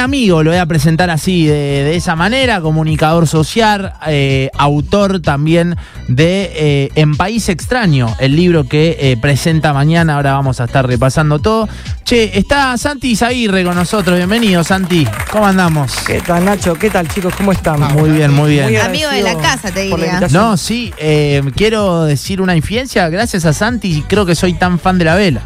amigo, 0.00 0.42
lo 0.42 0.50
voy 0.50 0.58
a 0.58 0.66
presentar 0.66 1.10
así, 1.10 1.46
de, 1.46 1.54
de 1.84 1.96
esa 1.96 2.16
manera, 2.16 2.60
comunicador 2.60 3.26
social, 3.28 3.92
eh, 4.06 4.50
autor 4.58 5.20
también 5.20 5.76
de 6.08 6.50
eh, 6.54 6.88
En 6.94 7.16
País 7.16 7.48
Extraño, 7.48 8.14
el 8.18 8.34
libro 8.36 8.64
que 8.64 8.96
eh, 9.00 9.16
presenta 9.20 9.72
mañana, 9.72 10.16
ahora 10.16 10.32
vamos 10.32 10.60
a 10.60 10.64
estar 10.64 10.86
repasando 10.86 11.38
todo. 11.38 11.68
Che, 12.04 12.36
está 12.38 12.76
Santi 12.76 13.14
Zaguirre 13.14 13.62
con 13.64 13.74
nosotros, 13.76 14.16
bienvenido 14.16 14.64
Santi, 14.64 15.06
¿cómo 15.30 15.46
andamos? 15.46 15.92
¿Qué 16.06 16.20
tal, 16.20 16.44
Nacho? 16.44 16.74
¿Qué 16.74 16.90
tal, 16.90 17.06
chicos? 17.08 17.34
¿Cómo 17.36 17.52
están? 17.52 17.80
Muy 17.94 18.10
bien, 18.10 18.32
muy 18.32 18.50
bien. 18.50 18.66
Muy 18.66 18.76
Amigo 18.76 19.08
de 19.10 19.22
la 19.22 19.36
casa, 19.38 19.70
te 19.70 19.82
diría. 19.82 20.20
No, 20.30 20.56
sí, 20.56 20.92
eh, 20.98 21.42
quiero 21.54 22.04
decir 22.04 22.40
una 22.40 22.56
infidencia, 22.56 23.08
gracias 23.08 23.44
a 23.44 23.52
Santi 23.52 24.02
creo 24.08 24.26
que 24.26 24.34
soy 24.34 24.54
tan 24.54 24.78
fan 24.78 24.98
de 24.98 25.04
la 25.04 25.14
vela. 25.14 25.42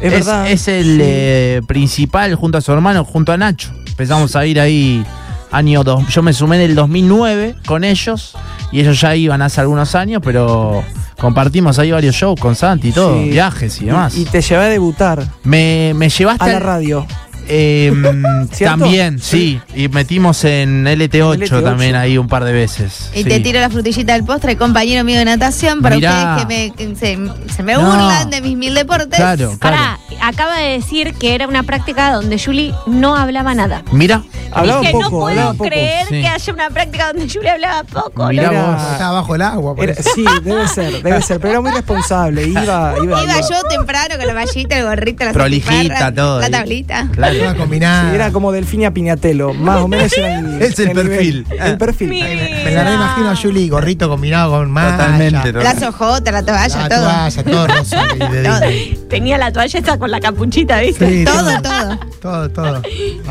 Es 0.00 0.12
verdad. 0.12 0.50
Es 0.50 0.68
el 0.68 0.84
Sí. 0.96 0.98
eh, 1.02 1.60
principal 1.66 2.34
junto 2.34 2.58
a 2.58 2.60
su 2.60 2.70
hermano, 2.72 3.04
junto 3.04 3.32
a 3.32 3.36
Nacho. 3.36 3.70
Empezamos 3.96 4.36
a 4.36 4.44
ir 4.44 4.60
ahí 4.60 5.02
año 5.50 5.82
dos. 5.82 6.06
Yo 6.08 6.20
me 6.22 6.34
sumé 6.34 6.56
en 6.56 6.62
el 6.70 6.74
2009 6.74 7.54
con 7.66 7.82
ellos 7.82 8.34
y 8.70 8.80
ellos 8.80 9.00
ya 9.00 9.16
iban 9.16 9.40
hace 9.40 9.62
algunos 9.62 9.94
años, 9.94 10.20
pero 10.22 10.84
compartimos 11.18 11.78
ahí 11.78 11.92
varios 11.92 12.14
shows 12.14 12.38
con 12.38 12.54
Santi 12.54 12.88
y 12.88 12.92
todo, 12.92 13.14
Sí. 13.22 13.30
viajes 13.30 13.80
y 13.80 13.86
demás. 13.86 14.14
Y 14.18 14.26
te 14.26 14.42
llevé 14.42 14.64
a 14.64 14.68
debutar 14.68 15.24
me, 15.44 15.94
me 15.96 16.10
llevaste 16.10 16.44
a 16.44 16.48
la 16.48 16.58
radio. 16.58 17.06
Eh, 17.48 17.92
¿Cierto? 18.52 18.78
también, 18.80 19.18
sí. 19.18 19.60
Y 19.74 19.88
metimos 19.88 20.44
en 20.44 20.84
LT8, 20.84 21.38
LT8. 21.48 21.62
también 21.62 21.94
ahí 21.96 22.18
un 22.18 22.28
par 22.28 22.44
de 22.44 22.52
veces. 22.52 23.10
Y 23.14 23.22
sí. 23.22 23.28
te 23.28 23.40
tiro 23.40 23.60
la 23.60 23.70
frutillita 23.70 24.12
del 24.14 24.24
postre, 24.24 24.56
compañero 24.56 25.04
mío 25.04 25.18
de 25.18 25.24
natación, 25.24 25.82
para 25.82 25.96
Mirá. 25.96 26.36
ustedes 26.36 26.46
que, 26.46 26.46
me, 26.46 26.74
que 26.90 26.96
se, 26.96 27.52
se 27.54 27.62
me 27.62 27.74
No. 27.74 27.80
burlan 27.80 28.30
de 28.30 28.40
mis 28.40 28.56
mil 28.56 28.74
deportes. 28.74 29.18
Claro, 29.18 29.56
claro. 29.58 29.76
Pará, 29.76 29.98
acaba 30.22 30.56
de 30.58 30.70
decir 30.72 31.14
que 31.14 31.34
era 31.34 31.46
una 31.48 31.62
práctica 31.62 32.12
donde 32.12 32.38
Julie 32.38 32.72
no 32.86 33.16
hablaba 33.16 33.54
nada. 33.54 33.82
Mira, 33.92 34.22
Hablaba 34.52 34.80
Dije, 34.80 34.92
poco, 34.92 35.02
no 35.04 35.10
puedo 35.10 35.52
poco. 35.52 35.64
creer 35.64 36.06
Sí. 36.08 36.20
que 36.22 36.28
haya 36.28 36.52
una 36.52 36.70
práctica 36.70 37.12
donde 37.12 37.28
Julie 37.30 37.50
hablaba 37.50 37.82
poco. 37.84 38.28
Mirá 38.28 38.50
¿no? 38.52 38.72
vos. 38.72 38.82
Estaba 38.92 39.12
bajo 39.20 39.34
el 39.34 39.42
agua, 39.42 39.74
por 39.74 39.84
Era- 39.84 39.92
eso. 39.92 40.10
sí, 40.14 40.24
debe 40.44 40.66
ser, 40.68 41.02
debe 41.02 41.20
ser. 41.20 41.40
Pero 41.40 41.50
era 41.50 41.60
muy 41.60 41.72
responsable. 41.72 42.46
Iba, 42.46 42.62
iba, 42.62 42.94
Iba 43.02 43.22
iba. 43.24 43.40
yo 43.40 43.62
temprano 43.68 44.14
con 44.16 44.26
la 44.26 44.32
mallita, 44.34 44.78
el 44.78 44.84
gorrito, 44.84 45.24
la 45.24 45.32
Prolijita, 45.32 46.14
todo 46.14 46.40
La 46.40 46.48
tablita. 46.48 47.06
claro. 47.12 47.35
Toda 47.38 47.54
combinada. 47.54 48.08
Sí, 48.10 48.14
era 48.14 48.30
como 48.32 48.52
Delfinia 48.52 48.90
Piñatelo. 48.92 49.54
Más 49.54 49.82
o 49.82 49.88
menos 49.88 50.12
era 50.16 50.38
el, 50.38 50.62
Es 50.62 50.78
el 50.78 50.92
perfil. 50.92 51.46
El 51.60 51.78
perfil. 51.78 52.08
Mi- 52.08 52.22
Me 52.22 52.70
la 52.72 52.84
reimagino 52.84 53.30
a 53.30 53.36
Julie, 53.36 53.68
gorrito 53.68 54.08
combinado 54.08 54.50
con 54.52 54.70
malla. 54.70 54.96
Totalmente, 54.96 55.52
¿no? 55.52 55.60
Las 55.62 55.82
ojotas, 55.82 56.32
la 56.32 56.42
toalla, 56.44 56.76
La 56.82 56.88
todo. 56.88 57.02
toalla, 57.04 57.42
todo 57.44 57.66
rosa. 57.66 58.02
Todo. 58.18 59.06
Tenía 59.08 59.38
la 59.38 59.52
toalla 59.52 59.78
esa 59.78 59.98
con 59.98 60.10
la 60.10 60.20
capuchita, 60.20 60.80
¿viste? 60.80 61.08
Sí, 61.08 61.24
Todo, 61.24 61.62
todo. 61.62 61.98
Todo, 62.20 62.50
todo. 62.50 62.82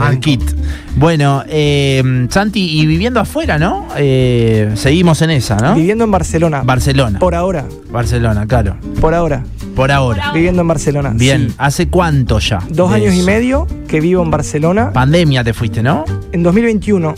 El 0.10 0.20
kit. 0.20 0.42
Bueno, 0.96 1.44
eh, 1.48 2.28
Santi, 2.30 2.80
y 2.80 2.86
viviendo 2.86 3.20
afuera, 3.20 3.58
¿no? 3.58 3.88
Eh, 3.98 4.72
seguimos 4.76 5.22
en 5.22 5.32
esa, 5.32 5.56
¿no? 5.58 5.76
Viviendo 5.76 6.06
en 6.06 6.12
Barcelona. 6.12 6.62
Barcelona. 6.64 7.20
Por 7.20 7.36
ahora. 7.36 7.66
Barcelona, 7.90 8.46
claro. 8.48 8.78
Por 9.02 9.14
ahora. 9.14 9.44
Por 9.76 9.92
ahora. 9.92 10.32
Viviendo 10.34 10.62
en 10.62 10.68
Barcelona. 10.68 11.12
Bien, 11.16 11.50
Sí. 11.50 11.56
¿hace 11.58 11.88
cuánto 11.90 12.40
ya? 12.40 12.60
Dos 12.70 12.92
de 12.92 12.98
años 12.98 13.14
y 13.16 13.24
medio 13.24 13.68
que 13.88 14.00
vivo 14.00 14.24
en 14.24 14.32
Barcelona. 14.32 14.92
Pandemia 14.94 15.44
te 15.44 15.54
fuiste, 15.54 15.84
¿no? 15.84 16.06
En 16.32 16.44
2021. 16.44 17.14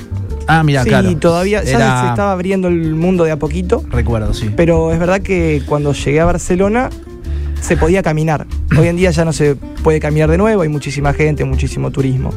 Ah, 0.48 0.64
mira, 0.64 0.84
sí, 0.84 0.90
claro. 0.90 1.16
todavía 1.18 1.64
ya 1.64 1.72
Era- 1.78 2.02
se 2.04 2.08
estaba 2.10 2.32
abriendo 2.32 2.68
el 2.70 2.96
mundo 2.96 3.26
de 3.26 3.32
a 3.32 3.38
poquito. 3.38 3.84
Recuerdo, 3.90 4.34
sí. 4.34 4.50
Pero 4.56 4.92
es 4.94 5.00
verdad 5.00 5.22
que 5.22 5.62
cuando 5.68 5.94
llegué 5.94 6.20
a 6.22 6.26
Barcelona 6.26 6.90
se 7.62 7.78
podía 7.78 8.02
caminar. 8.02 8.48
Hoy 8.80 8.88
en 8.88 8.96
día 8.98 9.12
ya 9.12 9.24
no 9.26 9.34
se 9.34 9.56
puede 9.56 10.00
caminar 10.00 10.30
de 10.32 10.38
nuevo, 10.38 10.62
hay 10.64 10.70
muchísima 10.70 11.14
gente, 11.14 11.44
muchísimo 11.46 11.92
turismo. 11.92 12.32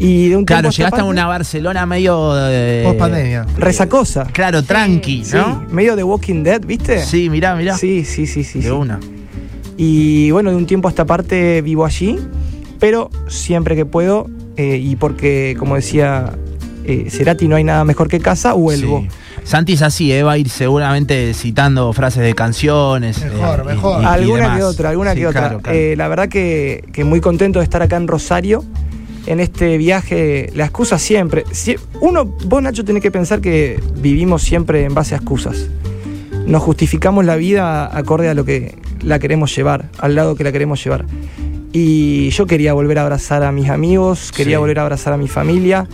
Y 0.00 0.28
de 0.28 0.36
un 0.36 0.44
Claro, 0.44 0.70
llegaste 0.70 1.00
a 1.00 1.04
una 1.04 1.26
Barcelona 1.26 1.86
medio. 1.86 2.32
eh, 2.36 2.82
Post 2.84 2.98
pandemia. 2.98 3.46
resacosa. 3.56 4.24
Claro, 4.32 4.62
tranqui, 4.62 5.24
Sí, 5.24 5.36
¿no? 5.36 5.64
medio 5.70 5.96
de 5.96 6.04
Walking 6.04 6.42
Dead, 6.44 6.60
¿viste? 6.64 7.02
Sí, 7.04 7.30
mirá, 7.30 7.54
mirá. 7.56 7.76
Sí, 7.76 8.04
sí, 8.04 8.26
sí, 8.26 8.44
sí. 8.44 8.58
de 8.60 8.64
sí. 8.66 8.70
una. 8.70 9.00
Y 9.78 10.30
bueno, 10.32 10.50
de 10.50 10.56
un 10.56 10.66
tiempo 10.66 10.88
a 10.88 10.90
esta 10.90 11.06
parte 11.06 11.62
vivo 11.62 11.86
allí, 11.86 12.18
pero 12.78 13.10
siempre 13.28 13.76
que 13.76 13.86
puedo, 13.86 14.28
eh, 14.56 14.76
y 14.76 14.96
porque, 14.96 15.56
como 15.58 15.76
decía 15.76 16.32
eh, 16.84 17.06
Cerati, 17.10 17.48
no 17.48 17.56
hay 17.56 17.64
nada 17.64 17.84
mejor 17.84 18.08
que 18.08 18.18
casa, 18.18 18.52
vuelvo. 18.54 19.00
Sí. 19.02 19.08
Santi 19.44 19.74
es 19.74 19.82
así, 19.82 20.12
eh, 20.12 20.22
va 20.24 20.32
a 20.32 20.38
ir 20.38 20.48
seguramente 20.50 21.32
citando 21.32 21.92
frases 21.92 22.22
de 22.22 22.34
canciones. 22.34 23.22
Mejor, 23.24 23.60
eh, 23.60 23.64
mejor. 23.64 24.00
y- 24.00 24.02
y 24.02 24.06
alguna 24.06 24.56
que 24.56 24.62
otra, 24.64 24.90
alguna 24.90 25.12
Sí, 25.14 25.20
que 25.20 25.26
otra. 25.28 25.48
claro. 25.60 25.60
Eh, 25.66 25.94
la 25.96 26.08
verdad 26.08 26.28
que, 26.28 26.84
que 26.92 27.04
muy 27.04 27.20
contento 27.20 27.60
de 27.60 27.64
estar 27.64 27.80
acá 27.82 27.96
en 27.96 28.08
Rosario. 28.08 28.64
En 29.26 29.40
este 29.40 29.76
viaje, 29.78 30.50
la 30.54 30.64
excusa 30.64 30.98
siempre. 30.98 31.44
si- 31.52 31.76
uno, 32.00 32.24
vos 32.24 32.62
Nacho, 32.62 32.84
tenés 32.84 33.02
que 33.02 33.10
pensar 33.10 33.40
que 33.40 33.78
vivimos 34.00 34.42
siempre 34.42 34.84
en 34.84 34.94
base 34.94 35.14
a 35.14 35.18
excusas. 35.18 35.66
Nos 36.46 36.62
justificamos 36.62 37.24
la 37.26 37.36
vida 37.36 37.94
acorde 37.96 38.28
a 38.30 38.34
lo 38.34 38.44
que 38.46 38.74
la 39.02 39.18
queremos 39.18 39.54
llevar, 39.54 39.86
al 39.98 40.14
lado 40.14 40.34
que 40.36 40.44
la 40.44 40.52
queremos 40.52 40.82
llevar. 40.82 41.04
Y 41.72 42.30
yo 42.30 42.46
quería 42.46 42.72
volver 42.72 42.98
a 42.98 43.02
abrazar 43.02 43.42
a 43.42 43.52
mis 43.52 43.68
amigos, 43.68 44.32
quería 44.32 44.56
Sí. 44.56 44.60
volver 44.60 44.78
a 44.78 44.82
abrazar 44.82 45.12
a 45.12 45.16
mi 45.16 45.28
familia 45.28 45.86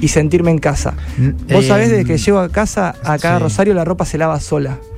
y 0.00 0.08
sentirme 0.08 0.50
en 0.50 0.58
casa. 0.58 0.94
N- 1.18 1.34
Vos 1.52 1.64
eh, 1.64 1.68
sabés, 1.68 1.90
desde 1.90 2.04
que 2.04 2.16
llego 2.18 2.38
a 2.38 2.48
casa, 2.48 2.94
acá 3.04 3.34
a 3.34 3.38
sí. 3.38 3.42
Rosario, 3.44 3.74
la 3.74 3.84
ropa 3.84 4.04
se 4.04 4.18
lava 4.18 4.38
sola. 4.40 4.78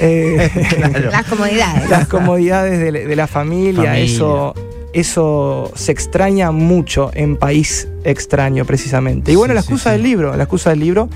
Eh, 0.00 0.50
Claro. 0.76 1.10
Las 1.10 1.24
comodidades. 1.26 1.90
las 1.90 2.08
comodidades 2.08 2.78
de, 2.80 2.90
la- 2.92 2.98
de 3.08 3.16
la 3.16 3.26
familia, 3.26 3.90
Familia. 3.90 3.98
eso 3.98 4.54
eso 4.92 5.72
se 5.74 5.90
extraña 5.92 6.50
mucho 6.52 7.10
en 7.14 7.36
país 7.36 7.88
extraño 8.04 8.64
precisamente. 8.64 9.32
Y 9.32 9.36
bueno, 9.36 9.52
Sí, 9.52 9.54
la 9.56 9.60
excusa 9.60 9.90
sí. 9.90 9.96
del 9.96 10.02
libro, 10.04 10.36
la 10.36 10.44
excusa 10.44 10.70
del 10.70 10.80
libro, 10.80 11.08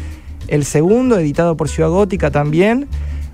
el 0.48 0.64
segundo 0.64 1.16
editado 1.18 1.56
por 1.56 1.68
Ciudad 1.68 1.88
Gótica 1.90 2.30
también, 2.32 2.88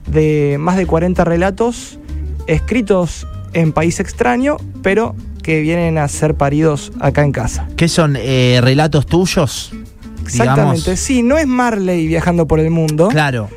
de 0.06 0.56
más 0.60 0.76
de 0.76 0.84
40 0.86 1.24
relatos 1.24 1.98
escritos 2.46 3.26
en 3.52 3.72
país 3.72 4.00
extraño, 4.00 4.56
pero 4.82 5.14
que 5.42 5.60
vienen 5.60 5.98
a 5.98 6.08
ser 6.08 6.34
paridos 6.34 6.92
acá 7.00 7.22
en 7.22 7.32
casa. 7.32 7.68
¿Qué 7.76 7.88
son 7.88 8.16
eh, 8.18 8.60
relatos 8.62 9.06
tuyos? 9.06 9.72
Exactamente, 10.22 10.80
Digamos? 10.80 11.00
sí, 11.00 11.22
no 11.22 11.38
es 11.38 11.46
Marley 11.46 12.06
viajando 12.06 12.46
por 12.46 12.60
el 12.60 12.70
mundo. 12.70 13.08
Claro. 13.08 13.48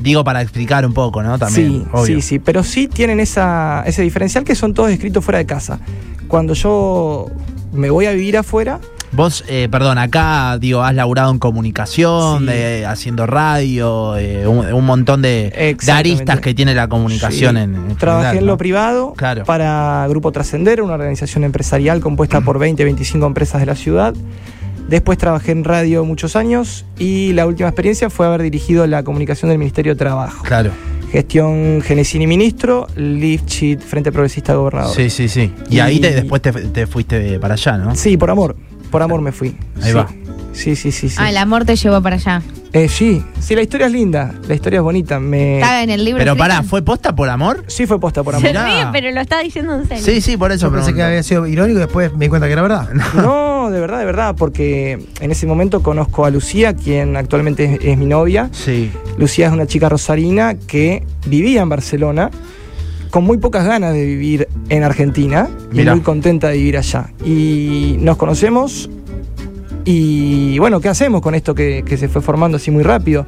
digo 0.00 0.22
para 0.22 0.42
explicar 0.42 0.86
un 0.86 0.94
poco, 0.94 1.22
¿no? 1.22 1.38
También. 1.38 1.82
sí, 1.82 1.86
obvio. 1.92 2.16
sí, 2.16 2.22
sí, 2.22 2.38
pero 2.38 2.62
sí 2.62 2.86
tienen 2.86 3.18
esa, 3.18 3.82
ese 3.86 4.02
diferencial 4.02 4.44
que 4.44 4.54
son 4.54 4.74
todos 4.74 4.90
escritos 4.90 5.24
fuera 5.24 5.38
de 5.38 5.46
casa. 5.46 5.80
Cuando 6.28 6.54
yo 6.54 7.26
me 7.72 7.90
voy 7.90 8.06
a 8.06 8.12
vivir 8.12 8.38
afuera, 8.38 8.80
Vos, 9.14 9.44
eh, 9.48 9.68
perdón, 9.70 9.98
acá 9.98 10.58
digo, 10.58 10.82
has 10.82 10.94
laburado 10.94 11.30
en 11.30 11.38
comunicación, 11.38 12.40
Sí. 12.40 12.46
de, 12.46 12.86
haciendo 12.86 13.26
radio, 13.26 14.16
eh, 14.16 14.46
un, 14.46 14.66
un 14.72 14.84
montón 14.84 15.22
de, 15.22 15.76
de 15.80 15.92
aristas 15.92 16.40
que 16.40 16.52
tiene 16.54 16.74
la 16.74 16.88
comunicación 16.88 17.54
sí, 17.56 17.62
en, 17.62 17.74
en 17.76 17.96
trabajé 17.96 18.24
general, 18.26 18.38
en 18.38 18.46
lo 18.46 18.52
¿no? 18.54 18.58
privado 18.58 19.12
Claro. 19.16 19.44
para 19.44 20.04
Grupo 20.08 20.32
Trascender, 20.32 20.82
una 20.82 20.94
organización 20.94 21.44
empresarial 21.44 22.00
compuesta 22.00 22.40
por 22.40 22.58
20, 22.58 22.82
25 22.84 23.24
empresas 23.26 23.60
de 23.60 23.66
la 23.66 23.76
ciudad. 23.76 24.14
Después 24.88 25.16
trabajé 25.16 25.52
en 25.52 25.64
radio 25.64 26.04
muchos 26.04 26.34
años 26.36 26.84
y 26.98 27.32
la 27.32 27.46
última 27.46 27.68
experiencia 27.68 28.10
fue 28.10 28.26
haber 28.26 28.42
dirigido 28.42 28.86
la 28.86 29.02
comunicación 29.02 29.48
del 29.48 29.58
Ministerio 29.58 29.94
de 29.94 29.98
Trabajo. 29.98 30.42
Claro. 30.44 30.72
Gestión 31.10 31.80
Genesini 31.82 32.26
Ministro, 32.26 32.88
Lifchit, 32.96 33.80
Frente 33.80 34.10
Progresista 34.10 34.54
Gobernador. 34.54 34.94
Sí, 34.94 35.08
sí, 35.08 35.28
sí. 35.28 35.52
Y, 35.70 35.76
Y- 35.76 35.80
ahí 35.80 36.00
te, 36.00 36.10
después 36.12 36.42
te, 36.42 36.50
te 36.52 36.86
fuiste 36.88 37.38
para 37.38 37.54
allá, 37.54 37.78
¿no? 37.78 37.94
Sí, 37.94 38.16
por 38.16 38.30
amor. 38.30 38.56
Por 38.94 39.02
amor 39.02 39.20
me 39.22 39.32
fui. 39.32 39.56
Ahí 39.82 39.90
Sí. 39.90 39.92
va. 39.92 40.06
Sí, 40.52 40.76
sí, 40.76 40.92
sí. 40.92 41.08
sí. 41.08 41.16
Ah, 41.18 41.28
el 41.30 41.36
amor 41.36 41.64
te 41.64 41.74
llevó 41.74 42.00
para 42.00 42.14
allá. 42.14 42.40
Eh, 42.72 42.88
sí, 42.88 43.24
sí, 43.40 43.56
la 43.56 43.62
historia 43.62 43.88
es 43.88 43.92
linda, 43.92 44.32
la 44.46 44.54
historia 44.54 44.76
es 44.78 44.82
bonita. 44.84 45.18
Me... 45.18 45.56
Estaba 45.56 45.82
en 45.82 45.90
el 45.90 46.04
libro. 46.04 46.18
Pero 46.20 46.34
escrito. 46.34 46.48
pará, 46.48 46.62
¿fue 46.62 46.82
posta 46.82 47.12
por 47.12 47.28
amor? 47.28 47.64
Sí 47.66 47.86
fue 47.86 47.98
posta 47.98 48.22
por 48.22 48.36
amor. 48.36 48.52
Ríe, 48.52 48.86
pero 48.92 49.10
lo 49.10 49.20
está 49.20 49.40
diciendo 49.40 49.74
en 49.74 49.88
serio. 49.88 50.04
Sí, 50.04 50.20
sí, 50.20 50.36
por 50.36 50.52
eso 50.52 50.66
Yo 50.68 50.72
pensé 50.72 50.94
que 50.94 51.02
había 51.02 51.24
sido 51.24 51.44
irónico 51.48 51.78
y 51.78 51.80
después 51.80 52.12
me 52.12 52.26
di 52.26 52.28
cuenta 52.28 52.46
que 52.46 52.52
era 52.52 52.62
verdad. 52.62 52.88
No, 53.16 53.68
de 53.70 53.80
verdad, 53.80 53.98
de 53.98 54.04
verdad, 54.04 54.36
porque 54.38 55.04
en 55.20 55.30
ese 55.32 55.44
momento 55.48 55.82
conozco 55.82 56.24
a 56.24 56.30
Lucía, 56.30 56.74
quien 56.76 57.16
actualmente 57.16 57.64
es, 57.64 57.78
es 57.82 57.98
mi 57.98 58.06
novia. 58.06 58.48
Sí. 58.52 58.92
Lucía 59.18 59.48
es 59.48 59.52
una 59.52 59.66
chica 59.66 59.88
rosarina 59.88 60.54
que 60.54 61.02
vivía 61.26 61.62
en 61.62 61.68
Barcelona, 61.68 62.30
con 63.14 63.22
muy 63.22 63.38
pocas 63.38 63.64
ganas 63.64 63.94
de 63.94 64.04
vivir 64.04 64.48
en 64.70 64.82
Argentina 64.82 65.48
y 65.72 65.84
muy 65.84 66.00
contenta 66.00 66.48
de 66.48 66.56
vivir 66.56 66.76
allá. 66.76 67.12
Y 67.24 67.94
nos 68.00 68.16
conocemos 68.16 68.90
y 69.84 70.58
bueno, 70.58 70.80
¿qué 70.80 70.88
hacemos 70.88 71.20
con 71.20 71.36
esto 71.36 71.54
que, 71.54 71.84
que 71.86 71.96
se 71.96 72.08
fue 72.08 72.22
formando 72.22 72.56
así 72.56 72.72
muy 72.72 72.82
rápido? 72.82 73.24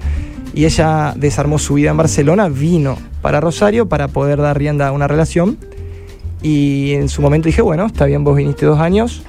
Y 0.55 0.65
ella 0.65 1.15
desarmó 1.17 1.61
su 1.61 1.75
vida 1.75 1.91
en 1.91 1.99
Barcelona, 1.99 2.49
vino 2.49 2.99
para 3.23 3.41
Rosario 3.41 3.89
para 3.89 4.09
poder 4.09 4.41
dar 4.41 4.59
rienda 4.59 4.89
a 4.89 4.91
una 4.91 5.07
relación. 5.07 5.57
Y 6.43 6.95
en 6.95 7.09
su 7.09 7.23
momento 7.23 7.47
dije, 7.47 7.63
bueno, 7.63 7.87
está 7.87 8.07
bien, 8.07 8.25
vos 8.25 8.37
viniste 8.37 8.67
dos 8.67 8.81
años, 8.81 9.23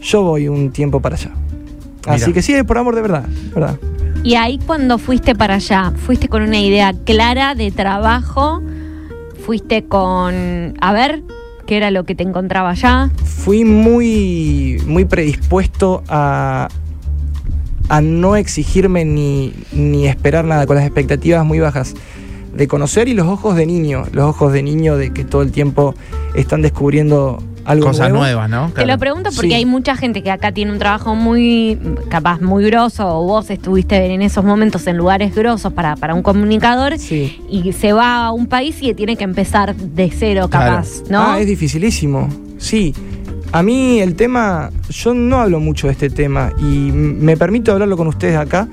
yo 0.00 0.22
voy 0.22 0.46
un 0.46 0.70
tiempo 0.70 1.00
para 1.00 1.16
allá. 1.16 1.32
Así 2.06 2.32
que 2.32 2.40
sí, 2.40 2.54
es 2.54 2.62
por 2.62 2.78
amor 2.78 2.94
de 2.94 3.02
verdad, 3.02 3.26
¿verdad? 3.52 3.76
Y 4.22 4.36
ahí 4.36 4.60
cuando 4.64 4.98
fuiste 4.98 5.34
para 5.34 5.54
allá, 5.54 5.92
fuiste 5.96 6.28
con 6.28 6.42
una 6.42 6.60
idea 6.60 6.94
clara 7.04 7.56
de 7.56 7.72
trabajo, 7.72 8.62
fuiste 9.48 9.86
con, 9.86 10.74
a 10.78 10.92
ver, 10.92 11.22
¿Qué 11.64 11.78
era 11.78 11.90
lo 11.90 12.04
que 12.04 12.14
te 12.14 12.22
encontraba 12.22 12.68
allá? 12.68 13.10
fui 13.24 13.64
muy, 13.64 14.82
muy 14.86 15.06
predispuesto 15.06 16.02
a, 16.06 16.68
a 17.88 18.00
no 18.02 18.36
exigirme 18.36 19.06
ni, 19.06 19.54
ni 19.72 20.06
esperar 20.06 20.44
nada, 20.44 20.66
con 20.66 20.76
las 20.76 20.84
expectativas 20.84 21.46
muy 21.46 21.60
bajas 21.60 21.94
de 22.54 22.68
conocer 22.68 23.08
y 23.08 23.14
los 23.14 23.26
ojos 23.26 23.56
de 23.56 23.64
niño, 23.64 24.04
los 24.12 24.26
ojos 24.26 24.52
de 24.52 24.62
niño 24.62 24.98
de 24.98 25.14
que 25.14 25.24
todo 25.24 25.40
el 25.40 25.50
tiempo 25.50 25.94
están 26.34 26.60
descubriendo 26.60 27.42
algo 27.68 27.86
Cosas 27.88 28.08
nuevo. 28.10 28.24
nuevas, 28.24 28.50
¿no? 28.50 28.66
Te 28.68 28.72
Claro. 28.74 28.92
lo 28.92 28.98
pregunto 28.98 29.30
porque 29.34 29.48
Sí. 29.50 29.54
hay 29.54 29.64
mucha 29.66 29.94
gente 29.96 30.22
que 30.22 30.30
acá 30.30 30.52
tiene 30.52 30.72
un 30.72 30.78
trabajo 30.78 31.14
muy, 31.14 31.78
capaz, 32.08 32.40
muy 32.40 32.64
grosso, 32.64 33.06
o 33.06 33.24
vos 33.24 33.50
estuviste 33.50 33.96
en 34.12 34.22
esos 34.22 34.44
momentos 34.44 34.86
en 34.86 34.96
lugares 34.96 35.34
grosos 35.34 35.72
para, 35.72 35.94
para 35.96 36.14
un 36.14 36.22
comunicador, 36.22 36.98
Sí. 36.98 37.40
y 37.50 37.72
se 37.72 37.92
va 37.92 38.26
a 38.26 38.32
un 38.32 38.46
país 38.46 38.76
y 38.82 38.94
tiene 38.94 39.16
que 39.16 39.24
empezar 39.24 39.76
de 39.76 40.10
cero, 40.10 40.48
Claro. 40.50 40.76
capaz, 40.76 40.88
¿no? 41.10 41.20
Ah, 41.32 41.40
es 41.40 41.46
dificilísimo. 41.46 42.28
Sí. 42.58 42.94
A 43.52 43.62
mí 43.62 44.00
el 44.00 44.14
tema, 44.14 44.70
yo 44.90 45.14
no 45.14 45.38
hablo 45.40 45.58
mucho 45.60 45.86
de 45.86 45.94
este 45.94 46.10
tema 46.10 46.52
y 46.58 46.64
me 46.92 47.36
permito 47.36 47.72
hablarlo 47.72 47.96
con 47.96 48.06
ustedes 48.08 48.36
acá, 48.36 48.68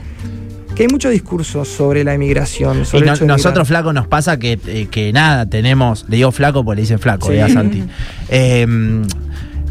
que 0.75 0.83
hay 0.83 0.89
mucho 0.89 1.09
discurso 1.09 1.63
sobre 1.65 2.03
la 2.03 2.13
emigración. 2.13 2.81
Y 2.81 2.85
Sobre 2.85 2.99
el 3.01 3.05
no- 3.07 3.13
hecho 3.13 3.23
de 3.23 3.27
nosotros, 3.29 3.67
flaco, 3.67 3.93
nos 3.93 4.07
pasa 4.07 4.37
que, 4.37 4.59
eh, 4.67 4.87
que 4.91 5.13
nada, 5.13 5.45
tenemos, 5.45 6.05
le 6.09 6.17
digo 6.17 6.31
flaco 6.31 6.63
porque 6.63 6.75
le 6.77 6.81
dicen 6.81 6.99
flaco, 6.99 7.31
Sí. 7.31 7.39
a 7.39 7.47
Santi. 7.49 7.83
Eh, 8.29 8.67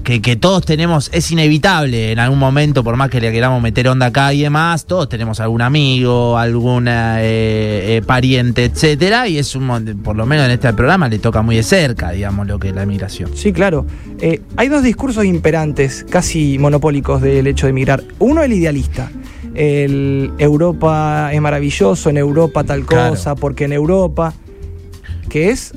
que, 0.03 0.21
que 0.21 0.37
todos 0.37 0.67
tenemos, 0.67 1.09
es 1.15 1.31
inevitable 1.31 2.12
en 2.12 2.19
algún 2.19 2.39
momento, 2.39 2.85
por 2.85 2.95
más 2.95 3.09
que 3.09 3.23
le 3.23 3.33
queramos 3.33 3.62
meter 3.62 3.89
onda 3.89 4.05
acá 4.06 4.35
y 4.35 4.43
demás, 4.43 4.85
todos 4.85 5.09
tenemos 5.09 5.41
algún 5.41 5.62
amigo, 5.62 6.37
alguna 6.37 7.23
eh, 7.23 7.97
eh, 7.97 8.03
pariente, 8.06 8.65
etcétera, 8.67 9.29
y 9.29 9.39
es 9.39 9.56
un 9.56 9.67
por 10.05 10.15
lo 10.15 10.27
menos 10.27 10.45
en 10.45 10.51
este 10.53 10.71
programa 10.75 11.09
le 11.09 11.19
toca 11.21 11.41
muy 11.41 11.56
de 11.56 11.62
cerca, 11.62 12.11
digamos, 12.11 12.47
lo 12.47 12.59
que 12.59 12.69
es 12.69 12.75
la 12.75 12.85
migración. 12.85 13.31
Sí, 13.35 13.51
claro. 13.55 13.87
Eh, 14.21 14.43
hay 14.59 14.69
dos 14.69 14.83
discursos 14.83 15.25
imperantes, 15.25 16.05
casi 16.11 16.59
monopólicos 16.59 17.23
del 17.23 17.47
hecho 17.47 17.65
de 17.65 17.71
emigrar. 17.71 18.05
Uno, 18.19 18.43
el 18.43 18.53
idealista. 18.53 19.11
El 19.55 20.33
Europa 20.39 21.31
es 21.33 21.41
maravilloso, 21.41 22.11
en 22.11 22.17
Europa 22.17 22.65
tal 22.65 22.85
Claro. 22.85 23.11
cosa, 23.11 23.35
porque 23.35 23.65
en 23.65 23.73
Europa, 23.73 24.35
que 25.29 25.51
es 25.51 25.73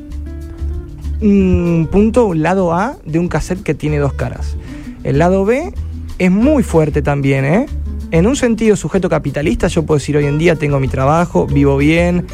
un 1.22 1.88
punto, 1.92 2.26
un 2.28 2.42
lado 2.42 2.74
A 2.74 2.98
de 3.06 3.20
un 3.20 3.28
cassette 3.28 3.64
que 3.64 3.74
tiene 3.74 3.98
dos 3.98 4.14
caras. 4.14 4.56
El 5.04 5.20
lado 5.20 5.46
B 5.46 5.74
es 6.18 6.32
muy 6.32 6.64
fuerte 6.64 7.02
también, 7.02 7.46
¿eh? 7.46 7.66
En 8.12 8.26
un 8.26 8.36
sentido 8.36 8.76
sujeto 8.76 9.10
capitalista, 9.10 9.68
yo 9.68 9.84
puedo 9.86 10.00
decir 10.00 10.16
hoy 10.18 10.26
en 10.26 10.38
día 10.38 10.56
tengo 10.56 10.80
mi 10.80 10.88
trabajo, 10.88 11.46
vivo 11.46 11.78
bien, 11.78 12.26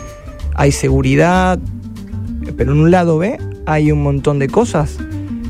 hay 0.53 0.71
seguridad, 0.71 1.59
pero 2.55 2.73
en 2.73 2.79
un 2.79 2.91
lado 2.91 3.17
B 3.17 3.37
hay 3.65 3.91
un 3.91 4.03
montón 4.03 4.37
de 4.39 4.47
cosas 4.49 4.97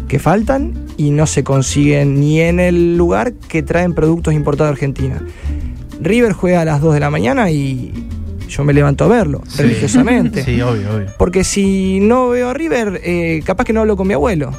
que 0.07 0.19
faltan 0.19 0.74
y 0.95 1.10
no 1.10 1.28
se 1.28 1.44
consiguen 1.44 2.19
ni 2.19 2.40
en 2.40 2.60
el 2.60 2.98
lugar 2.98 3.34
que 3.34 3.63
traen 3.63 3.94
productos 3.94 4.34
importados 4.34 4.69
de 4.69 4.74
Argentina. 4.74 5.22
River 6.01 6.34
juega 6.34 6.62
a 6.62 6.66
las 6.66 6.81
2 6.81 6.94
de 6.94 7.00
la 7.00 7.10
mañana 7.10 7.50
y 7.51 7.92
yo 8.50 8.63
me 8.63 8.74
levanto 8.74 9.06
a 9.06 9.07
verlo, 9.07 9.42
Sí. 9.48 9.62
religiosamente. 9.63 10.44
Sí, 10.44 10.62
obvio, 10.62 10.95
obvio. 10.95 11.07
Porque 11.18 11.44
si 11.44 12.00
no 12.01 12.30
veo 12.30 12.50
a 12.50 12.54
River, 12.54 13.01
eh, 13.04 13.42
capaz 13.45 13.63
que 13.66 13.74
no 13.74 13.81
hablo 13.81 13.95
con 13.98 14.07
mi 14.07 14.13
abuelo. 14.13 14.51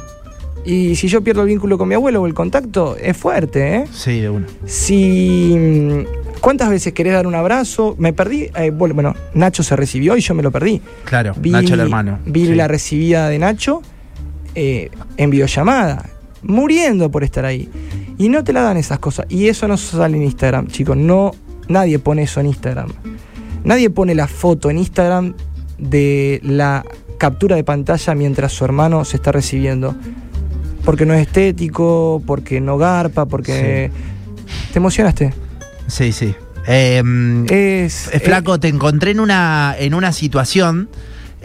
Y 0.65 0.95
si 0.95 1.07
yo 1.07 1.21
pierdo 1.23 1.43
el 1.43 1.47
vínculo 1.47 1.77
con 1.77 1.87
mi 1.87 1.93
abuelo 1.93 2.21
o 2.23 2.27
el 2.27 2.33
contacto, 2.33 2.97
es 2.99 3.15
fuerte, 3.15 3.75
¿eh? 3.75 3.85
Sí, 3.91 4.19
de 4.19 4.29
una. 4.29 4.47
Si. 4.65 5.55
mm, 5.55 6.25
¿Cuántas 6.41 6.69
veces 6.69 6.93
querés 6.93 7.13
dar 7.13 7.25
un 7.27 7.35
abrazo? 7.35 7.95
Me 7.99 8.13
perdí. 8.13 8.49
eh, 8.55 8.71
bueno, 8.71 8.93
bueno, 8.95 9.15
Nacho 9.33 9.61
se 9.63 9.75
recibió 9.75 10.17
y 10.17 10.21
yo 10.21 10.33
me 10.35 10.41
lo 10.43 10.51
perdí. 10.51 10.81
Claro, 11.03 11.33
Vi, 11.37 11.51
Nacho 11.51 11.73
el 11.75 11.79
hermano. 11.81 12.19
Vi 12.25 12.47
Sí. 12.47 12.55
la 12.55 12.67
recibida 12.67 13.29
de 13.29 13.39
Nacho 13.39 13.81
eh, 14.55 14.89
en 15.17 15.29
videollamada, 15.29 16.09
muriendo 16.43 17.09
por 17.11 17.23
estar 17.23 17.45
ahí. 17.45 17.69
Y 18.17 18.29
no 18.29 18.43
te 18.43 18.53
la 18.53 18.61
dan 18.61 18.77
esas 18.77 18.99
cosas. 18.99 19.25
Y 19.29 19.47
eso 19.47 19.67
no 19.67 19.77
sale 19.77 20.17
en 20.17 20.23
Instagram, 20.23 20.67
chicos. 20.67 20.95
No, 20.97 21.31
nadie 21.67 21.99
pone 21.99 22.23
eso 22.23 22.39
en 22.39 22.47
Instagram. 22.47 22.89
Nadie 23.63 23.89
pone 23.89 24.15
la 24.15 24.27
foto 24.27 24.69
en 24.69 24.77
Instagram 24.77 25.33
de 25.77 26.39
la 26.43 26.85
captura 27.17 27.55
de 27.55 27.63
pantalla 27.63 28.15
mientras 28.15 28.53
su 28.53 28.63
hermano 28.63 29.03
se 29.05 29.17
está 29.17 29.31
recibiendo. 29.31 29.95
Porque 30.83 31.05
no 31.05 31.13
es 31.13 31.27
estético, 31.27 32.21
porque 32.25 32.61
no 32.61 32.77
garpa, 32.77 33.25
porque... 33.25 33.91
¿Te 34.71 34.79
emocionaste? 34.79 35.33
Sí, 35.87 36.11
sí. 36.11 36.35
Eh, 36.67 37.01
Es... 37.49 38.09
Eh, 38.13 38.19
Flaco, 38.19 38.59
te 38.59 38.67
encontré 38.67 39.11
en 39.11 39.19
una, 39.19 39.75
en 39.77 39.93
una 39.93 40.11
situación. 40.11 40.89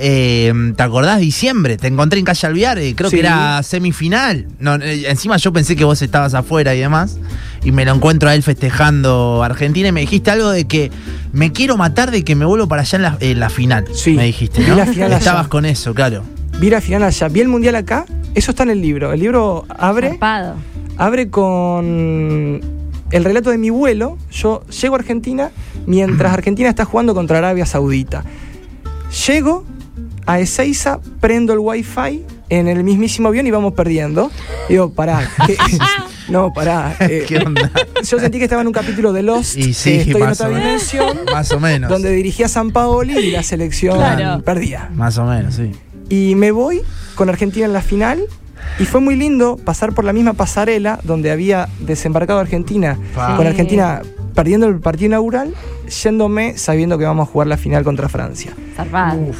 Eh, 0.00 0.52
¿Te 0.76 0.82
acordás 0.82 1.20
diciembre? 1.20 1.76
Te 1.76 1.86
encontré 1.86 2.18
en 2.18 2.24
Calle 2.24 2.46
Alvear, 2.46 2.78
eh, 2.78 2.94
creo 2.96 3.10
Sí. 3.10 3.16
que 3.16 3.20
era 3.20 3.62
semifinal. 3.62 4.46
No, 4.58 4.74
eh, 4.76 5.08
encima 5.10 5.36
yo 5.36 5.52
pensé 5.52 5.76
que 5.76 5.84
vos 5.84 6.00
estabas 6.02 6.34
afuera 6.34 6.74
y 6.74 6.80
demás. 6.80 7.18
Y 7.62 7.72
me 7.72 7.84
lo 7.84 7.94
encuentro 7.94 8.28
a 8.30 8.34
él 8.34 8.42
festejando 8.42 9.42
Argentina 9.44 9.88
y 9.88 9.92
me 9.92 10.00
dijiste 10.00 10.30
algo 10.30 10.50
de 10.50 10.64
que 10.66 10.90
me 11.32 11.52
quiero 11.52 11.76
matar 11.76 12.10
de 12.10 12.24
que 12.24 12.34
me 12.34 12.46
vuelvo 12.46 12.66
para 12.66 12.82
allá 12.82 12.96
en 12.96 13.02
la, 13.02 13.16
en 13.20 13.38
la 13.40 13.50
final. 13.50 13.84
Sí. 13.92 14.12
Me 14.14 14.24
dijiste, 14.24 14.62
Vi 14.62 14.68
¿no? 14.68 14.76
la 14.76 14.86
final 14.86 15.08
allá. 15.08 15.18
Estabas 15.18 15.48
con 15.48 15.66
eso, 15.66 15.92
claro. 15.94 16.22
Vi 16.58 16.70
la 16.70 16.80
final 16.80 17.02
allá, 17.02 17.28
vi 17.28 17.40
el 17.40 17.48
mundial 17.48 17.74
acá, 17.74 18.06
eso 18.34 18.50
está 18.52 18.62
en 18.64 18.70
el 18.70 18.80
libro. 18.80 19.12
El 19.12 19.20
libro 19.20 19.66
abre, 19.68 20.10
Zarpado. 20.10 20.54
abre 20.96 21.28
con 21.30 22.60
el 23.10 23.24
relato 23.24 23.50
de 23.50 23.58
mi 23.58 23.70
vuelo. 23.70 24.16
Yo 24.30 24.62
llego 24.68 24.94
a 24.94 24.98
Argentina 24.98 25.50
mientras 25.86 26.32
Argentina 26.34 26.68
está 26.70 26.84
jugando 26.84 27.14
contra 27.14 27.38
Arabia 27.38 27.66
Saudita. 27.66 28.24
Llego 29.26 29.64
a 30.30 30.38
Ezeiza, 30.40 31.00
prendo 31.20 31.52
el 31.52 31.58
wifi 31.58 32.24
en 32.48 32.68
el 32.68 32.84
mismísimo 32.84 33.28
avión 33.28 33.46
y 33.46 33.50
vamos 33.50 33.72
perdiendo. 33.74 34.30
Digo, 34.68 34.92
pará, 34.92 35.28
¿qué? 35.46 35.56
no, 36.28 36.52
pará. 36.52 36.94
eh, 37.00 37.24
¿Qué 37.26 37.38
onda? 37.38 37.70
yo 38.04 38.18
sentí 38.20 38.38
que 38.38 38.44
estaba 38.44 38.62
en 38.62 38.68
un 38.68 38.72
capítulo 38.72 39.12
de 39.12 39.22
Lost, 39.22 39.56
Y 39.56 39.74
sí, 39.74 39.94
estoy 39.96 40.22
en 40.22 40.28
otra 40.28 40.48
dimensión, 40.48 41.18
Más 41.32 41.50
o 41.52 41.58
menos. 41.60 41.90
donde 41.90 42.10
dirigía 42.12 42.48
San 42.48 42.70
Paoli 42.70 43.18
y 43.18 43.30
la 43.32 43.42
selección 43.42 43.96
Claro. 43.96 44.42
perdía. 44.44 44.88
Más 44.94 45.18
o 45.18 45.24
menos, 45.24 45.54
sí. 45.54 45.72
Y 46.08 46.34
me 46.36 46.50
voy 46.52 46.82
con 47.16 47.28
Argentina 47.28 47.66
en 47.66 47.72
la 47.72 47.82
final. 47.82 48.20
Y 48.78 48.84
fue 48.84 49.00
muy 49.00 49.16
lindo 49.16 49.56
pasar 49.56 49.94
por 49.94 50.04
la 50.04 50.12
misma 50.12 50.34
pasarela 50.34 51.00
donde 51.02 51.30
había 51.30 51.68
desembarcado 51.80 52.38
Argentina, 52.40 52.98
Pa. 53.14 53.36
con. 53.36 53.46
Argentina 53.46 54.02
perdiendo 54.40 54.66
el 54.68 54.80
partido 54.80 55.08
inaugural, 55.08 55.52
yéndome 56.02 56.56
sabiendo 56.56 56.96
que 56.96 57.04
vamos 57.04 57.28
a 57.28 57.30
jugar 57.30 57.46
la 57.46 57.58
final 57.58 57.84
contra 57.84 58.08
Francia. 58.08 58.52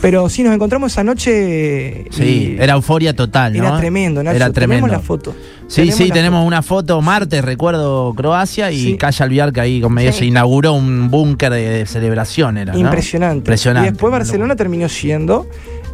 Pero 0.03 0.29
sí, 0.29 0.43
nos 0.43 0.53
encontramos 0.55 0.93
esa 0.93 1.03
noche. 1.03 2.05
Sí, 2.11 2.57
era 2.61 2.75
euforia 2.75 3.17
total, 3.17 3.57
¿no? 3.57 3.67
era 3.67 3.79
tremendo, 3.79 4.23
Nacho. 4.23 4.37
Era 4.37 4.53
tremendo. 4.53 4.85
Tenemos 4.87 5.01
la 5.01 5.07
foto. 5.07 5.35
Sí, 5.69 5.91
sí, 5.91 6.11
tenemos 6.11 6.41
foto. 6.41 6.47
una 6.49 6.61
foto 6.63 7.01
martes, 7.01 7.43
recuerdo 7.43 8.13
Croacia 8.15 8.71
y 8.71 8.81
Sí. 8.83 8.97
Calle 8.99 9.25
Alviar 9.25 9.53
que 9.55 9.61
ahí 9.63 9.81
con 9.81 9.95
medio 9.95 10.13
Sí. 10.13 10.19
se 10.19 10.25
inauguró 10.27 10.75
un 10.75 11.11
búnker 11.11 11.51
de, 11.51 11.67
de 11.71 11.87
celebración 11.87 12.59
era, 12.59 12.75
¿no? 12.75 12.79
Impresionante. 12.79 13.39
Impresionante. 13.39 13.89
Y 13.89 13.93
después 13.93 14.13
Barcelona 14.13 14.55
terminó 14.55 14.87
siendo 14.91 15.47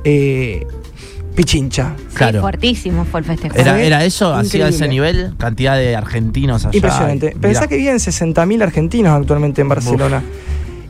eh, 0.02 0.66
Pichincha. 1.36 1.94
Claro. 2.14 2.38
Sí, 2.38 2.40
fuertísimo 2.40 3.04
fue 3.04 3.20
el 3.20 3.26
festejo. 3.26 3.54
Era, 3.56 3.80
era 3.80 4.04
eso, 4.04 4.34
hacía 4.34 4.68
ese 4.68 4.88
nivel, 4.88 5.34
cantidad 5.38 5.76
de 5.76 5.94
argentinos 5.94 6.64
allá. 6.64 6.74
Impresionante. 6.76 7.26
Mirá. 7.28 7.40
Pensá 7.40 7.66
que 7.68 7.76
viven 7.76 7.96
60.000 7.96 8.62
argentinos 8.62 9.12
actualmente 9.12 9.60
en 9.60 9.68
Barcelona. 9.68 10.22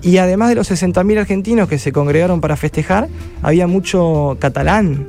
Y 0.03 0.19
además 0.19 0.51
de 0.51 0.55
los 0.55 0.71
60.000 0.71 1.19
argentinos 1.19 1.69
que 1.69 1.79
se 1.79 1.91
congregaron 1.91 2.41
para 2.41 2.57
festejar, 2.57 3.09
había 3.43 3.67
mucho 3.67 4.37
catalán, 4.39 5.09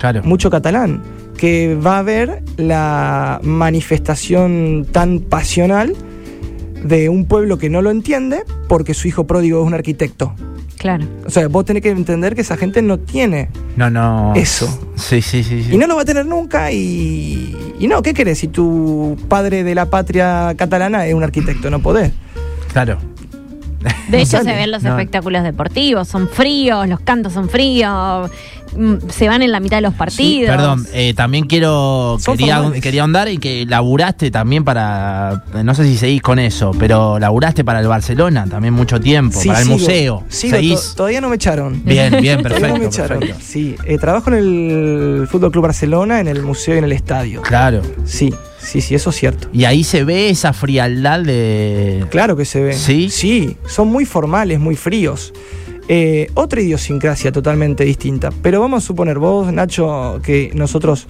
Claro. 0.00 0.22
mucho 0.24 0.50
catalán, 0.50 1.00
que 1.36 1.76
va 1.76 1.98
a 1.98 2.02
ver 2.02 2.42
la 2.56 3.38
manifestación 3.44 4.86
tan 4.90 5.20
pasional 5.20 5.94
de 6.82 7.08
un 7.08 7.26
pueblo 7.26 7.56
que 7.58 7.70
no 7.70 7.82
lo 7.82 7.90
entiende 7.90 8.42
porque 8.68 8.94
su 8.94 9.06
hijo 9.06 9.26
pródigo 9.26 9.60
es 9.60 9.66
un 9.66 9.74
arquitecto. 9.74 10.34
Claro. 10.78 11.04
O 11.24 11.30
sea, 11.30 11.48
vos 11.48 11.64
tenés 11.64 11.82
que 11.82 11.90
entender 11.90 12.34
que 12.34 12.42
esa 12.42 12.56
gente 12.56 12.82
no 12.82 12.98
tiene 12.98 13.48
No, 13.76 13.88
no. 13.90 14.32
eso. 14.36 14.66
Sí, 14.94 15.22
sí, 15.22 15.42
sí. 15.42 15.62
sí. 15.64 15.74
Y 15.74 15.78
no 15.78 15.86
lo 15.86 15.96
va 15.96 16.02
a 16.02 16.04
tener 16.04 16.26
nunca 16.26 16.70
y, 16.70 17.56
y 17.78 17.86
no, 17.88 18.02
¿qué 18.02 18.12
querés? 18.14 18.38
Si 18.38 18.48
tu 18.48 19.16
padre 19.28 19.64
de 19.64 19.74
la 19.74 19.86
patria 19.86 20.54
catalana 20.56 21.06
es 21.06 21.14
un 21.14 21.22
arquitecto, 21.22 21.70
no 21.70 21.80
podés. 21.80 22.12
Claro. 22.72 22.98
De 24.08 24.20
hecho, 24.22 24.42
se 24.42 24.52
ven 24.54 24.70
los 24.70 24.82
No. 24.82 24.90
espectáculos 24.90 25.42
deportivos, 25.42 26.08
son 26.08 26.28
fríos, 26.28 26.86
los 26.88 27.00
cantos 27.00 27.32
son 27.32 27.48
fríos, 27.48 28.30
mm, 28.76 28.94
se 29.08 29.28
van 29.28 29.42
en 29.42 29.50
la 29.52 29.60
mitad 29.60 29.78
de 29.78 29.82
los 29.82 29.94
partidos. 29.94 30.50
Perdón, 30.54 30.86
eh, 30.92 31.12
también 31.14 31.46
quiero 31.46 32.18
quería, 32.24 32.56
formales. 32.56 32.82
quería 32.82 33.02
ahondar 33.02 33.28
en 33.28 33.40
que 33.40 33.66
laburaste 33.66 34.30
también 34.30 34.64
para 34.64 35.42
no 35.64 35.74
sé 35.74 35.84
si 35.84 35.96
seguís 35.96 36.22
con 36.22 36.38
eso, 36.38 36.70
pero 36.78 37.18
laburaste 37.18 37.64
para 37.64 37.80
el 37.80 37.88
Barcelona 37.88 38.46
también 38.48 38.74
mucho 38.74 39.00
tiempo, 39.00 39.40
Sí, 39.40 39.48
para 39.48 39.60
el 39.60 39.66
museo. 39.68 40.24
sigo, 40.28 40.56
seguís 40.56 40.80
to- 40.90 40.96
todavía 40.96 41.20
no 41.20 41.28
me 41.28 41.36
echaron. 41.36 41.82
bien, 41.84 42.16
bien, 42.20 42.42
Todavía 42.42 42.68
no 42.68 42.74
me 42.74 42.80
perfecto, 42.80 42.88
echaron. 43.02 43.18
perfecto. 43.20 43.42
Sí, 43.44 43.76
eh, 43.84 43.98
trabajo 43.98 44.30
en 44.30 44.36
el 44.36 45.28
Fútbol 45.30 45.50
Club 45.50 45.64
Barcelona, 45.64 46.20
en 46.20 46.28
el 46.28 46.42
museo 46.42 46.74
y 46.74 46.78
en 46.78 46.84
el 46.84 46.92
estadio. 46.92 47.42
Claro. 47.42 47.82
Sí, 48.04 48.32
sí, 48.66 48.80
sí, 48.80 48.94
eso 48.94 49.10
es 49.10 49.16
cierto. 49.16 49.48
Y 49.52 49.64
ahí 49.64 49.84
se 49.84 50.04
ve 50.04 50.28
esa 50.30 50.52
frialdad 50.52 51.20
de 51.20 52.04
Claro 52.10 52.36
que 52.36 52.44
se 52.44 52.60
ve. 52.60 52.72
¿Sí? 52.74 53.08
Sí, 53.10 53.56
son 53.66 53.88
muy 53.88 54.04
formales, 54.04 54.60
muy 54.60 54.76
fríos. 54.76 55.32
Eh, 55.88 56.28
otra 56.34 56.60
idiosincrasia 56.60 57.30
totalmente 57.30 57.84
distinta. 57.84 58.30
Pero 58.42 58.60
vamos 58.60 58.82
a 58.82 58.86
suponer, 58.86 59.18
vos, 59.18 59.52
Nacho, 59.52 60.20
que 60.22 60.50
nosotros 60.54 61.06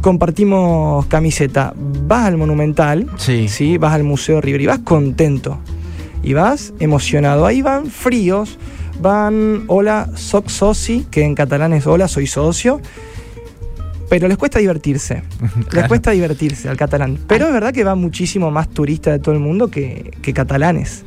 compartimos 0.00 1.06
camiseta. 1.06 1.72
Vas 1.76 2.26
al 2.26 2.36
Monumental, 2.36 3.06
Sí. 3.16 3.78
vas 3.78 3.94
al 3.94 4.02
Museo 4.04 4.40
River 4.40 4.60
y 4.60 4.66
vas 4.66 4.80
contento. 4.80 5.58
Y 6.22 6.34
vas 6.34 6.72
emocionado. 6.80 7.46
Ahí 7.46 7.62
van 7.62 7.86
fríos, 7.86 8.58
van 9.00 9.64
hola, 9.68 10.10
soc 10.14 10.48
soci, 10.48 11.06
que 11.10 11.22
en 11.24 11.34
catalán 11.34 11.72
es 11.72 11.86
hola, 11.86 12.08
soy 12.08 12.26
socio. 12.26 12.80
Pero 14.12 14.28
les 14.28 14.36
cuesta 14.36 14.58
divertirse. 14.58 15.22
Les 15.56 15.66
Claro. 15.68 15.88
cuesta 15.88 16.10
divertirse 16.10 16.68
al 16.68 16.76
catalán. 16.76 17.16
Pero 17.26 17.46
es 17.46 17.52
verdad 17.54 17.72
que 17.72 17.82
va 17.82 17.94
muchísimo 17.94 18.50
más 18.50 18.68
turistas 18.68 19.14
de 19.14 19.18
todo 19.20 19.34
el 19.34 19.40
mundo 19.40 19.68
que, 19.68 20.10
que 20.20 20.34
catalanes. 20.34 21.02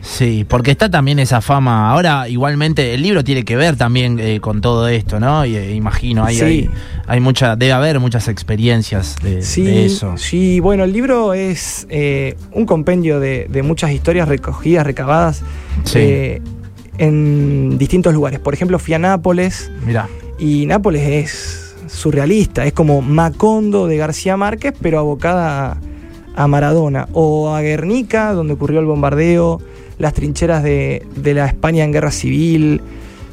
Sí, 0.00 0.46
porque 0.48 0.70
está 0.70 0.88
también 0.88 1.18
esa 1.18 1.42
fama. 1.42 1.90
Ahora, 1.90 2.26
igualmente, 2.26 2.94
el 2.94 3.02
libro 3.02 3.22
tiene 3.22 3.44
que 3.44 3.54
ver 3.56 3.76
también 3.76 4.18
eh, 4.18 4.40
con 4.40 4.62
todo 4.62 4.88
esto, 4.88 5.20
¿no? 5.20 5.44
Y, 5.44 5.56
eh, 5.56 5.74
imagino, 5.74 6.24
hay, 6.24 6.36
Sí. 6.36 6.42
hay, 6.44 6.70
hay 7.06 7.20
mucha, 7.20 7.54
debe 7.54 7.72
haber 7.72 8.00
muchas 8.00 8.28
experiencias 8.28 9.16
de, 9.22 9.42
Sí, 9.42 9.64
de 9.64 9.84
eso. 9.84 10.16
sí, 10.16 10.58
bueno, 10.60 10.84
el 10.84 10.92
libro 10.94 11.34
es 11.34 11.86
eh, 11.90 12.34
un 12.52 12.64
compendio 12.64 13.20
de, 13.20 13.46
de 13.50 13.62
muchas 13.62 13.90
historias 13.90 14.26
recogidas, 14.26 14.86
recabadas 14.86 15.42
Sí. 15.84 16.38
en 16.96 17.76
distintos 17.76 18.14
lugares. 18.14 18.40
Por 18.40 18.54
ejemplo, 18.54 18.78
fui 18.78 18.94
a 18.94 18.98
Nápoles 18.98 19.70
Mirá, 19.84 20.08
y 20.38 20.64
Nápoles 20.66 21.02
es 21.06 21.67
surrealista, 21.88 22.64
es 22.64 22.72
como 22.72 23.02
Macondo 23.02 23.86
de 23.86 23.96
García 23.96 24.36
Márquez, 24.36 24.74
pero 24.80 24.98
abocada 24.98 25.72
a, 26.36 26.42
a 26.42 26.46
Maradona. 26.46 27.08
O 27.12 27.54
a 27.54 27.60
Guernica, 27.62 28.32
donde 28.32 28.54
ocurrió 28.54 28.80
el 28.80 28.86
bombardeo, 28.86 29.60
las 29.98 30.14
trincheras 30.14 30.62
de, 30.62 31.06
de 31.16 31.34
la 31.34 31.46
España 31.46 31.84
en 31.84 31.92
guerra 31.92 32.10
civil. 32.10 32.80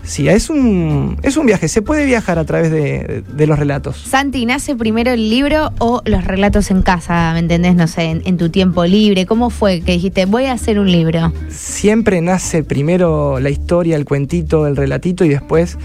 Sí, 0.03 0.27
es 0.29 0.51
un, 0.51 1.17
es 1.23 1.35
un 1.35 1.47
viaje, 1.47 1.67
se 1.67 1.81
puede 1.81 2.05
viajar 2.05 2.37
a 2.37 2.43
través 2.43 2.69
de, 2.69 3.23
de 3.27 3.47
los 3.47 3.57
relatos. 3.57 3.97
Santi, 3.97 4.45
¿nace 4.45 4.75
primero 4.75 5.11
el 5.11 5.31
libro 5.31 5.71
o 5.79 6.03
los 6.05 6.23
relatos 6.25 6.69
en 6.69 6.83
casa? 6.83 7.33
¿Me 7.33 7.39
entendés? 7.39 7.73
No 7.73 7.87
sé, 7.87 8.03
en, 8.03 8.21
en 8.23 8.37
tu 8.37 8.49
tiempo 8.49 8.85
libre. 8.85 9.25
¿Cómo 9.25 9.49
fue 9.49 9.81
que 9.81 9.93
dijiste, 9.93 10.25
voy 10.25 10.45
a 10.45 10.53
hacer 10.53 10.77
un 10.77 10.91
libro? 10.91 11.33
siempre 11.49 12.21
nace 12.21 12.63
primero 12.63 13.39
la 13.39 13.49
historia, 13.49 13.95
el 13.95 14.05
cuentito, 14.05 14.67
el 14.67 14.75
relatito 14.75 15.25
y 15.25 15.29
después 15.29 15.77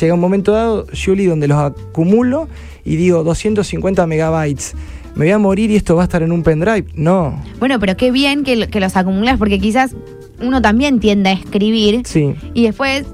llega 0.00 0.14
un 0.14 0.20
momento 0.20 0.52
dado, 0.52 0.86
Julie, 0.92 1.28
donde 1.28 1.48
los 1.48 1.58
acumulo 1.58 2.48
y 2.84 2.96
digo 2.96 3.22
250 3.24 4.06
megabytes. 4.06 4.74
Me 5.14 5.24
voy 5.24 5.32
a 5.32 5.38
morir 5.38 5.70
y 5.70 5.76
esto 5.76 5.96
va 5.96 6.02
a 6.02 6.04
estar 6.04 6.22
en 6.22 6.30
un 6.32 6.42
pendrive. 6.42 6.86
No. 6.94 7.42
Bueno, 7.58 7.78
pero 7.80 7.96
qué 7.96 8.10
bien 8.12 8.44
que, 8.44 8.68
que 8.68 8.80
los 8.80 8.96
acumulas 8.96 9.38
porque 9.38 9.58
quizás 9.58 9.94
uno 10.40 10.62
también 10.62 11.00
tiende 11.00 11.30
a 11.30 11.32
escribir 11.32 12.02
Sí. 12.06 12.34
y 12.54 12.62
después 12.64 13.04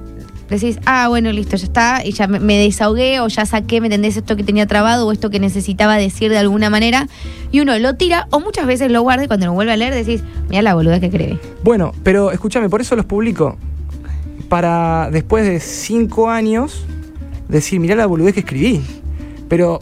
decís, 0.50 0.78
ah, 0.84 1.08
bueno, 1.08 1.32
listo, 1.32 1.56
ya 1.56 1.64
está, 1.64 2.02
y 2.04 2.12
ya 2.12 2.26
me, 2.26 2.38
me 2.38 2.58
desahogué 2.58 3.18
o 3.20 3.28
ya 3.28 3.46
saqué, 3.46 3.80
¿me 3.80 3.86
entendés? 3.86 4.18
Esto 4.18 4.36
que 4.36 4.44
tenía 4.44 4.66
trabado 4.66 5.06
o 5.08 5.12
esto 5.12 5.30
que 5.30 5.40
necesitaba 5.40 5.96
decir 5.96 6.30
de 6.30 6.36
alguna 6.38 6.68
manera 6.68 7.08
y 7.50 7.60
uno 7.60 7.76
lo 7.78 7.94
tira 7.94 8.28
o 8.30 8.38
muchas 8.40 8.66
veces 8.66 8.92
lo 8.92 9.00
guarda 9.00 9.24
y 9.24 9.26
cuando 9.26 9.46
lo 9.46 9.52
vuelve 9.54 9.72
a 9.72 9.76
leer 9.76 9.94
decís, 9.94 10.22
mira 10.50 10.60
la 10.60 10.74
boluda 10.74 11.00
que 11.00 11.06
escribí. 11.06 11.38
Bueno, 11.64 11.92
pero 12.02 12.30
escúchame, 12.30 12.68
por 12.68 12.82
eso 12.82 12.94
los 12.94 13.06
publico. 13.06 13.56
Para 14.48 15.10
después 15.10 15.46
de 15.46 15.60
cinco 15.60 16.30
años 16.30 16.86
decir, 17.48 17.80
mirá 17.80 17.94
la 17.94 18.06
boludez 18.06 18.34
que 18.34 18.40
escribí. 18.40 18.82
Pero 19.48 19.80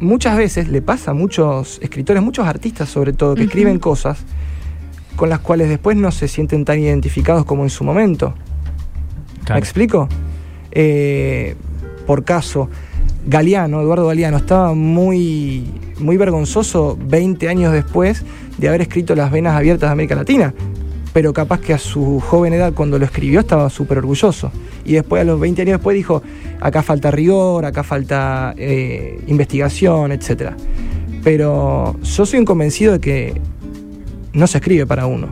muchas 0.00 0.36
veces 0.36 0.68
le 0.68 0.82
pasa 0.82 1.12
a 1.12 1.14
muchos 1.14 1.78
escritores, 1.82 2.22
muchos 2.22 2.46
artistas 2.46 2.88
sobre 2.88 3.12
todo, 3.12 3.34
que 3.34 3.44
escriben 3.44 3.78
cosas 3.78 4.18
con 5.16 5.28
las 5.28 5.40
cuales 5.40 5.68
después 5.68 5.96
no 5.96 6.12
se 6.12 6.28
sienten 6.28 6.64
tan 6.64 6.78
identificados 6.78 7.44
como 7.44 7.64
en 7.64 7.70
su 7.70 7.84
momento. 7.84 8.34
claro. 9.44 9.54
¿Me 9.54 9.60
explico? 9.60 10.08
Eh, 10.70 11.56
por 12.06 12.24
caso, 12.24 12.70
Galeano, 13.26 13.80
Eduardo 13.80 14.06
Galeano, 14.06 14.36
estaba 14.38 14.74
muy, 14.74 15.64
muy 15.98 16.16
vergonzoso 16.16 16.96
20 17.00 17.48
años 17.48 17.72
después 17.72 18.24
de 18.56 18.68
haber 18.68 18.82
escrito 18.82 19.14
Las 19.14 19.30
Venas 19.30 19.56
Abiertas 19.56 19.88
de 19.88 19.92
América 19.92 20.14
Latina. 20.14 20.54
Pero 21.18 21.32
capaz 21.32 21.58
que 21.58 21.74
a 21.74 21.78
su 21.78 22.20
joven 22.20 22.52
edad, 22.52 22.72
cuando 22.72 22.96
lo 22.96 23.04
escribió, 23.04 23.40
estaba 23.40 23.68
súper 23.70 23.98
orgulloso. 23.98 24.52
Y 24.84 24.92
después, 24.92 25.20
a 25.20 25.24
los 25.24 25.40
20 25.40 25.62
años 25.62 25.72
después, 25.78 25.96
dijo: 25.96 26.22
acá 26.60 26.80
falta 26.80 27.10
rigor, 27.10 27.64
acá 27.64 27.82
falta 27.82 28.54
eh, 28.56 29.18
investigación, 29.26 30.12
etc. 30.12 30.52
Pero 31.24 31.98
yo 32.00 32.24
soy 32.24 32.38
un 32.38 32.44
convencido 32.44 32.92
de 32.92 33.00
que 33.00 33.40
no 34.32 34.46
se 34.46 34.58
escribe 34.58 34.86
para 34.86 35.06
uno. 35.06 35.26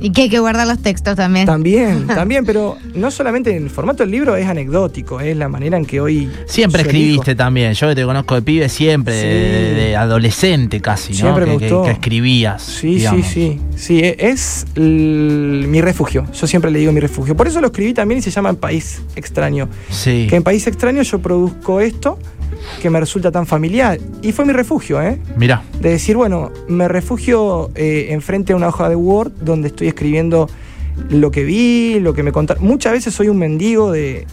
Y 0.00 0.10
que 0.12 0.22
hay 0.22 0.28
que 0.28 0.38
guardar 0.40 0.66
los 0.68 0.78
textos 0.82 1.16
también. 1.16 1.46
También, 1.46 2.06
también, 2.06 2.44
pero 2.44 2.76
no 2.94 3.10
solamente 3.10 3.56
el 3.56 3.70
formato 3.70 4.02
del 4.02 4.10
libro 4.12 4.36
es 4.36 4.46
anecdótico, 4.46 5.20
es 5.20 5.36
la 5.36 5.48
manera 5.48 5.76
en 5.78 5.86
que 5.86 6.00
hoy. 6.00 6.30
Siempre 6.46 6.82
escribiste 6.82 7.34
también. 7.34 7.72
Yo 7.72 7.88
que 7.88 7.94
te 7.94 8.04
conozco 8.04 8.34
de 8.34 8.42
pibe, 8.42 8.68
siempre, 8.68 9.14
Sí. 9.20 9.26
de, 9.26 9.74
de 9.74 9.96
adolescente 9.96 10.80
casi, 10.80 11.12
¿no? 11.14 11.18
Siempre 11.20 11.46
me 11.46 11.52
que, 11.52 11.58
que- 11.66 11.72
gustó. 11.72 11.84
que 11.84 11.90
escribías. 11.92 12.62
Sí, 12.62 12.96
digamos. 12.96 13.26
sí, 13.26 13.32
sí. 13.32 13.60
Sí, 13.76 14.00
e- 14.04 14.16
es 14.18 14.66
mi 14.76 15.80
refugio. 15.80 16.26
Yo 16.32 16.46
siempre 16.46 16.70
le 16.70 16.78
digo 16.78 16.92
mi 16.92 17.00
refugio. 17.00 17.36
Por 17.36 17.46
eso 17.48 17.60
lo 17.60 17.68
escribí 17.68 17.94
también 17.94 18.18
y 18.18 18.22
se 18.22 18.30
llama 18.30 18.50
En 18.50 18.56
País 18.56 19.00
Extraño. 19.16 19.68
Sí. 19.90 20.26
Que 20.28 20.36
en 20.36 20.42
País 20.42 20.66
Extraño 20.66 21.02
yo 21.02 21.18
produzco 21.20 21.80
esto 21.80 22.18
que 22.80 22.90
me 22.90 23.00
resulta 23.00 23.30
tan 23.30 23.46
familiar. 23.46 23.98
Y 24.22 24.32
fue 24.32 24.44
mi 24.44 24.52
refugio, 24.52 25.00
¿eh? 25.02 25.18
Mirá, 25.36 25.62
De 25.80 25.90
decir, 25.90 26.16
bueno, 26.16 26.50
me 26.68 26.88
refugio 26.88 27.70
eh, 27.74 28.08
enfrente 28.10 28.52
a 28.52 28.56
una 28.56 28.68
hoja 28.68 28.88
de 28.88 28.96
Word 28.96 29.32
donde 29.40 29.68
estoy 29.68 29.88
escribiendo 29.88 30.48
lo 31.10 31.30
que 31.30 31.44
vi, 31.44 32.00
lo 32.00 32.14
que 32.14 32.22
me 32.22 32.32
contaron. 32.32 32.64
Muchas 32.64 32.92
veces 32.92 33.14
soy 33.14 33.28
un 33.28 33.38
mendigo 33.38 33.92
de, 33.92 34.26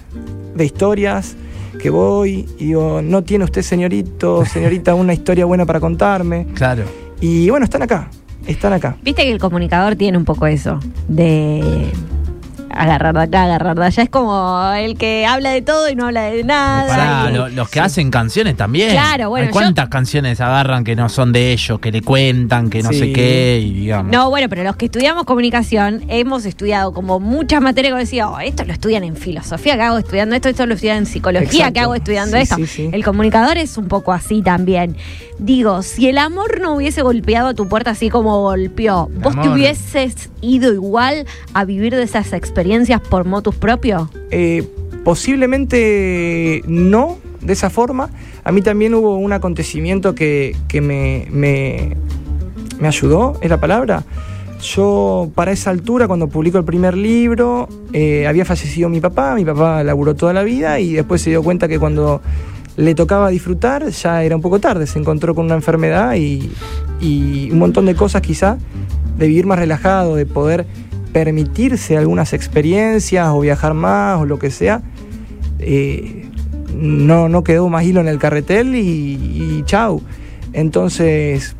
de 0.55 0.65
historias 0.65 1.35
que 1.81 1.89
voy 1.89 2.47
y 2.59 2.65
digo, 2.67 3.01
no 3.01 3.23
tiene 3.23 3.45
usted, 3.45 3.61
señorito, 3.61 4.45
señorita, 4.51 4.93
una 4.95 5.13
historia 5.13 5.45
buena 5.45 5.65
para 5.65 5.79
contarme. 5.79 6.47
claro. 6.53 6.83
Y 7.19 7.49
bueno, 7.49 7.63
están 7.63 7.81
acá, 7.81 8.09
están 8.47 8.73
acá. 8.73 8.97
Viste 9.01 9.23
que 9.23 9.31
el 9.31 9.39
comunicador 9.39 9.95
tiene 9.95 10.17
un 10.17 10.25
poco 10.25 10.45
eso, 10.45 10.79
de 11.07 11.89
agarrar 12.75 13.13
de 13.15 13.21
acá, 13.21 13.43
agarrar 13.43 13.77
de 13.79 13.85
allá. 13.85 14.03
Es 14.03 14.09
como 14.09 14.71
el 14.75 14.97
que 14.97 15.25
habla 15.25 15.51
de 15.51 15.61
todo 15.61 15.89
y 15.89 15.95
no 15.95 16.07
habla 16.07 16.23
de 16.23 16.43
nada. 16.43 16.87
Pará, 16.87 17.29
lo- 17.31 17.49
los 17.49 17.69
que 17.69 17.79
hacen 17.79 18.11
canciones 18.11 18.55
también. 18.57 18.91
Claro, 18.91 19.29
bueno, 19.29 19.47
Hay 19.47 19.51
¿Cuántas 19.53 19.89
canciones 19.89 20.41
agarran 20.41 20.83
que 20.83 20.95
no 20.95 21.09
son 21.09 21.31
de 21.31 21.51
ellos, 21.51 21.79
que 21.79 21.91
le 21.91 22.01
cuentan, 22.01 22.69
que 22.69 22.81
no 22.83 22.89
Sí. 22.89 22.99
sé 22.99 23.13
qué, 23.13 23.59
y 23.63 23.73
digamos? 23.73 24.11
No, 24.11 24.29
bueno, 24.29 24.49
pero 24.49 24.63
los 24.63 24.75
que 24.75 24.85
estudiamos 24.85 25.23
comunicación 25.25 26.03
hemos 26.07 26.45
estudiado 26.45 26.93
como 26.93 27.19
muchas 27.19 27.61
materias 27.61 27.93
que 27.93 27.99
decía, 27.99 28.29
oh, 28.29 28.39
esto 28.39 28.63
lo 28.65 28.73
estudian 28.73 29.03
en 29.03 29.15
filosofía, 29.15 29.75
que 29.75 29.81
hago 29.83 29.97
estudiando 29.97 30.35
esto, 30.35 30.49
esto 30.49 30.65
lo 30.65 30.73
estudian 30.73 30.97
en 30.97 31.05
psicología, 31.05 31.47
Exacto. 31.49 31.73
que 31.73 31.79
hago 31.79 31.95
estudiando 31.95 32.37
Sí, 32.37 32.43
esto. 32.43 32.55
sí, 32.57 32.67
sí. 32.67 32.89
El 32.91 33.03
comunicador 33.03 33.57
es 33.57 33.77
un 33.77 33.87
poco 33.87 34.11
así 34.13 34.41
también. 34.41 34.95
Digo, 35.39 35.81
si 35.81 36.07
el 36.07 36.17
amor 36.17 36.61
no 36.61 36.75
hubiese 36.75 37.01
golpeado 37.01 37.49
a 37.49 37.53
tu 37.53 37.67
puerta 37.67 37.91
así 37.91 38.09
como 38.09 38.41
golpeó, 38.41 39.09
¿vos 39.15 39.33
te 39.33 39.39
Amor. 39.41 39.53
hubieses 39.57 40.29
ido 40.41 40.71
igual 40.73 41.25
a 41.53 41.65
vivir 41.65 41.95
de 41.95 42.03
esas 42.03 42.33
experiencias 42.63 43.01
por 43.01 43.25
motus 43.25 43.55
propio? 43.55 44.09
Eh, 44.31 44.65
posiblemente 45.03 46.61
no 46.65 47.17
de 47.41 47.51
esa 47.51 47.69
forma. 47.69 48.09
A 48.45 48.53
mí 48.53 48.61
también 48.61 48.93
hubo 48.93 49.17
un 49.17 49.33
acontecimiento 49.33 50.15
que, 50.15 50.55
que 50.69 50.79
me, 50.79 51.27
me, 51.29 51.97
me 52.79 52.87
ayudó, 52.87 53.37
es 53.41 53.49
la 53.49 53.59
palabra. 53.59 54.05
Yo, 54.61 55.29
para 55.35 55.51
esa 55.51 55.71
altura, 55.71 56.07
cuando 56.07 56.29
publico 56.29 56.57
el 56.57 56.63
primer 56.63 56.95
libro, 56.95 57.67
eh, 57.91 58.27
había 58.27 58.45
fallecido 58.45 58.87
mi 58.87 59.01
papá, 59.01 59.35
mi 59.35 59.43
papá 59.43 59.83
laburó 59.83 60.15
toda 60.15 60.31
la 60.31 60.43
vida 60.43 60.79
y 60.79 60.93
después 60.93 61.21
se 61.21 61.31
dio 61.31 61.43
cuenta 61.43 61.67
que 61.67 61.79
cuando 61.79 62.21
le 62.77 62.95
tocaba 62.95 63.27
disfrutar 63.27 63.89
ya 63.89 64.23
era 64.23 64.37
un 64.37 64.41
poco 64.41 64.61
tarde, 64.61 64.87
se 64.87 64.99
encontró 64.99 65.35
con 65.35 65.47
una 65.47 65.55
enfermedad 65.55 66.15
y, 66.15 66.49
y 67.01 67.51
un 67.51 67.59
montón 67.59 67.85
de 67.87 67.95
cosas 67.95 68.21
quizá, 68.21 68.57
de 69.17 69.27
vivir 69.27 69.45
más 69.45 69.59
relajado, 69.59 70.15
de 70.15 70.25
poder 70.25 70.65
permitirse 71.13 71.95
algunas 71.97 72.33
experiencias 72.33 73.27
o 73.29 73.39
viajar 73.39 73.73
más 73.75 74.19
o 74.19 74.25
lo 74.25 74.39
que 74.39 74.49
sea, 74.51 74.81
eh, 75.59 76.25
no, 76.75 77.29
no 77.29 77.43
quedó 77.43 77.69
más 77.69 77.85
hilo 77.85 78.01
en 78.01 78.07
el 78.07 78.17
carretel 78.19 78.75
y, 78.75 78.81
y 78.81 79.63
chau. 79.65 80.01
Entonces, 80.53 81.55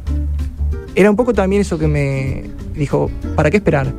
era 0.96 1.10
un 1.10 1.16
poco 1.16 1.34
también 1.34 1.62
eso 1.62 1.78
que 1.80 1.88
me 1.88 2.44
dijo, 2.76 3.10
¿para 3.36 3.50
qué 3.52 3.58
esperar? 3.58 3.94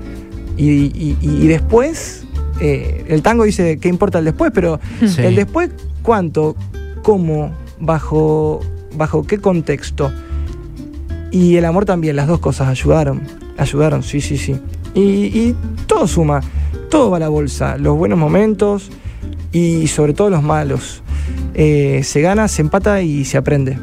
Y, 0.56 0.66
y- 0.70 1.16
y 1.22 1.46
después, 1.46 2.24
eh, 2.60 3.04
el 3.08 3.22
tango 3.22 3.44
dice, 3.44 3.78
¿qué 3.78 3.88
importa 3.88 4.18
el 4.18 4.24
después? 4.24 4.50
Pero 4.54 4.80
Sí. 5.06 5.22
el 5.22 5.34
después, 5.36 5.70
¿cuánto? 6.02 6.56
¿Cómo? 7.02 7.52
¿Bajo, 7.80 8.60
¿Bajo 8.96 9.24
qué 9.26 9.38
contexto? 9.38 10.12
Y 11.30 11.56
el 11.56 11.64
amor 11.64 11.84
también, 11.84 12.14
las 12.16 12.28
dos 12.28 12.38
cosas 12.38 12.68
ayudaron. 12.68 13.22
Ayudaron, 13.58 14.02
sí, 14.02 14.20
sí, 14.20 14.36
sí. 14.38 14.56
Y, 14.94 15.00
y 15.00 15.56
todo 15.86 16.06
suma, 16.06 16.40
todo 16.90 17.10
va 17.10 17.16
a 17.16 17.20
la 17.20 17.28
bolsa. 17.28 17.76
Los 17.78 17.96
buenos 17.96 18.18
momentos 18.18 18.90
y 19.52 19.86
sobre 19.88 20.12
todo 20.12 20.30
los 20.30 20.42
malos. 20.42 21.02
Eh, 21.54 22.02
se 22.04 22.20
gana, 22.20 22.48
se 22.48 22.62
empata 22.62 23.00
y 23.02 23.24
se 23.24 23.38
aprende. 23.38 23.78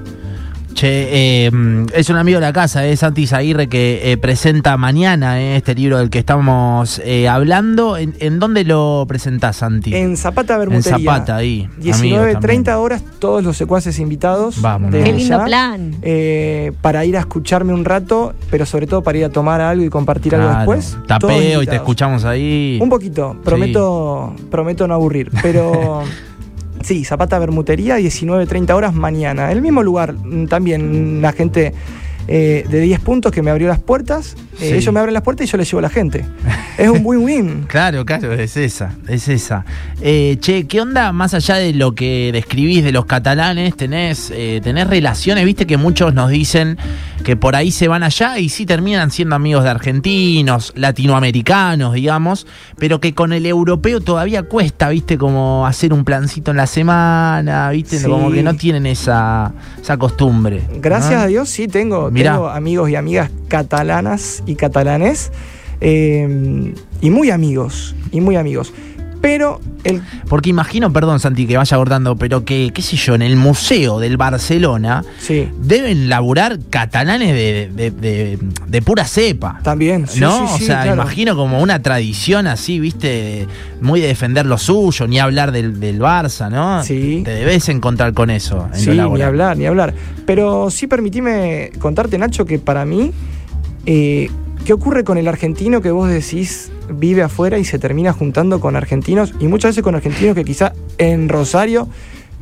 Che, 0.74 1.46
eh, 1.48 1.52
es 1.94 2.10
un 2.10 2.16
amigo 2.18 2.40
de 2.40 2.46
la 2.46 2.54
casa, 2.54 2.86
es 2.86 3.02
Santi 3.02 3.28
Zaguirre, 3.28 3.68
que 3.68 4.12
eh, 4.12 4.18
presenta 4.18 4.78
mañana 4.78 5.40
eh, 5.42 5.58
este 5.58 5.76
libro 5.76 5.98
del 5.98 6.10
que 6.10 6.20
estamos 6.20 7.00
eh, 7.06 7.28
hablando. 7.28 7.98
¿En, 7.98 8.16
en 8.20 8.40
dónde 8.40 8.64
lo 8.64 9.06
presentás, 9.08 9.58
Santi? 9.58 9.94
En 9.96 10.18
Zapata 10.18 10.54
En 10.54 10.60
Bermutería. 10.62 10.98
Zapata, 10.98 11.36
ahí. 11.36 11.64
amigo 11.66 11.82
19, 11.84 12.18
también. 12.34 12.40
30 12.42 12.80
horas, 12.80 13.04
todos 13.20 13.44
los 13.44 13.58
secuaces 13.58 14.00
invitados. 14.00 14.56
Desde 14.62 15.04
Qué 15.04 15.14
lindo 15.14 15.38
ya, 15.38 15.46
plan. 15.46 15.96
eh, 16.02 16.72
para 16.82 17.06
ir 17.06 17.18
a 17.18 17.20
escucharme 17.20 17.74
un 17.74 17.86
rato, 17.86 18.34
pero 18.50 18.66
sobre 18.66 18.88
todo 18.88 19.04
para 19.04 19.18
ir 19.18 19.26
a 19.26 19.30
tomar 19.30 19.62
algo 19.62 19.84
y 19.84 19.90
compartir 19.90 20.34
algo 20.36 20.56
después. 20.56 20.98
Tapeo 21.08 21.62
y 21.62 21.68
te 21.68 21.76
escuchamos 21.76 22.24
ahí. 22.26 22.80
Un 22.82 22.90
poquito, 22.90 23.36
prometo, 23.44 24.34
prometo 24.50 24.88
no 24.88 24.94
aburrir. 24.94 25.30
Pero 25.42 26.02
sí, 26.84 27.04
Zapata 27.06 27.38
Bermutería, 27.40 27.96
19, 27.96 28.46
30 28.46 28.76
horas 28.76 28.94
mañana. 28.94 29.52
El 29.52 29.62
mismo 29.62 29.84
lugar, 29.84 30.14
mm, 30.14 30.48
también 30.48 31.22
la 31.22 31.32
gente 31.34 31.74
eh, 32.28 32.66
de 32.70 32.80
10 32.82 33.00
puntos 33.00 33.32
que 33.32 33.42
me 33.42 33.50
abrió 33.50 33.68
las 33.68 33.80
puertas. 33.80 34.36
eh, 34.60 34.70
Sí. 34.70 34.74
ellos 34.76 34.94
me 34.94 35.00
abren 35.00 35.14
las 35.16 35.24
puertas 35.24 35.48
y 35.48 35.50
yo 35.52 35.58
les 35.58 35.68
llevo 35.70 35.80
a 35.80 35.82
la 35.82 35.90
gente. 35.90 36.24
Es 36.78 36.88
un 36.88 37.02
win-win. 37.04 37.66
Claro, 37.68 38.06
claro, 38.06 38.32
es 38.34 38.56
esa, 38.58 38.94
es 39.08 39.28
esa. 39.28 39.66
Eh, 40.02 40.38
che, 40.40 40.68
¿qué 40.68 40.80
onda 40.82 41.12
más 41.14 41.34
allá 41.34 41.56
de 41.56 41.74
lo 41.74 41.96
que 41.96 42.30
describís 42.32 42.84
de 42.84 42.92
los 42.92 43.06
catalanes? 43.06 43.76
¿Tenés, 43.76 44.32
tenés 44.62 44.88
relaciones? 44.88 45.44
Viste 45.46 45.66
que 45.66 45.78
muchos 45.78 46.14
nos 46.14 46.30
dicen 46.30 46.78
que 47.24 47.36
por 47.36 47.56
ahí 47.56 47.72
se 47.72 47.88
van 47.88 48.04
allá 48.04 48.40
y 48.40 48.50
sí 48.50 48.66
terminan 48.66 49.12
siendo 49.12 49.36
amigos 49.36 49.64
de 49.64 49.70
argentinos, 49.70 50.74
latinoamericanos, 50.76 51.94
digamos, 51.94 52.48
pero 52.78 53.00
que 53.00 53.14
con 53.14 53.32
el 53.34 53.46
europeo 53.46 54.02
todavía 54.02 54.44
cuesta, 54.44 54.90
viste, 54.90 55.18
como 55.18 55.66
hacer 55.68 55.94
un 55.94 56.04
plancito 56.04 56.52
en 56.52 56.58
la 56.58 56.68
semana, 56.68 57.70
viste, 57.72 58.00
Sí. 58.00 58.08
como 58.08 58.32
que 58.32 58.42
no 58.44 58.56
tienen 58.56 58.86
esa, 58.86 59.54
esa 59.82 59.98
costumbre. 59.98 60.62
Gracias 60.82 61.14
¿no? 61.14 61.20
a 61.22 61.28
Dios 61.28 61.50
sí 61.50 61.68
tengo, 61.68 62.10
Mirá. 62.12 62.34
tengo 62.34 62.50
amigos 62.50 62.90
y 62.90 62.96
amigas 62.96 63.30
catalanas 63.48 64.44
y 64.46 64.56
catalanes. 64.56 65.32
eh, 65.84 66.74
y 67.02 67.10
muy 67.10 67.32
amigos, 67.32 67.96
y 68.12 68.22
muy 68.22 68.36
amigos. 68.36 68.72
Pero 69.22 69.62
el 69.84 70.02
Porque 70.28 70.50
imagino, 70.50 70.92
perdón 70.92 71.20
Santi, 71.20 71.46
que 71.46 71.56
vaya 71.56 71.76
abordando, 71.76 72.16
pero 72.16 72.44
que, 72.44 72.72
qué 72.74 72.82
sé 72.82 72.98
yo, 72.98 73.14
en 73.14 73.22
el 73.22 73.36
museo 73.36 74.00
del 74.00 74.18
Barcelona 74.18 75.04
sí, 75.20 75.48
deben 75.62 76.10
laburar 76.10 76.58
catalanes 76.72 77.30
de, 77.34 77.70
de- 77.74 77.92
de- 77.92 78.40
de 78.68 78.82
pura 78.82 79.06
cepa. 79.06 79.60
también. 79.64 80.08
sí, 80.08 80.20
¿No? 80.20 80.48
sí, 80.48 80.64
o 80.64 80.66
sea, 80.66 80.82
claro. 80.84 80.94
imagino 81.02 81.36
como 81.36 81.62
una 81.62 81.82
tradición 81.84 82.48
así, 82.48 82.80
viste, 82.80 83.48
muy 83.80 84.02
de 84.02 84.08
defender 84.08 84.46
lo 84.48 84.58
suyo, 84.58 85.08
ni 85.08 85.20
hablar 85.20 85.52
del, 85.52 85.80
del 85.80 86.00
Barça, 86.00 86.50
¿no? 86.50 86.84
Sí. 86.84 87.22
Te 87.24 87.32
debes 87.32 87.70
encontrar 87.70 88.14
con 88.14 88.32
eso. 88.32 88.68
En 88.74 88.80
Sí, 88.80 88.90
ni 88.90 89.22
hablar, 89.22 89.56
ni 89.56 89.66
hablar. 89.68 89.94
Pero 90.26 90.72
sí 90.72 90.88
permitime 90.88 91.72
contarte, 91.80 92.18
Nacho, 92.18 92.46
que 92.46 92.58
para 92.58 92.86
mí, 92.86 93.12
eh, 93.86 94.30
¿qué 94.66 94.74
ocurre 94.74 95.04
con 95.04 95.18
el 95.18 95.28
argentino 95.28 95.82
que 95.82 95.92
vos 95.92 96.10
decís 96.10 96.72
vive 96.90 97.24
afuera 97.24 97.58
y 97.58 97.66
se 97.66 97.80
termina 97.80 98.14
juntando 98.14 98.60
con 98.60 98.76
argentinos? 98.76 99.34
Y 99.40 99.48
muchas 99.48 99.72
veces 99.72 99.84
con 99.84 99.96
argentinos 99.96 100.36
que 100.36 100.44
quizá 100.44 100.74
en 100.98 101.30
Rosario 101.30 101.88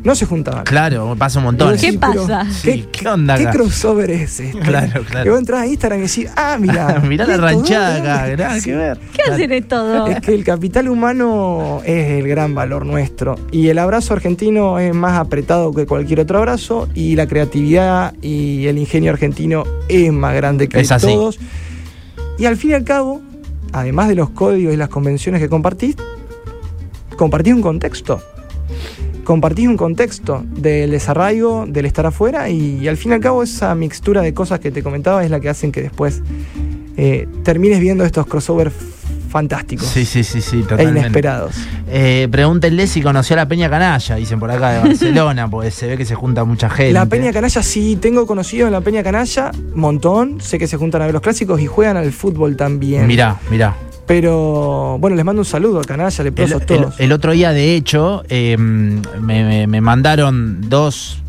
no 0.03 0.15
se 0.15 0.25
juntaban. 0.25 0.63
Claro, 0.63 1.15
pasa 1.17 1.39
un 1.39 1.45
montón. 1.45 1.77
¿Qué 1.77 1.93
pasa? 1.93 2.47
¿Qué, 2.63 2.73
Sí, 2.73 2.87
¿qué 2.91 3.07
onda 3.07 3.35
¿Qué 3.35 3.43
acá? 3.43 3.51
crossover 3.51 4.09
es 4.11 4.39
este? 4.39 4.59
Claro, 4.59 5.03
claro. 5.03 5.23
Que 5.23 5.29
vos 5.29 5.39
entras 5.39 5.61
a 5.61 5.67
Instagram 5.67 5.99
y 5.99 6.03
decís, 6.03 6.29
ah, 6.35 6.57
mira. 6.59 6.99
Mirá 7.03 7.25
la 7.25 7.37
ranchada 7.37 7.95
¿de 7.95 7.99
acá, 7.99 8.37
nada 8.37 8.61
que 8.61 8.75
ver. 8.75 8.97
¿Qué 9.13 9.29
hacen 9.29 9.49
de 9.49 9.61
todo? 9.61 10.07
Es 10.07 10.21
que 10.21 10.33
el 10.33 10.43
capital 10.43 10.87
humano 10.87 11.81
es 11.83 12.19
el 12.19 12.27
gran 12.27 12.55
valor 12.55 12.85
nuestro 12.85 13.35
y 13.51 13.67
el 13.67 13.77
abrazo 13.77 14.13
argentino 14.13 14.79
es 14.79 14.93
más 14.93 15.19
apretado 15.19 15.73
que 15.73 15.85
cualquier 15.85 16.21
otro 16.21 16.37
abrazo 16.37 16.87
y 16.95 17.15
la 17.15 17.27
creatividad 17.27 18.13
y 18.21 18.67
el 18.67 18.77
ingenio 18.77 19.11
argentino 19.11 19.63
es 19.89 20.11
más 20.13 20.33
grande 20.33 20.69
que 20.69 20.79
Es 20.79 20.91
así. 20.91 21.07
Y 22.39 22.45
al 22.45 22.55
fin 22.55 22.71
y 22.71 22.73
al 22.73 22.85
cabo, 22.85 23.21
además 23.73 24.07
de 24.07 24.15
los 24.15 24.29
códigos 24.29 24.73
y 24.73 24.77
las 24.77 24.87
convenciones 24.87 25.41
que 25.41 25.49
compartís, 25.49 25.97
compartís 27.17 27.53
un 27.53 27.61
contexto. 27.61 28.21
Compartís 29.25 29.67
un 29.67 29.75
contexto 29.75 30.43
del 30.45 30.91
desarraigo, 30.91 31.65
del 31.67 31.85
estar 31.85 32.05
afuera 32.05 32.49
y, 32.49 32.87
al 32.87 32.95
fin 32.95 33.11
y 33.11 33.15
al 33.15 33.19
cabo 33.19 33.43
esa 33.43 33.75
mixtura 33.75 34.21
de 34.21 34.33
cosas 34.33 34.61
que 34.61 34.71
te 34.71 34.81
comentaba 34.81 35.23
es 35.23 35.29
la 35.29 35.41
que 35.41 35.49
hacen 35.49 35.73
que 35.73 35.81
después 35.81 36.23
eh, 36.95 37.27
termines 37.43 37.81
viendo 37.81 38.05
estos 38.05 38.25
crossovers 38.25 38.73
fantásticos 39.29 39.87
Sí, 39.87 40.05
sí, 40.05 40.23
sí, 40.23 40.41
sí, 40.41 40.59
e 40.59 40.63
totalmente. 40.63 40.99
inesperados. 40.99 41.55
Eh, 41.87 42.27
pregúntenle 42.31 42.87
si 42.87 43.01
conoció 43.01 43.35
a 43.35 43.37
la 43.37 43.47
Peña 43.47 43.69
Canalla, 43.69 44.15
dicen 44.15 44.39
por 44.39 44.51
acá 44.51 44.71
de 44.71 44.79
Barcelona, 44.89 45.47
porque 45.51 45.71
se 45.71 45.87
ve 45.87 45.97
que 45.97 46.05
se 46.05 46.15
junta 46.15 46.43
mucha 46.43 46.69
gente. 46.69 46.93
La 46.93 47.05
Peña 47.05 47.31
Canalla 47.31 47.63
sí, 47.63 47.97
tengo 48.01 48.25
conocido 48.27 48.65
en 48.67 48.73
la 48.73 48.81
Peña 48.81 49.03
Canalla, 49.03 49.51
montón, 49.75 50.41
sé 50.41 50.57
que 50.59 50.67
se 50.67 50.77
juntan 50.77 51.01
a 51.01 51.05
ver 51.05 51.13
los 51.13 51.21
clásicos 51.21 51.61
y 51.61 51.67
juegan 51.67 51.97
al 51.97 52.11
fútbol 52.11 52.55
también. 52.55 53.07
Mirá, 53.07 53.37
mirá. 53.49 53.75
Pero 54.07 54.97
bueno, 54.99 55.15
les 55.15 55.23
mando 55.23 55.41
un 55.41 55.45
saludo 55.45 55.79
a 55.79 55.83
Canalla, 55.83 56.15
El, 56.17 56.25
leprosos 56.25 56.61
el- 56.61 56.65
todos. 56.67 56.99
el 56.99 57.11
otro 57.11 57.31
día, 57.31 57.51
de 57.51 57.75
hecho, 57.75 58.23
eh, 58.27 58.57
me, 58.57 59.03
me- 59.19 59.67
me 59.67 59.81
mandaron 59.81 60.67
dos. 60.67 61.21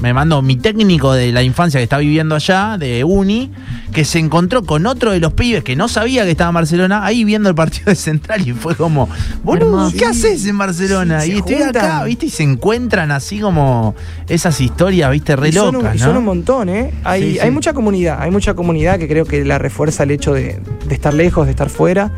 Me 0.00 0.14
mandó 0.14 0.40
mi 0.40 0.56
técnico 0.56 1.12
de 1.12 1.30
la 1.32 1.42
infancia 1.42 1.78
que 1.78 1.84
está 1.84 1.98
viviendo 1.98 2.34
allá, 2.34 2.76
de 2.78 3.04
Uni, 3.04 3.50
que 3.92 4.04
se 4.04 4.18
encontró 4.18 4.64
con 4.64 4.86
otro 4.86 5.12
de 5.12 5.20
los 5.20 5.34
pibes 5.34 5.62
que 5.62 5.76
no 5.76 5.88
sabía 5.88 6.24
que 6.24 6.30
estaba 6.30 6.48
en 6.50 6.54
Barcelona, 6.54 7.04
ahí 7.04 7.24
viendo 7.24 7.48
el 7.48 7.54
partido 7.54 7.86
de 7.86 7.96
Central 7.96 8.46
y 8.48 8.52
fue 8.52 8.74
como, 8.76 9.08
boludo. 9.44 9.92
¿qué 9.96 10.06
haces 10.06 10.46
en 10.46 10.56
Barcelona? 10.56 11.20
Sí, 11.20 11.32
y 11.32 11.38
estoy 11.38 11.56
juntan. 11.56 11.84
acá, 11.84 12.04
¿viste? 12.04 12.26
Y 12.26 12.30
se 12.30 12.42
encuentran 12.44 13.10
así 13.10 13.40
como 13.40 13.94
esas 14.28 14.60
historias, 14.60 15.10
¿viste? 15.10 15.36
Re 15.36 15.50
y 15.50 15.52
son, 15.52 15.76
un, 15.76 15.82
locas, 15.82 15.96
y 15.96 15.98
¿no? 15.98 16.04
son 16.06 16.16
un 16.16 16.24
montón, 16.24 16.68
¿eh? 16.68 16.92
Hay, 17.04 17.22
Sí, 17.22 17.32
sí. 17.32 17.38
hay 17.40 17.50
mucha 17.50 17.74
comunidad, 17.74 18.18
hay 18.20 18.30
mucha 18.30 18.54
comunidad 18.54 18.98
que 18.98 19.06
creo 19.06 19.26
que 19.26 19.44
la 19.44 19.58
refuerza 19.58 20.04
el 20.04 20.12
hecho 20.12 20.32
de, 20.32 20.60
de 20.88 20.94
estar 20.94 21.12
lejos, 21.12 21.44
de 21.46 21.50
estar 21.50 21.68
fuera 21.68 22.12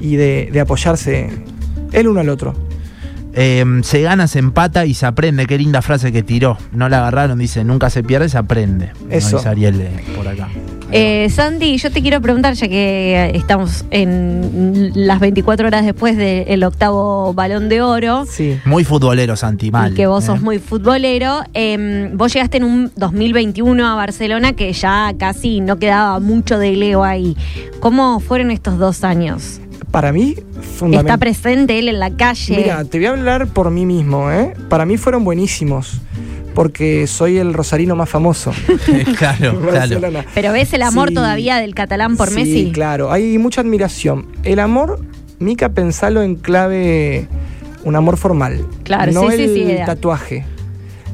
y 0.00 0.16
de, 0.16 0.48
de 0.52 0.60
apoyarse 0.60 1.30
el 1.92 2.08
uno 2.08 2.20
al 2.20 2.28
otro. 2.30 2.54
Eh, 3.36 3.64
se 3.82 4.00
gana, 4.00 4.26
se 4.26 4.38
empata 4.38 4.86
y 4.86 4.94
se 4.94 5.06
aprende. 5.06 5.46
Qué 5.46 5.58
linda 5.58 5.82
frase 5.82 6.10
que 6.10 6.22
tiró. 6.22 6.56
No 6.72 6.88
la 6.88 6.98
agarraron, 6.98 7.38
dice, 7.38 7.64
nunca 7.64 7.90
se 7.90 8.02
pierde, 8.02 8.28
se 8.30 8.38
aprende. 8.38 8.92
Eso. 9.10 9.36
dice 9.36 9.48
Ariel 9.48 9.80
eh, 9.80 10.04
por 10.16 10.26
acá. 10.26 10.48
Eh, 10.92 11.28
Sandy, 11.30 11.76
yo 11.78 11.90
te 11.90 12.00
quiero 12.00 12.20
preguntar, 12.20 12.54
ya 12.54 12.68
que 12.68 13.32
estamos 13.34 13.84
en 13.90 14.92
las 14.94 15.18
24 15.18 15.66
horas 15.66 15.84
después 15.84 16.16
del 16.16 16.62
octavo 16.62 17.34
balón 17.34 17.68
de 17.68 17.80
oro, 17.82 18.24
Sí. 18.26 18.58
Muy 18.64 18.84
futbolero, 18.84 19.34
Santi, 19.36 19.70
mal. 19.72 19.92
y 19.92 19.94
que 19.96 20.06
vos 20.06 20.22
¿eh? 20.24 20.26
sos 20.28 20.40
muy 20.42 20.58
futbolero, 20.60 21.40
eh, 21.54 22.10
vos 22.14 22.32
llegaste 22.32 22.58
en 22.58 22.64
un 22.64 22.92
2021 22.96 23.84
a 23.86 23.94
Barcelona 23.96 24.52
que 24.52 24.72
ya 24.72 25.12
casi 25.18 25.60
no 25.60 25.78
quedaba 25.78 26.20
mucho 26.20 26.58
de 26.58 26.72
Leo 26.76 27.02
ahí. 27.02 27.36
¿Cómo 27.80 28.20
fueron 28.20 28.50
estos 28.52 28.78
dos 28.78 29.02
años? 29.02 29.60
Para 29.90 30.12
mí, 30.12 30.36
fundamental. 30.76 31.14
¿Está 31.14 31.18
presente 31.18 31.78
él 31.78 31.88
en 31.88 31.98
la 31.98 32.10
calle? 32.10 32.56
Mira, 32.58 32.84
te 32.84 32.98
voy 32.98 33.06
a 33.06 33.10
hablar 33.10 33.46
por 33.48 33.70
mí 33.70 33.84
mismo, 33.86 34.30
¿eh? 34.30 34.52
Para 34.68 34.84
mí 34.86 34.96
fueron 34.98 35.24
buenísimos, 35.24 36.00
porque 36.56 37.06
soy 37.06 37.36
el 37.36 37.52
rosarino 37.52 37.94
más 37.94 38.08
famoso. 38.08 38.50
claro, 39.18 39.60
claro. 39.60 40.24
Pero 40.34 40.52
ves 40.52 40.72
el 40.72 40.82
amor 40.82 41.10
Sí. 41.10 41.14
todavía 41.14 41.56
del 41.56 41.74
catalán 41.74 42.16
por 42.16 42.28
sí, 42.30 42.34
Messi. 42.34 42.70
claro, 42.72 43.12
hay 43.12 43.36
mucha 43.36 43.60
admiración. 43.60 44.26
El 44.42 44.58
amor, 44.58 44.98
Mica, 45.38 45.68
pensalo 45.68 46.22
en 46.22 46.34
clave, 46.36 47.28
un 47.84 47.94
amor 47.94 48.16
formal. 48.16 48.66
Claro, 48.84 49.12
no 49.12 49.30
sí, 49.30 49.36
sí, 49.36 49.42
el 49.42 49.54
sí, 49.54 49.76
tatuaje. 49.84 50.46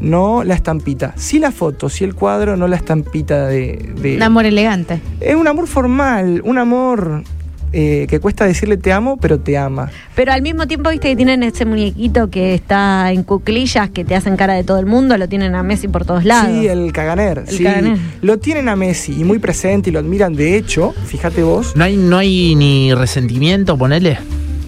No 0.00 0.44
la 0.44 0.54
estampita. 0.54 1.12
Sí 1.16 1.38
la 1.40 1.50
foto, 1.50 1.88
sí 1.88 2.04
el 2.04 2.14
cuadro, 2.14 2.56
no 2.56 2.66
la 2.68 2.76
estampita 2.76 3.46
de... 3.48 3.90
de- 4.00 4.16
Un 4.16 4.22
amor 4.22 4.46
elegante. 4.46 5.00
Es 5.20 5.34
un 5.34 5.48
amor 5.48 5.66
formal, 5.66 6.40
un 6.44 6.58
amor 6.58 7.24
eh, 7.72 8.06
que 8.08 8.20
cuesta 8.20 8.44
decirle 8.44 8.76
te 8.76 8.92
amo, 8.92 9.16
pero 9.16 9.40
te 9.40 9.56
ama. 9.58 9.90
Pero 10.14 10.32
al 10.32 10.42
mismo 10.42 10.66
tiempo, 10.66 10.90
viste 10.90 11.08
que 11.08 11.16
tienen 11.16 11.42
ese 11.42 11.64
muñequito 11.64 12.28
que 12.30 12.54
está 12.54 13.10
en 13.12 13.22
cuclillas, 13.22 13.90
que 13.90 14.04
te 14.04 14.14
hacen 14.14 14.36
cara 14.36 14.54
de 14.54 14.64
todo 14.64 14.78
el 14.78 14.86
mundo, 14.86 15.16
lo 15.16 15.28
tienen 15.28 15.54
a 15.54 15.62
Messi 15.62 15.88
por 15.88 16.04
todos 16.04 16.24
lados. 16.24 16.48
Sí, 16.50 16.66
el 16.66 16.92
caganer. 16.92 17.44
El 17.48 17.56
sí. 17.56 17.64
caganer. 17.64 17.96
Lo 18.20 18.38
tienen 18.38 18.68
a 18.68 18.76
Messi 18.76 19.12
y 19.20 19.24
muy 19.24 19.38
presente 19.38 19.90
y 19.90 19.92
lo 19.92 19.98
admiran. 20.00 20.34
De 20.34 20.56
hecho, 20.56 20.92
fíjate 21.06 21.42
vos, 21.42 21.74
No 21.76 21.84
hay, 21.84 21.96
no 21.96 22.18
hay 22.18 22.54
ni 22.54 22.92
resentimiento, 22.94 23.76
ponele. 23.78 24.18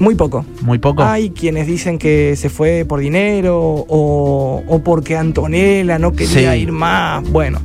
muy 0.01 0.14
poco. 0.14 0.45
Muy 0.62 0.79
poco. 0.79 1.03
Hay 1.05 1.31
quienes 1.31 1.67
dicen 1.67 1.99
que 1.99 2.35
se 2.37 2.49
fue 2.51 2.85
por 2.88 3.01
dinero 3.01 3.59
o, 3.62 4.62
o 4.67 4.79
porque 4.83 5.17
Antonella 5.17 5.99
no 5.99 6.12
quería 6.12 6.53
Sí. 6.55 6.61
ir 6.61 6.73
más. 6.73 7.23
Bueno, 7.31 7.61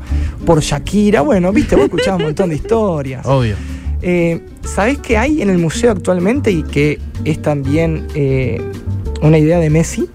por 0.46 0.60
Shakira. 0.62 1.22
Bueno, 1.22 1.52
viste, 1.52 1.76
vos 1.76 1.86
escuchás 1.86 2.18
un 2.18 2.24
montón 2.26 2.50
de 2.50 2.56
historias. 2.56 3.26
Obvio. 3.26 3.56
Eh, 4.02 4.42
¿Sabés 4.64 4.98
qué 5.00 5.18
hay 5.18 5.42
en 5.42 5.50
el 5.50 5.58
museo 5.58 5.92
actualmente 5.92 6.52
y 6.52 6.64
que 6.64 7.00
es 7.26 7.42
también 7.42 8.08
eh, 8.16 8.62
una 9.22 9.38
idea 9.38 9.60
de 9.60 9.70
Messi? 9.70 10.08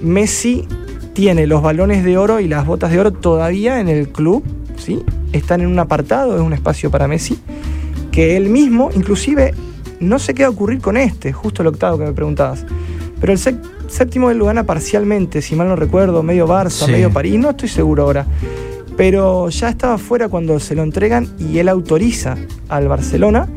Messi 0.00 0.66
tiene 1.12 1.46
los 1.46 1.62
balones 1.62 2.04
de 2.04 2.16
oro 2.16 2.40
y 2.40 2.48
las 2.48 2.66
botas 2.66 2.90
de 2.92 3.00
oro 3.00 3.12
todavía 3.12 3.80
en 3.80 3.88
el 3.88 4.08
club, 4.08 4.44
¿sí? 4.76 5.02
Están 5.32 5.60
en 5.60 5.66
un 5.68 5.78
apartado, 5.78 6.36
es 6.36 6.42
un 6.42 6.52
espacio 6.52 6.90
para 6.90 7.08
Messi, 7.08 7.38
que 8.12 8.36
él 8.36 8.48
mismo, 8.48 8.90
inclusive, 8.94 9.54
no 9.98 10.18
sé 10.18 10.34
qué 10.34 10.42
va 10.44 10.48
a 10.48 10.52
ocurrir 10.52 10.80
con 10.80 10.96
este, 10.96 11.32
justo 11.32 11.62
el 11.62 11.68
octavo 11.68 11.98
que 11.98 12.04
me 12.04 12.12
preguntabas, 12.12 12.64
pero 13.20 13.32
el 13.32 13.38
séptimo 13.88 14.30
él 14.30 14.38
lo 14.38 14.46
gana 14.46 14.64
parcialmente, 14.64 15.42
si 15.42 15.54
mal 15.56 15.68
no 15.68 15.76
recuerdo, 15.76 16.22
medio 16.22 16.46
Barça, 16.46 16.86
Sí. 16.86 16.92
medio 16.92 17.10
París, 17.12 17.38
no 17.38 17.50
estoy 17.50 17.68
seguro 17.68 18.04
ahora. 18.04 18.26
Pero 19.00 19.48
ya 19.48 19.70
estaba 19.70 19.96
fuera 19.96 20.28
cuando 20.28 20.60
se 20.60 20.74
lo 20.74 20.82
entregan 20.82 21.26
y 21.38 21.56
él 21.56 21.70
autoriza 21.70 22.36
al 22.68 22.86
Barcelona 22.86 23.48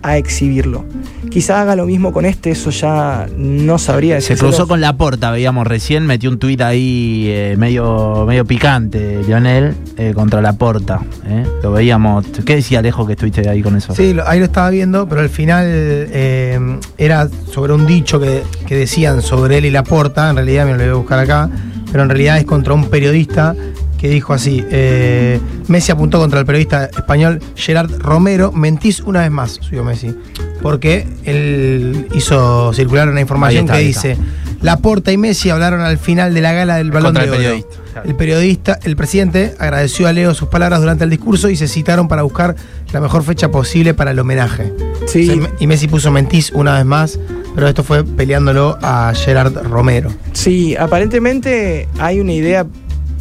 a 0.00 0.16
exhibirlo. 0.16 0.84
Quizá 1.28 1.60
haga 1.60 1.74
lo 1.74 1.86
mismo 1.86 2.12
con 2.12 2.24
este, 2.24 2.52
eso 2.52 2.70
ya 2.70 3.26
no 3.36 3.78
sabría 3.78 4.20
Se 4.20 4.36
cruzó 4.36 4.68
con 4.68 4.80
la 4.80 4.96
porta, 4.96 5.32
veíamos 5.32 5.66
recién, 5.66 6.06
metió 6.06 6.30
un 6.30 6.38
tuit 6.38 6.60
ahí 6.60 7.24
eh, 7.28 7.56
medio, 7.58 8.24
medio 8.28 8.44
picante, 8.44 9.22
Lionel, 9.26 9.74
eh, 9.96 10.12
contra 10.14 10.40
la 10.40 10.52
porta. 10.52 11.00
eh. 11.26 11.44
Lo 11.64 11.72
veíamos. 11.72 12.24
¿Qué 12.46 12.54
decía 12.54 12.78
Alejo 12.78 13.04
que 13.04 13.14
estuviste 13.14 13.48
ahí 13.48 13.60
con 13.60 13.74
eso? 13.76 13.92
Sí, 13.96 14.14
lo- 14.14 14.28
ahí 14.28 14.38
lo 14.38 14.44
estaba 14.44 14.70
viendo, 14.70 15.08
pero 15.08 15.20
al 15.22 15.30
final 15.30 15.64
eh, 15.68 16.78
era 16.96 17.28
sobre 17.52 17.72
un 17.72 17.86
dicho 17.86 18.20
que, 18.20 18.44
que 18.68 18.76
decían 18.76 19.20
sobre 19.20 19.58
él 19.58 19.64
y 19.64 19.70
la 19.72 19.82
porta. 19.82 20.30
En 20.30 20.36
realidad 20.36 20.64
me 20.66 20.72
lo 20.74 20.78
voy 20.78 20.88
a 20.88 20.94
buscar 20.94 21.18
acá, 21.18 21.50
pero 21.90 22.04
en 22.04 22.08
realidad 22.08 22.38
es 22.38 22.44
contra 22.44 22.72
un 22.72 22.84
periodista 22.88 23.56
que 24.02 24.08
dijo 24.08 24.32
así: 24.32 24.64
eh, 24.68 25.38
Messi 25.68 25.92
apuntó 25.92 26.18
contra 26.18 26.40
el 26.40 26.44
periodista 26.44 26.86
español 26.86 27.38
Gerard 27.54 28.00
Romero. 28.00 28.50
Mentís 28.50 28.98
una 28.98 29.20
vez 29.20 29.30
más, 29.30 29.52
subió 29.60 29.84
Messi. 29.84 30.12
Porque 30.60 31.06
él 31.24 32.08
hizo 32.12 32.72
circular 32.72 33.08
una 33.08 33.20
información 33.20 33.66
está, 33.66 33.76
que 33.78 33.84
dice: 33.84 34.16
Laporta 34.60 35.12
y 35.12 35.16
Messi 35.18 35.50
hablaron 35.50 35.82
al 35.82 35.98
final 35.98 36.34
de 36.34 36.40
la 36.40 36.52
gala 36.52 36.78
del 36.78 36.90
balón 36.90 37.14
Contra 37.14 37.22
de 37.22 37.28
el 37.28 37.32
Oro. 37.32 37.38
periodista. 37.38 38.02
El 38.04 38.16
periodista, 38.16 38.78
el 38.82 38.96
presidente, 38.96 39.54
agradeció 39.60 40.08
a 40.08 40.12
Leo 40.12 40.34
sus 40.34 40.48
palabras 40.48 40.80
durante 40.80 41.04
el 41.04 41.10
discurso 41.10 41.48
y 41.48 41.54
se 41.54 41.68
citaron 41.68 42.08
para 42.08 42.22
buscar 42.22 42.56
la 42.92 43.00
mejor 43.00 43.22
fecha 43.22 43.52
posible 43.52 43.94
para 43.94 44.10
el 44.10 44.18
homenaje. 44.18 44.72
Sí. 45.06 45.30
O 45.30 45.34
sea, 45.34 45.50
y 45.60 45.66
Messi 45.68 45.86
puso 45.86 46.10
mentís 46.10 46.50
una 46.52 46.74
vez 46.74 46.86
más, 46.86 47.20
pero 47.54 47.68
esto 47.68 47.84
fue 47.84 48.02
peleándolo 48.02 48.78
a 48.82 49.12
Gerard 49.14 49.54
Romero. 49.62 50.10
Sí, 50.32 50.74
aparentemente 50.74 51.86
hay 51.98 52.18
una 52.18 52.32
idea 52.32 52.66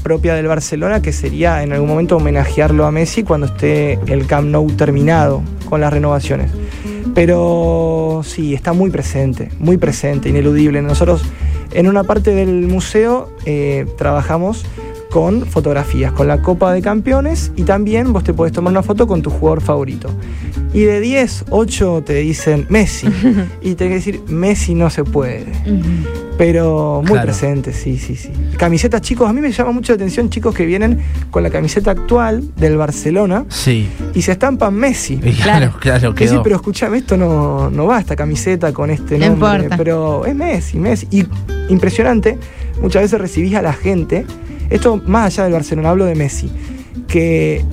propia 0.03 0.35
del 0.35 0.47
Barcelona 0.47 1.01
que 1.01 1.13
sería 1.13 1.63
en 1.63 1.73
algún 1.73 1.89
momento 1.89 2.17
homenajearlo 2.17 2.85
a 2.85 2.91
Messi 2.91 3.23
cuando 3.23 3.47
esté 3.47 3.99
el 4.07 4.25
Camp 4.27 4.49
Nou 4.49 4.69
terminado 4.71 5.41
con 5.69 5.81
las 5.81 5.93
renovaciones. 5.93 6.51
Pero 7.13 8.21
sí, 8.23 8.53
está 8.53 8.73
muy 8.73 8.89
presente, 8.89 9.49
muy 9.59 9.77
presente, 9.77 10.29
ineludible. 10.29 10.81
Nosotros 10.81 11.23
en 11.73 11.87
una 11.87 12.03
parte 12.03 12.33
del 12.33 12.67
museo 12.67 13.29
eh, 13.45 13.85
trabajamos 13.97 14.65
con 15.11 15.45
fotografías, 15.45 16.11
con 16.13 16.27
la 16.27 16.41
Copa 16.41 16.71
de 16.73 16.81
Campeones 16.81 17.51
y 17.55 17.63
también 17.63 18.13
vos 18.13 18.23
te 18.23 18.33
podés 18.33 18.53
tomar 18.53 18.71
una 18.71 18.81
foto 18.83 19.05
con 19.07 19.21
tu 19.21 19.29
jugador 19.29 19.61
favorito. 19.61 20.09
Y 20.73 20.81
de 20.81 21.01
10, 21.01 21.45
8 21.49 22.03
te 22.05 22.13
dicen 22.15 22.65
Messi. 22.69 23.07
y 23.61 23.75
tenés 23.75 24.03
que 24.03 24.11
decir, 24.11 24.21
Messi 24.29 24.73
no 24.73 24.89
se 24.89 25.03
puede. 25.03 25.45
Pero 26.37 27.01
muy 27.03 27.11
Claro. 27.11 27.25
presente, 27.27 27.73
sí, 27.73 27.97
sí, 27.99 28.15
sí. 28.15 28.29
Camisetas, 28.57 29.01
chicos, 29.01 29.29
a 29.29 29.33
mí 29.33 29.41
me 29.41 29.51
llama 29.51 29.71
mucho 29.73 29.91
la 29.91 29.95
atención 29.97 30.29
chicos 30.29 30.55
que 30.55 30.65
vienen 30.65 30.99
con 31.29 31.43
la 31.43 31.49
camiseta 31.49 31.91
actual 31.91 32.49
del 32.55 32.77
Barcelona 32.77 33.45
Sí. 33.49 33.87
y 34.15 34.21
se 34.23 34.31
estampan 34.31 34.73
Messi. 34.73 35.19
Y 35.21 35.33
Claro, 35.33 35.73
claro, 35.79 36.15
Que 36.15 36.27
sí, 36.27 36.35
pero 36.41 36.55
escúchame, 36.55 36.97
esto 36.99 37.17
no, 37.17 37.69
no 37.69 37.85
va 37.85 37.99
esta 37.99 38.15
camiseta 38.15 38.71
con 38.73 38.89
este 38.89 39.19
No 39.19 39.27
nombre. 39.29 39.53
importa. 39.55 39.77
Pero 39.77 40.25
es 40.25 40.33
Messi, 40.35 40.79
Messi. 40.79 41.07
Y 41.11 41.25
impresionante, 41.69 42.37
muchas 42.81 43.03
veces 43.03 43.19
recibís 43.21 43.53
a 43.55 43.61
la 43.61 43.73
gente, 43.73 44.25
esto 44.71 45.01
más 45.05 45.25
allá 45.25 45.43
del 45.43 45.53
Barcelona, 45.53 45.91
hablo 45.91 46.05
de 46.05 46.15
Messi, 46.15 46.49
que 47.07 47.63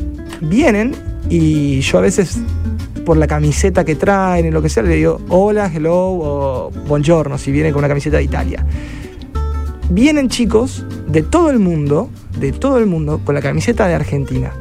vienen 0.40 0.94
y 1.30 1.80
yo 1.80 1.98
a 1.98 2.00
veces 2.02 2.38
por 3.06 3.16
la 3.16 3.26
camiseta 3.26 3.84
que 3.84 3.94
traen 3.94 4.46
y 4.46 4.50
lo 4.50 4.60
que 4.60 4.68
sea, 4.68 4.82
le 4.82 4.96
digo 4.96 5.20
hola, 5.28 5.70
hello 5.72 5.96
o 5.96 6.70
buongiorno 6.86 7.38
si 7.38 7.50
vienen 7.50 7.72
con 7.72 7.80
una 7.80 7.88
camiseta 7.88 8.18
de 8.18 8.24
Italia. 8.24 8.66
Vienen 9.90 10.28
chicos 10.28 10.84
de 11.08 11.22
todo 11.22 11.48
el 11.48 11.58
mundo, 11.58 12.10
de 12.38 12.52
todo 12.52 12.76
el 12.76 12.84
mundo, 12.84 13.22
con 13.24 13.34
la 13.34 13.40
camiseta 13.40 13.86
de 13.86 13.94
Argentina. 13.94 14.52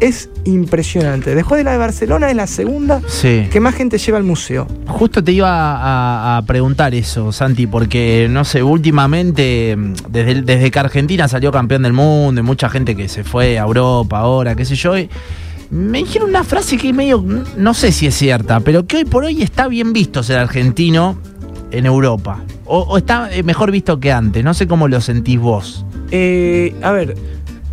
Es 0.00 0.28
impresionante. 0.44 1.34
Después 1.34 1.58
de 1.58 1.64
la 1.64 1.72
de 1.72 1.78
Barcelona 1.78 2.28
es 2.30 2.36
la 2.36 2.46
segunda 2.46 3.00
Sí. 3.06 3.46
que 3.50 3.60
más 3.60 3.74
gente 3.74 3.96
lleva 3.98 4.18
al 4.18 4.24
museo. 4.24 4.66
Justo 4.86 5.22
te 5.22 5.32
iba 5.32 5.48
a, 5.48 6.36
a 6.38 6.42
preguntar 6.42 6.94
eso, 6.94 7.32
Santi, 7.32 7.66
porque 7.66 8.26
no 8.30 8.44
sé, 8.44 8.62
últimamente, 8.62 9.76
desde, 10.08 10.42
desde 10.42 10.70
que 10.70 10.78
Argentina 10.78 11.28
salió 11.28 11.52
campeón 11.52 11.82
del 11.82 11.92
mundo, 11.92 12.40
y 12.40 12.44
mucha 12.44 12.68
gente 12.68 12.96
que 12.96 13.08
se 13.08 13.24
fue 13.24 13.58
a 13.58 13.62
Europa 13.62 14.18
ahora, 14.18 14.54
qué 14.54 14.64
sé 14.64 14.74
yo, 14.74 14.98
y 14.98 15.08
me 15.70 15.98
dijeron 15.98 16.28
una 16.28 16.44
frase 16.44 16.76
que 16.76 16.92
medio, 16.92 17.24
no 17.56 17.74
sé 17.74 17.90
si 17.92 18.06
es 18.06 18.14
cierta, 18.14 18.60
pero 18.60 18.86
que 18.86 18.98
hoy 18.98 19.04
por 19.04 19.24
hoy 19.24 19.42
está 19.42 19.68
bien 19.68 19.92
visto 19.92 20.22
ser 20.22 20.38
argentino 20.38 21.16
en 21.70 21.86
Europa. 21.86 22.40
O, 22.66 22.80
o 22.80 22.96
está 22.98 23.28
eh, 23.34 23.42
mejor 23.42 23.70
visto 23.70 23.98
que 24.00 24.12
antes, 24.12 24.42
no 24.44 24.54
sé 24.54 24.66
cómo 24.66 24.88
lo 24.88 25.00
sentís 25.00 25.38
vos. 25.38 25.84
Eh, 26.10 26.74
a 26.82 26.92
ver, 26.92 27.14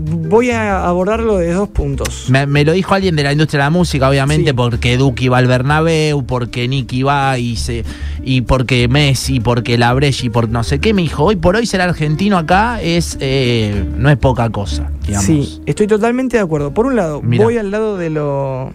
voy 0.04 0.52
a 0.52 0.86
abordarlo 0.88 1.38
de 1.38 1.54
dos 1.54 1.70
puntos. 1.70 2.26
Me, 2.30 2.46
me 2.48 2.64
lo 2.66 2.72
dijo 2.74 2.94
alguien 2.94 3.16
de 3.16 3.24
la 3.24 3.32
industria 3.32 3.60
de 3.60 3.66
la 3.66 3.70
música, 3.70 4.10
obviamente, 4.10 4.52
Sí. 4.52 4.56
porque 4.56 4.98
Duki 4.98 5.28
va 5.28 5.38
al 5.38 5.48
Bernabéu, 5.48 6.26
porque 6.26 6.68
Nicky 6.68 7.04
va 7.04 7.38
y 7.38 7.56
se 7.58 7.84
y 8.24 8.42
porque 8.42 8.88
Messi, 8.88 9.40
porque 9.40 9.78
la 9.78 9.94
Bresci, 9.94 10.30
por 10.30 10.50
no 10.50 10.64
sé 10.64 10.80
qué. 10.80 10.94
Me 10.94 11.02
dijo, 11.02 11.24
hoy 11.24 11.36
por 11.36 11.56
hoy 11.56 11.66
ser 11.66 11.82
argentino 11.82 12.38
acá 12.38 12.82
es 12.82 13.18
eh, 13.20 13.84
no 13.98 14.10
es 14.10 14.18
poca 14.18 14.50
cosa, 14.50 14.92
digamos. 15.06 15.26
Sí, 15.26 15.62
estoy 15.66 15.88
totalmente 15.88 16.38
de 16.38 16.44
acuerdo. 16.44 16.74
Por 16.74 16.86
un 16.86 16.96
lado, 16.96 17.22
voy 17.22 17.58
al 17.58 17.72
lado 17.72 17.98
de 17.98 18.10
lo... 18.10 18.72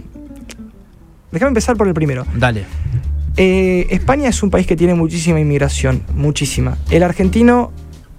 Déjame 1.32 1.48
empezar 1.48 1.76
por 1.76 1.86
el 1.88 1.94
primero. 1.94 2.24
Dale. 2.36 2.64
Eh, 3.36 3.86
España 3.90 4.28
es 4.30 4.42
un 4.42 4.50
país 4.50 4.66
que 4.66 4.76
tiene 4.76 4.94
muchísima 4.94 5.38
inmigración, 5.38 6.02
muchísima. 6.14 6.78
El 6.90 7.02
argentino, 7.02 7.70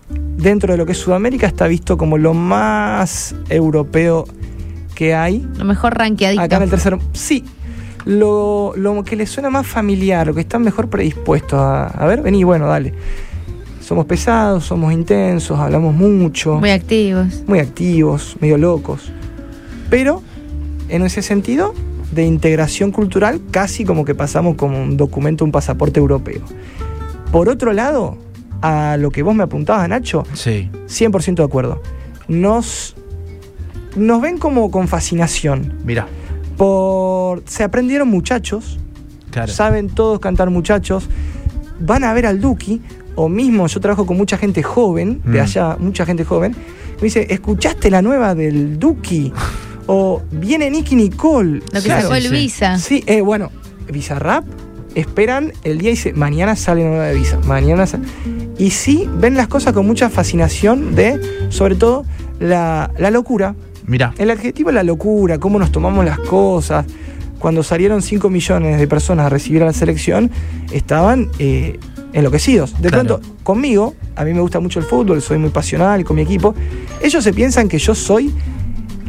dentro 0.10 0.74
de 0.74 0.78
lo 0.78 0.86
que 0.86 0.92
es 0.94 0.98
Sudamérica, 0.98 1.48
está 1.48 1.68
visto 1.68 1.98
como 1.98 2.18
lo 2.18 2.34
más 2.34 3.36
europeo 3.50 4.26
que 4.96 5.14
hay. 5.14 5.48
Lo 5.58 5.66
mejor 5.66 5.98
rankeadito. 5.98 6.42
Acá 6.42 6.58
en 6.58 6.64
el 6.64 6.70
tercero. 6.70 7.00
Sí. 7.14 7.44
Lo, 8.06 8.74
lo 8.78 9.04
que 9.04 9.16
le 9.16 9.26
suena 9.26 9.50
más 9.50 9.68
familiar, 9.68 10.28
lo 10.28 10.34
que 10.34 10.42
están 10.42 10.62
mejor 10.62 10.90
predispuestos 10.90 11.60
a. 11.60 11.88
A 11.88 12.06
ver, 12.06 12.22
vení, 12.22 12.44
bueno, 12.44 12.68
dale. 12.68 12.94
Somos 13.82 14.06
pesados, 14.06 14.66
somos 14.66 14.92
intensos, 14.92 15.58
hablamos 15.60 15.94
mucho, 15.96 16.56
Muy 16.56 16.72
activos. 16.72 17.44
muy 17.48 17.60
activos, 17.60 18.36
medio 18.42 18.58
locos. 18.58 19.12
Pero, 19.90 20.22
en 20.90 21.04
ese 21.04 21.22
sentido, 21.22 21.74
de 22.12 22.26
integración 22.26 22.92
cultural, 22.92 23.40
casi 23.52 23.86
como 23.86 24.04
que 24.04 24.14
pasamos 24.14 24.56
como 24.56 24.82
un 24.82 24.98
documento, 24.98 25.46
un 25.46 25.54
pasaporte 25.54 26.00
europeo. 26.00 26.42
Por 27.32 27.48
otro 27.48 27.72
lado, 27.72 28.18
a 28.62 28.98
lo 28.98 29.12
que 29.12 29.24
vos 29.24 29.36
me 29.36 29.44
apuntabas, 29.44 29.88
Nacho, 29.90 30.24
Sí. 30.34 30.70
100% 30.88 31.36
de 31.36 31.44
acuerdo. 31.44 31.82
Nos, 32.28 32.96
nos 33.96 34.22
ven 34.22 34.38
como 34.38 34.70
con 34.72 34.88
fascinación. 34.88 35.74
Mira, 35.86 36.08
Por, 36.58 37.44
se 37.46 37.64
aprendieron 37.64 38.08
muchachos, 38.10 38.80
claro. 39.30 39.52
saben 39.52 39.90
todos 39.90 40.20
cantar 40.20 40.50
muchachos, 40.50 41.08
van 41.80 42.04
a 42.04 42.14
ver 42.14 42.26
al 42.26 42.42
Duki, 42.42 42.82
o 43.16 43.30
mismo 43.30 43.68
yo 43.68 43.80
trabajo 43.80 44.06
con 44.08 44.18
mucha 44.18 44.38
gente 44.38 44.64
joven, 44.64 45.22
de 45.24 45.40
Mm. 45.40 45.42
allá, 45.44 45.78
mucha 45.80 46.06
gente 46.06 46.24
joven, 46.26 46.56
me 46.98 47.04
dice, 47.04 47.28
¿escuchaste 47.30 47.92
la 47.92 48.02
nueva 48.02 48.34
del 48.36 48.80
Duki? 48.80 49.32
O 49.90 50.22
viene 50.32 50.70
Nicky 50.70 50.98
Nicole. 50.98 51.62
Lo 51.72 51.80
que 51.80 51.86
Claro, 51.86 52.02
sacó 52.02 52.16
el 52.16 52.24
sí. 52.24 52.30
Visa. 52.30 52.78
Sí, 52.78 53.04
eh, 53.08 53.22
bueno, 53.22 53.52
Bizarrap, 53.90 54.44
esperan 54.96 55.54
el 55.64 55.78
día 55.78 55.90
y 55.90 55.94
dice, 55.94 56.14
mañana 56.14 56.56
sale 56.56 56.84
nueva 56.84 57.06
de 57.06 57.16
Visa, 57.16 57.40
mañana 57.46 57.86
sale. 57.86 58.06
Y 58.58 58.72
sí, 58.72 59.08
ven 59.20 59.36
las 59.36 59.48
cosas 59.48 59.74
con 59.74 59.86
mucha 59.86 60.10
fascinación 60.10 60.96
de, 60.96 61.20
sobre 61.50 61.76
todo, 61.76 62.06
la, 62.40 62.92
la 62.98 63.12
locura. 63.12 63.56
Mira. 63.86 64.14
El 64.18 64.32
adjetivo 64.32 64.72
la 64.72 64.84
locura, 64.84 65.38
cómo 65.40 65.60
nos 65.60 65.72
tomamos 65.72 66.04
las 66.04 66.20
cosas. 66.20 66.86
Cuando 67.40 67.62
salieron 67.64 68.02
5 68.02 68.30
millones 68.30 68.80
de 68.80 68.88
personas 68.88 69.28
a 69.28 69.30
recibir 69.30 69.62
a 69.62 69.66
la 69.68 69.74
selección, 69.74 70.32
estaban 70.72 71.30
eh, 71.40 71.80
enloquecidos. 72.14 72.82
De 72.82 72.90
Claro. 72.90 73.06
pronto, 73.20 73.36
conmigo, 73.44 73.94
a 74.16 74.24
mí 74.26 74.34
me 74.34 74.42
gusta 74.42 74.60
mucho 74.60 74.80
el 74.80 74.86
fútbol, 74.86 75.22
soy 75.22 75.38
muy 75.38 75.52
pasional 75.52 76.04
con 76.04 76.16
mi 76.16 76.24
equipo, 76.24 76.56
ellos 77.02 77.24
se 77.24 77.32
piensan 77.34 77.70
que 77.70 77.78
yo 77.78 77.94
soy 77.94 78.34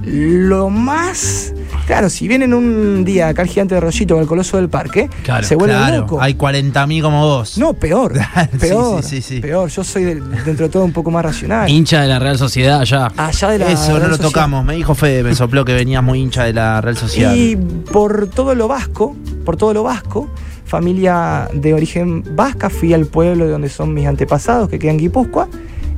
lo 0.05 0.69
más... 0.71 1.55
Claro, 1.89 2.11
si 2.11 2.29
vienen 2.29 2.53
un 2.53 3.03
día 3.03 3.29
acá 3.29 3.41
al 3.41 3.49
gigante 3.49 3.75
de 3.75 3.81
Rollito 3.81 4.15
o 4.15 4.21
al 4.21 4.27
Coloso 4.27 4.59
del 4.59 4.69
Parque, 4.69 5.09
Claro, 5.23 5.43
se 5.47 5.57
vuelven 5.57 5.79
claro. 5.79 5.97
locos. 6.03 6.19
Hay 6.23 6.35
40.000 6.35 7.01
como 7.01 7.23
vos. 7.27 7.57
No, 7.57 7.73
peor. 7.73 8.13
Peor. 8.61 9.03
sí, 9.03 9.23
sí, 9.23 9.37
sí. 9.37 9.41
Peor. 9.41 9.71
Yo 9.71 9.83
soy 9.83 10.05
del- 10.05 10.45
dentro 10.45 10.67
de 10.67 10.69
todo 10.69 10.85
un 10.85 10.93
poco 10.93 11.11
más 11.11 11.25
racional. 11.25 11.67
Hincha 11.71 12.03
de 12.03 12.09
la 12.09 12.19
Real 12.19 12.37
Sociedad 12.37 12.81
allá. 12.83 13.11
Allá 13.17 13.49
de 13.49 13.59
la 13.59 13.73
Eso 13.73 13.89
no 13.93 13.97
Real 14.01 14.11
lo 14.11 14.17
Sociedad. 14.17 14.29
tocamos. 14.29 14.65
Me 14.67 14.75
dijo 14.75 14.95
Fede, 14.95 15.23
me 15.23 15.35
sopló 15.35 15.65
que 15.65 15.73
venías 15.73 16.03
muy 16.03 16.21
hincha 16.21 16.45
de 16.45 16.53
la 16.53 16.81
Real 16.83 16.97
Sociedad. 16.99 17.33
Y 17.35 17.57
por 17.57 18.29
todo 18.29 18.55
lo 18.55 18.69
vasco, 18.69 19.17
por 19.47 19.57
todo 19.57 19.73
lo 19.73 19.83
vasco, 19.83 20.29
familia 20.67 21.49
de 21.55 21.73
origen 21.73 22.23
vasca, 22.37 22.69
fui 22.69 22.93
al 22.93 23.07
pueblo 23.07 23.47
de 23.47 23.51
donde 23.53 23.71
son 23.71 23.95
mis 23.95 24.07
antepasados, 24.07 24.69
que 24.69 24.79
queda 24.79 24.91
en 24.91 24.99
Guipúzcoa, 24.99 25.49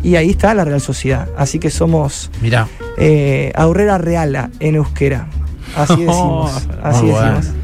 y 0.05 0.15
ahí 0.15 0.31
está 0.31 0.55
la 0.55 0.65
Real 0.65 0.81
Sociedad. 0.81 1.29
Así 1.37 1.59
que 1.59 1.69
somos 1.69 2.31
Mirá. 2.41 2.69
eh, 2.97 3.51
Aurrera 3.57 3.99
Reala 3.99 4.51
en 4.61 4.77
euskera. 4.77 5.27
Así 5.77 5.97
decimos. 6.05 6.69
así 6.83 7.07
bueno. 7.07 7.37
decimos. 7.37 7.57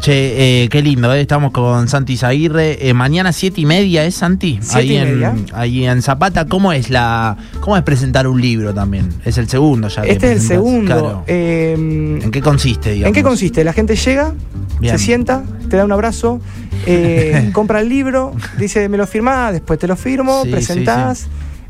Che, 0.00 0.62
eh, 0.62 0.68
qué 0.68 0.80
lindo, 0.80 1.12
¿eh? 1.12 1.20
estamos 1.20 1.50
con 1.50 1.88
Santi 1.88 2.16
Zaguirre. 2.16 2.88
Eh, 2.88 2.94
mañana 2.94 3.32
siete 3.32 3.62
y 3.62 3.66
media, 3.66 4.04
¿es 4.04 4.14
Santi? 4.14 4.60
Siete 4.62 4.78
ahí 4.78 4.92
y 4.92 4.96
en. 4.96 5.46
Ahí 5.52 5.86
en 5.86 6.02
Zapata, 6.02 6.46
¿cómo 6.46 6.72
es 6.72 6.88
la, 6.88 7.36
cómo 7.60 7.76
es 7.76 7.82
presentar 7.82 8.28
un 8.28 8.40
libro 8.40 8.72
también? 8.72 9.08
Es 9.24 9.38
el 9.38 9.48
segundo 9.48 9.88
ya. 9.88 10.02
Este 10.02 10.32
es 10.32 10.42
el 10.42 10.46
segundo. 10.46 10.86
claro. 10.86 11.24
Eh, 11.26 11.74
¿En 12.22 12.30
qué 12.30 12.40
consiste, 12.40 12.92
digamos? 12.92 13.08
¿En 13.08 13.14
qué 13.14 13.22
consiste? 13.28 13.64
La 13.64 13.72
gente 13.72 13.96
llega, 13.96 14.34
Bien. 14.80 14.96
se 14.96 15.04
sienta, 15.04 15.42
te 15.68 15.76
da 15.76 15.84
un 15.84 15.92
abrazo, 15.92 16.40
eh, 16.86 17.50
compra 17.52 17.80
el 17.80 17.88
libro, 17.88 18.32
dice 18.56 18.88
me 18.88 18.98
lo 18.98 19.06
firmás, 19.06 19.52
después 19.52 19.80
te 19.80 19.88
lo 19.88 19.96
firmo, 19.96 20.42
Sí, 20.44 20.50
presentás, 20.50 21.26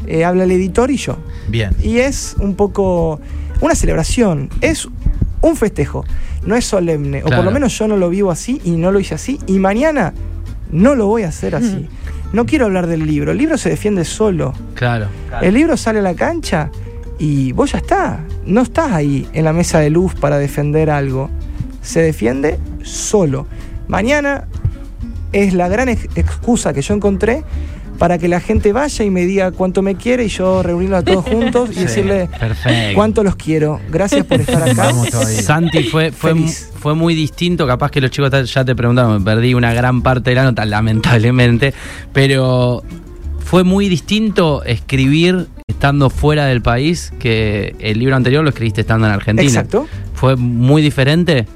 eh, 0.07 0.25
habla 0.27 0.45
el 0.45 0.51
editor 0.51 0.91
y 0.91 0.99
yo. 0.99 1.17
Bien. 1.49 1.71
Y 1.83 1.99
es 1.99 2.37
un 2.39 2.55
poco 2.57 3.21
una 3.61 3.75
celebración, 3.75 4.51
es 4.61 4.87
un 5.41 5.57
festejo, 5.57 6.05
no 6.45 6.55
es 6.57 6.65
solemne, 6.65 7.23
o 7.23 7.27
por 7.27 7.45
lo 7.45 7.51
menos 7.51 7.77
yo 7.79 7.87
no 7.89 7.97
lo 7.97 8.11
vivo 8.11 8.31
así 8.31 8.61
y 8.65 8.73
no 8.73 8.91
lo 8.93 9.01
hice 9.01 9.15
así, 9.15 9.39
y 9.47 9.59
mañana 9.59 10.13
no 10.71 10.95
lo 10.95 11.07
voy 11.07 11.23
a 11.23 11.29
hacer 11.29 11.55
así. 11.55 11.89
No 12.33 12.45
quiero 12.45 12.67
hablar 12.67 12.87
del 12.87 13.07
libro, 13.07 13.33
el 13.33 13.39
libro 13.39 13.57
se 13.57 13.71
defiende 13.71 14.05
solo. 14.05 14.53
Claro. 14.75 15.07
El 15.41 15.55
libro 15.55 15.77
sale 15.77 16.01
a 16.01 16.03
la 16.03 16.15
cancha 16.15 16.71
y 17.19 17.53
vos 17.53 17.73
ya 17.73 17.79
está. 17.79 18.21
No 18.45 18.61
estás 18.63 18.93
ahí 18.93 19.27
en 19.33 19.45
la 19.45 19.53
mesa 19.53 19.79
de 19.81 19.89
luz 19.91 20.15
para 20.15 20.37
defender 20.39 20.91
algo. 20.91 21.31
Se 21.81 22.03
defiende 22.03 22.59
solo. 22.83 23.47
Mañana 23.87 24.47
es 25.33 25.55
la 25.55 25.69
gran 25.69 25.89
ex- 25.89 26.09
excusa 26.17 26.73
que 26.75 26.83
yo 26.83 26.93
encontré 26.95 27.45
para 27.99 28.19
que 28.19 28.29
la 28.29 28.41
gente 28.41 28.73
vaya 28.73 29.05
y 29.05 29.11
me 29.11 29.27
diga 29.27 29.51
cuánto 29.51 29.83
me 29.83 29.97
quiere 29.97 30.25
y 30.25 30.29
yo 30.29 30.63
reunirlos 30.63 31.01
a 31.01 31.03
todos 31.05 31.25
juntos 31.29 31.71
y 31.71 31.75
Sí, 31.75 31.81
decirle 31.81 32.29
perfecto. 32.39 32.95
cuánto 32.95 33.23
los 33.25 33.37
quiero. 33.37 33.81
Gracias 33.91 34.25
por 34.25 34.41
estar 34.41 34.63
acá. 34.63 34.85
Vamos 34.87 35.11
todavía. 35.11 35.43
Santi 35.43 35.83
fue, 35.85 36.13
fue, 36.13 36.35
fue 36.79 36.95
muy 36.95 37.15
distinto, 37.15 37.67
capaz 37.67 37.91
que 37.91 38.01
los 38.01 38.11
chicos 38.11 38.31
ya 38.53 38.65
te 38.65 38.75
preguntaron, 38.77 39.15
me 39.19 39.21
perdí 39.25 39.55
una 39.55 39.75
gran 39.75 40.03
parte 40.03 40.31
de 40.31 40.37
la 40.37 40.45
nota, 40.45 40.65
lamentablemente, 40.65 41.75
pero 42.13 42.83
fue 43.41 43.65
muy 43.65 43.89
distinto 43.89 44.63
escribir 44.65 45.47
estando 45.69 46.11
fuera 46.11 46.47
del 46.47 46.61
país 46.63 47.13
que 47.19 47.75
el 47.79 47.99
libro 47.99 48.17
anterior 48.17 48.43
lo 48.43 48.51
escribiste 48.51 48.81
estando 48.83 49.07
en 49.07 49.13
Argentina. 49.13 49.49
Exacto. 49.49 49.87
Fue 50.15 50.37
muy 50.37 50.83
diferente. 50.83 51.47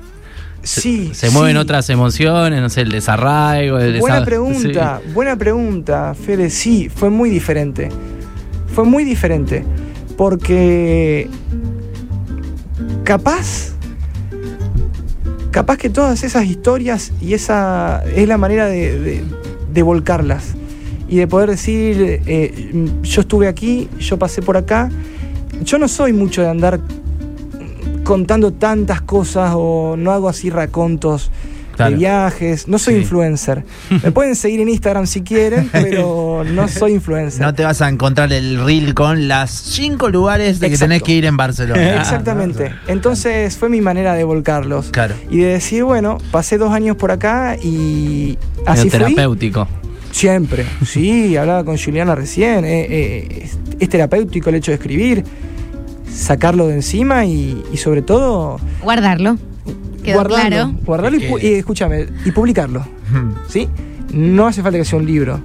Sí. 0.62 1.10
Se 1.14 1.30
mueven 1.30 1.54
sí. 1.56 1.58
otras 1.60 1.90
emociones, 1.90 2.60
no 2.60 2.68
sé, 2.68 2.82
el 2.82 2.90
desarraigo. 2.90 3.78
El 3.78 3.98
Buena 4.00 4.24
pregunta, 4.24 5.00
buena 5.12 5.36
pregunta, 5.36 6.14
Fede. 6.14 6.50
Sí, 6.50 6.88
fue 6.94 7.10
muy 7.10 7.30
diferente. 7.30 7.88
Fue 8.74 8.84
muy 8.84 9.04
diferente. 9.04 9.64
Porque 10.16 11.28
capaz, 13.04 13.72
capaz 15.50 15.76
que 15.76 15.90
todas 15.90 16.22
esas 16.24 16.44
historias 16.46 17.12
y 17.20 17.34
esa 17.34 18.02
es 18.14 18.28
la 18.28 18.38
manera 18.38 18.66
de, 18.66 18.98
de- 18.98 19.24
de 19.72 19.82
volcarlas. 19.82 20.54
Y 21.08 21.16
de 21.16 21.26
poder 21.26 21.50
decir, 21.50 22.22
eh, 22.26 22.72
yo 23.02 23.20
estuve 23.20 23.46
aquí, 23.48 23.88
yo 23.98 24.18
pasé 24.18 24.40
por 24.42 24.56
acá. 24.56 24.88
Yo 25.62 25.78
no 25.78 25.86
soy 25.88 26.12
mucho 26.14 26.40
de 26.42 26.48
andar 26.48 26.80
contando 28.04 28.52
tantas 28.52 29.00
cosas 29.02 29.52
o 29.56 29.96
no 29.96 30.12
hago 30.12 30.28
así 30.28 30.50
racontos 30.50 31.30
Claro. 31.74 31.92
de 31.92 31.96
viajes. 31.96 32.68
No 32.68 32.78
soy 32.78 32.94
Sí. 32.96 33.00
influencer. 33.00 33.64
Me 34.02 34.12
pueden 34.12 34.36
seguir 34.36 34.60
en 34.60 34.68
Instagram 34.68 35.06
si 35.06 35.22
quieren, 35.22 35.68
pero 35.72 36.44
no 36.44 36.68
soy 36.68 36.92
influencer. 36.92 37.40
No 37.40 37.54
te 37.54 37.64
vas 37.64 37.80
a 37.80 37.88
encontrar 37.88 38.30
el 38.34 38.62
reel 38.62 38.92
con 38.92 39.26
las 39.26 39.50
cinco 39.50 40.10
lugares 40.10 40.60
de 40.60 40.68
que 40.68 40.76
tenés 40.76 41.02
que 41.02 41.12
ir 41.14 41.24
en 41.24 41.38
Barcelona. 41.38 41.96
Exactamente. 42.00 42.72
Entonces 42.88 43.56
fue 43.56 43.70
mi 43.70 43.80
manera 43.80 44.12
de 44.12 44.22
volcarlos. 44.24 44.90
Claro. 44.90 45.14
Y 45.30 45.38
de 45.38 45.46
decir, 45.46 45.82
bueno, 45.84 46.18
pasé 46.30 46.58
dos 46.58 46.72
años 46.74 46.96
por 46.96 47.10
acá 47.10 47.56
y 47.56 48.36
Medio 48.58 48.62
así 48.66 48.90
fui. 48.90 48.90
terapéutico. 48.90 49.66
Siempre. 50.10 50.66
Sí, 50.86 51.38
hablaba 51.38 51.64
con 51.64 51.78
Juliana 51.78 52.14
recién. 52.14 52.66
eh, 52.66 52.86
eh, 52.90 53.42
es, 53.44 53.58
es 53.80 53.88
terapéutico 53.88 54.50
el 54.50 54.56
hecho 54.56 54.72
de 54.72 54.74
escribir, 54.74 55.24
sacarlo 56.14 56.68
de 56.68 56.74
encima 56.74 57.24
y, 57.24 57.62
y 57.72 57.76
sobre 57.76 58.02
todo 58.02 58.58
Guardarlo. 58.82 59.38
Quedó 60.02 60.16
guardarlo. 60.16 60.48
claro. 60.48 60.74
Guardarlo 60.84 61.18
y, 61.18 61.46
y 61.46 61.54
escúchame, 61.54 62.06
y 62.24 62.30
publicarlo. 62.32 62.84
¿Sí? 63.48 63.68
No 64.12 64.46
hace 64.46 64.62
falta 64.62 64.78
que 64.78 64.84
sea 64.84 64.98
un 64.98 65.06
libro. 65.06 65.40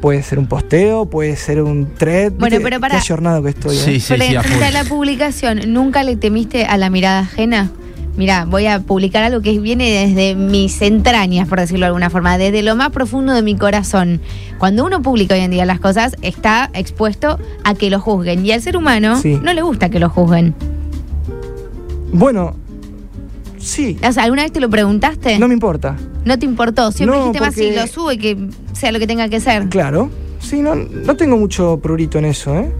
Puede 0.00 0.22
ser 0.22 0.38
un 0.38 0.46
posteo, 0.46 1.06
puede 1.06 1.34
ser 1.34 1.60
un 1.62 1.86
thread. 1.96 2.32
Bueno, 2.38 2.58
pero 2.62 2.76
Qué 2.76 2.80
pará. 2.80 2.98
ayornado 2.98 3.42
que 3.42 3.50
estoy. 3.50 3.76
¿eh? 3.76 3.80
Sí, 3.80 4.00
sí, 4.00 4.14
sí, 4.16 4.36
a 4.36 4.42
Frente 4.42 4.64
a 4.66 4.70
la 4.70 4.84
publicación, 4.84 5.60
¿nunca 5.72 6.04
le 6.04 6.14
temiste 6.16 6.66
a 6.66 6.76
la 6.76 6.88
mirada 6.90 7.20
ajena? 7.20 7.70
Mira, 8.18 8.44
voy 8.46 8.66
a 8.66 8.80
publicar 8.80 9.22
algo 9.22 9.40
que 9.40 9.58
viene 9.60 9.90
desde 9.90 10.34
mis 10.34 10.82
entrañas, 10.82 11.48
por 11.48 11.60
decirlo 11.60 11.84
de 11.84 11.86
alguna 11.86 12.10
forma, 12.10 12.36
desde 12.36 12.62
lo 12.62 12.74
más 12.74 12.90
profundo 12.90 13.32
de 13.32 13.42
mi 13.42 13.56
corazón. 13.56 14.20
Cuando 14.58 14.84
uno 14.84 15.00
publica 15.02 15.36
hoy 15.36 15.40
en 15.42 15.52
día 15.52 15.64
las 15.64 15.78
cosas, 15.78 16.16
está 16.20 16.68
expuesto 16.74 17.38
a 17.62 17.74
que 17.74 17.90
lo 17.90 18.00
juzguen. 18.00 18.44
Y 18.44 18.50
al 18.50 18.60
ser 18.60 18.76
humano 18.76 19.20
Sí. 19.22 19.38
no 19.40 19.52
le 19.52 19.62
gusta 19.62 19.88
que 19.88 20.00
lo 20.00 20.10
juzguen. 20.10 20.52
Bueno, 22.12 22.56
sí. 23.58 23.98
O 24.06 24.12
sea, 24.12 24.24
¿alguna 24.24 24.42
vez 24.42 24.52
te 24.52 24.60
lo 24.60 24.68
preguntaste? 24.68 25.38
No 25.38 25.46
me 25.46 25.54
importa. 25.54 25.96
¿No 26.24 26.38
te 26.38 26.44
importó? 26.46 26.90
Siempre 26.90 27.16
No, 27.16 27.24
dijiste 27.26 27.40
más 27.40 27.54
si 27.54 27.62
porque- 27.66 27.76
lo 27.80 27.86
sube 27.86 28.18
que 28.18 28.36
sea 28.72 28.92
lo 28.92 28.98
que 28.98 29.06
tenga 29.06 29.28
que 29.28 29.40
ser. 29.40 29.68
Claro. 29.68 30.10
Sí, 30.40 30.60
no, 30.60 30.74
no 30.74 31.16
tengo 31.16 31.36
mucho 31.36 31.78
prurito 31.80 32.18
en 32.18 32.24
eso, 32.24 32.54
¿eh? 32.56 32.72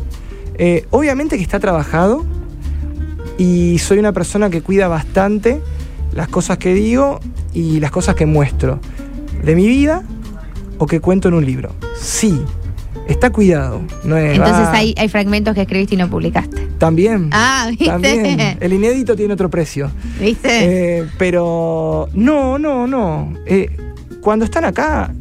Eh, 0.58 0.84
Obviamente 0.90 1.36
que 1.36 1.42
está 1.42 1.60
trabajado 1.60 2.24
y 3.38 3.78
soy 3.78 3.98
una 3.98 4.12
persona 4.12 4.50
que 4.50 4.60
cuida 4.62 4.88
bastante 4.88 5.60
las 6.12 6.28
cosas 6.28 6.58
que 6.58 6.74
digo 6.74 7.20
y 7.54 7.80
las 7.80 7.90
cosas 7.90 8.14
que 8.14 8.26
muestro 8.26 8.80
de 9.44 9.54
mi 9.54 9.66
vida 9.66 10.02
o 10.78 10.86
que 10.86 11.00
cuento 11.00 11.28
en 11.28 11.34
un 11.34 11.46
libro. 11.46 11.70
Sí, 12.00 12.40
está 13.06 13.30
cuidado. 13.30 13.80
No 14.04 14.16
es, 14.16 14.32
Entonces 14.36 14.66
"Ah, 14.66 14.72
hay, 14.74 14.94
hay 14.96 15.08
fragmentos 15.08 15.54
que 15.54 15.62
escribiste 15.62 15.94
y 15.94 15.98
no 15.98 16.08
publicaste. 16.10 16.66
También. 16.78 17.30
Ah, 17.32 17.66
¿viste? 17.70 17.86
También. 17.86 18.56
El 18.60 18.72
inédito 18.72 19.16
tiene 19.16 19.34
otro 19.34 19.48
precio. 19.50 19.90
¿Viste? 20.20 20.98
Eh, 21.00 21.06
pero 21.18 22.08
no, 22.14 22.58
no, 22.58 22.86
no. 22.86 23.32
Eh, 23.46 23.68
cuando 24.20 24.44
están 24.44 24.64
acá 24.64 25.12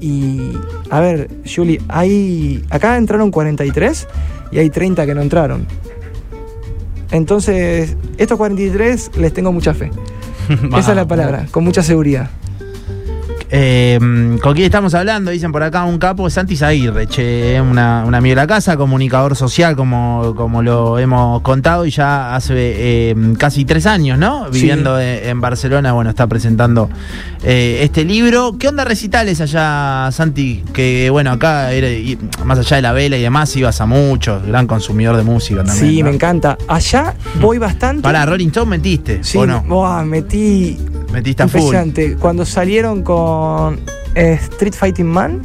y... 0.00 0.52
A 0.90 1.00
ver, 1.00 1.28
Julie, 1.44 1.80
hay... 1.88 2.62
Acá 2.70 2.96
entraron 2.96 3.30
43 3.30 4.06
y 4.52 4.58
hay 4.58 4.70
30 4.70 5.06
que 5.06 5.14
no 5.14 5.22
entraron. 5.22 5.66
Entonces, 7.12 7.96
estos 8.18 8.38
43 8.38 9.12
les 9.16 9.32
tengo 9.32 9.52
mucha 9.52 9.74
fe. 9.74 9.90
Esa 10.76 10.90
es 10.90 10.96
la 10.96 11.06
palabra, 11.06 11.46
con 11.50 11.62
mucha 11.62 11.82
seguridad. 11.82 12.30
Eh, 13.54 13.98
¿Con 14.42 14.54
quién 14.54 14.64
estamos 14.64 14.94
hablando? 14.94 15.30
Dicen 15.30 15.52
por 15.52 15.62
acá 15.62 15.84
un 15.84 15.98
capo, 15.98 16.30
Santi 16.30 16.56
Zaguirre, 16.56 17.06
che, 17.06 17.60
una, 17.60 18.02
un 18.06 18.14
amigo 18.14 18.30
de 18.32 18.36
la 18.36 18.46
casa, 18.46 18.78
comunicador 18.78 19.36
social, 19.36 19.76
como, 19.76 20.32
como 20.34 20.62
lo 20.62 20.98
hemos 20.98 21.42
contado, 21.42 21.84
y 21.84 21.90
ya 21.90 22.34
hace 22.34 22.54
eh, 22.56 23.14
casi 23.36 23.66
tres 23.66 23.84
años, 23.84 24.18
¿no? 24.18 24.46
Sí. 24.46 24.52
Viviendo 24.60 24.98
en, 24.98 25.28
en 25.28 25.40
Barcelona, 25.42 25.92
bueno, 25.92 26.08
está 26.08 26.26
presentando 26.26 26.88
eh, 27.42 27.80
este 27.82 28.06
libro. 28.06 28.56
¿Qué 28.58 28.68
onda 28.68 28.84
recitales 28.84 29.38
allá, 29.42 30.08
Santi? 30.12 30.64
Que 30.72 31.10
bueno, 31.10 31.30
acá, 31.32 31.72
era- 31.72 31.88
más 32.46 32.58
allá 32.58 32.76
de 32.76 32.82
la 32.82 32.92
vela 32.92 33.18
y 33.18 33.22
demás, 33.22 33.54
ibas 33.54 33.82
a 33.82 33.86
muchos, 33.86 34.46
gran 34.46 34.66
consumidor 34.66 35.14
de 35.18 35.24
música 35.24 35.62
también. 35.62 35.90
Sí, 35.90 35.98
¿no? 36.02 36.08
me 36.08 36.14
encanta. 36.14 36.56
Allá 36.68 37.14
voy 37.38 37.58
bastante. 37.58 38.00
Para 38.02 38.24
Rolling 38.24 38.46
Stone 38.46 38.70
metiste, 38.70 39.22
Sí, 39.22 39.36
¿o 39.36 39.46
no? 39.46 39.60
buah, 39.62 40.04
metí 40.04 40.78
Metiste 41.12 41.42
a 41.42 41.48
full. 41.48 41.74
Cuando 42.18 42.44
salieron 42.46 43.02
con 43.02 43.80
eh, 44.14 44.38
Street 44.40 44.74
Fighting 44.74 45.06
Man, 45.06 45.42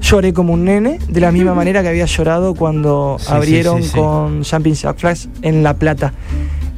lloré 0.00 0.32
como 0.32 0.52
un 0.52 0.64
nene, 0.64 0.98
de 1.08 1.20
la 1.20 1.32
misma 1.32 1.54
manera 1.54 1.82
que 1.82 1.88
había 1.88 2.06
llorado 2.06 2.54
cuando 2.54 3.16
Sí, 3.18 3.26
abrieron 3.28 3.82
sí, 3.82 3.88
sí, 3.88 3.94
con 3.96 4.42
Jack 4.42 4.96
Flash 4.98 5.26
en 5.42 5.62
La 5.62 5.74
Plata. 5.74 6.12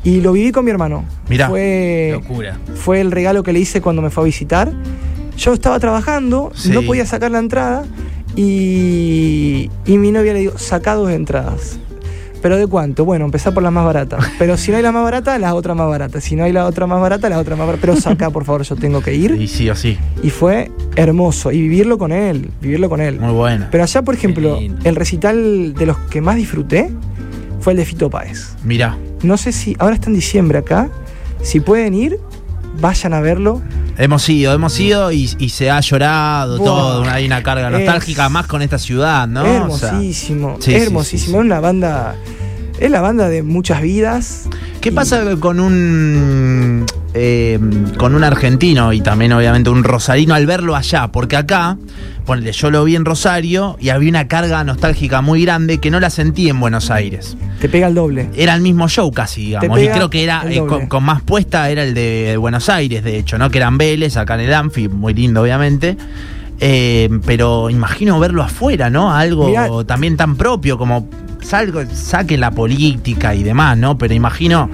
Y 0.05 0.21
lo 0.21 0.33
viví 0.33 0.51
con 0.51 0.65
mi 0.65 0.71
hermano. 0.71 1.05
Mirá. 1.29 1.49
Fue, 1.49 2.11
Locura. 2.13 2.59
fue 2.75 3.01
el 3.01 3.13
regalo 3.13 3.43
que 3.43 3.53
le 3.53 3.61
hice 3.61 3.81
cuando 3.81 4.03
me 4.03 4.11
fue 4.11 4.25
a 4.25 4.27
visitar. 4.27 4.73
Yo 5.37 5.53
estaba 5.53 5.79
trabajando, 5.79 6.53
no 6.71 6.83
podía 6.83 7.07
sacar 7.07 7.31
la 7.31 7.39
entrada 7.39 7.85
y, 8.37 9.71
y 9.87 9.99
mi 9.99 10.11
novia 10.11 10.33
le 10.35 10.41
dijo, 10.41 10.59
saca 10.59 10.95
dos 10.95 11.11
entradas. 11.11 11.79
¿Pero 12.43 12.57
de 12.57 12.67
cuánto? 12.67 13.05
Bueno, 13.05 13.25
empezá 13.25 13.53
por 13.53 13.63
la 13.63 13.71
más 13.71 13.85
barata. 13.85 14.19
Pero 14.39 14.57
si 14.57 14.73
no 14.73 14.77
hay 14.77 14.83
la 14.83 14.91
más 14.91 15.05
barata, 15.05 15.39
la 15.39 15.55
otra 15.55 15.75
más 15.75 15.89
barata. 15.89 16.21
Si 16.21 16.35
no 16.35 16.43
hay 16.43 16.53
la 16.53 16.67
otra 16.67 16.89
más 16.89 17.01
barata, 17.01 17.29
la 17.29 17.39
otra 17.39 17.55
más 17.55 17.67
barata. 17.67 17.81
Pero 17.81 17.97
saca, 17.97 18.31
por 18.31 18.45
favor, 18.45 18.63
yo 18.63 18.75
tengo 18.75 19.01
que 19.01 19.15
ir. 19.15 19.41
Y 19.41 19.47
sí 19.47 19.71
o 19.71 19.77
sí, 19.77 19.97
Y 20.25 20.31
fue 20.31 20.71
hermoso. 20.97 21.53
Y 21.53 21.63
vivirlo 21.63 21.99
con 21.99 22.11
él, 22.11 22.51
vivirlo 22.61 22.89
con 22.89 23.01
él. 23.01 23.21
muy 23.21 23.33
bueno. 23.33 23.69
Pero 23.71 23.85
allá, 23.85 24.03
por 24.03 24.15
ejemplo, 24.15 24.59
el 24.83 24.97
recital 24.97 25.75
de 25.75 25.87
los 25.87 25.97
que 25.99 26.21
más 26.21 26.37
disfruté 26.37 26.91
fue 27.61 27.75
el 27.75 27.77
de 27.79 27.85
Fito 27.85 28.11
Páez. 28.11 28.57
Mirá. 28.65 28.99
No 29.23 29.37
sé 29.37 29.53
si, 29.53 29.77
ahora 29.79 29.95
está 29.95 30.09
en 30.09 30.15
diciembre 30.15 30.59
acá. 30.59 30.91
Si 31.43 31.61
pueden 31.61 31.95
ir, 31.95 32.19
vayan 32.81 33.15
a 33.15 33.21
verlo. 33.21 33.63
Hemos 33.99 34.29
ido, 34.29 34.55
hemos 34.55 34.79
ido 34.81 35.13
y, 35.13 35.31
y 35.39 35.51
se 35.51 35.71
ha 35.71 35.79
llorado 35.81 36.57
Buah. 36.59 36.67
todo. 36.67 37.05
Hay 37.11 37.27
una 37.27 37.43
carga 37.43 37.67
Es- 37.69 37.73
nostálgica 37.73 38.29
más 38.29 38.47
con 38.47 38.63
esta 38.63 38.79
ciudad, 38.79 39.29
¿no? 39.29 39.43
O 39.67 39.77
sea, 39.79 39.91
hermosísimo, 39.91 40.57
sí, 40.61 40.73
sí, 40.73 40.75
hermosísimo. 40.77 41.03
sí, 41.03 41.19
sí. 41.27 41.31
Era 41.31 41.41
una 41.41 41.61
banda 41.61 42.15
es 42.85 42.91
la 42.91 43.01
banda 43.01 43.29
de 43.29 43.43
muchas 43.43 43.81
vidas. 43.83 44.49
¿Qué 44.81 44.89
Y- 44.89 44.93
pasa 44.93 45.23
con 45.39 45.61
un 45.61 46.85
eh, 47.15 47.59
con 47.99 48.15
un 48.15 48.25
argentino 48.25 48.93
y 48.93 49.01
también 49.01 49.33
obviamente 49.33 49.71
un 49.71 49.85
rosarino 49.85 50.35
al 50.35 50.47
verlo 50.47 50.75
allá? 50.75 51.09
Porque 51.13 51.37
acá, 51.37 51.77
ponle, 52.27 52.51
yo 52.53 52.71
lo 52.71 52.83
vi 52.85 52.97
en 52.97 53.05
Rosario 53.05 53.77
y 53.81 53.91
había 53.91 54.09
una 54.11 54.27
carga 54.29 54.65
nostálgica 54.65 55.21
muy 55.21 55.43
grande 55.45 55.79
que 55.79 55.91
no 55.91 56.01
la 56.01 56.11
sentí 56.11 56.49
en 56.49 56.59
Buenos 56.59 56.91
Aires. 56.91 57.37
Te 57.61 57.69
pega 57.69 57.87
el 57.87 57.95
doble. 57.95 58.29
Era 58.35 58.55
el 58.55 58.63
mismo 58.63 58.89
show 58.89 59.13
casi, 59.13 59.47
digamos. 59.47 59.79
Y 59.81 59.87
creo 59.89 60.11
que 60.11 60.25
era 60.25 60.45
eh, 60.51 60.59
con, 60.67 60.87
con 60.89 61.05
más 61.05 61.23
puesta 61.23 61.71
era 61.71 61.85
el 61.85 61.95
de 61.95 62.37
Buenos 62.39 62.69
Aires, 62.69 63.05
de 63.05 63.19
hecho, 63.19 63.39
¿no? 63.39 63.51
Que 63.51 63.59
eran 63.59 63.79
Vélez, 63.79 64.17
acá 64.17 64.35
en 64.35 64.41
el 64.41 64.55
Anfi, 64.55 64.89
muy 64.89 65.15
lindo, 65.15 65.43
obviamente. 65.43 65.97
Eh, 66.65 67.09
pero 67.27 67.71
imagino 67.71 68.19
verlo 68.21 68.43
afuera, 68.43 68.89
¿no? 68.91 69.13
Algo 69.13 69.49
Mirá. 69.49 69.69
también 69.87 70.17
tan 70.17 70.37
propio 70.37 70.79
como 70.79 71.09
salgo, 71.43 71.83
saque 71.93 72.37
la 72.39 72.51
política 72.51 73.35
y 73.35 73.43
demás, 73.43 73.77
¿no? 73.79 73.99
Pero 73.99 74.15
imagino 74.15 74.71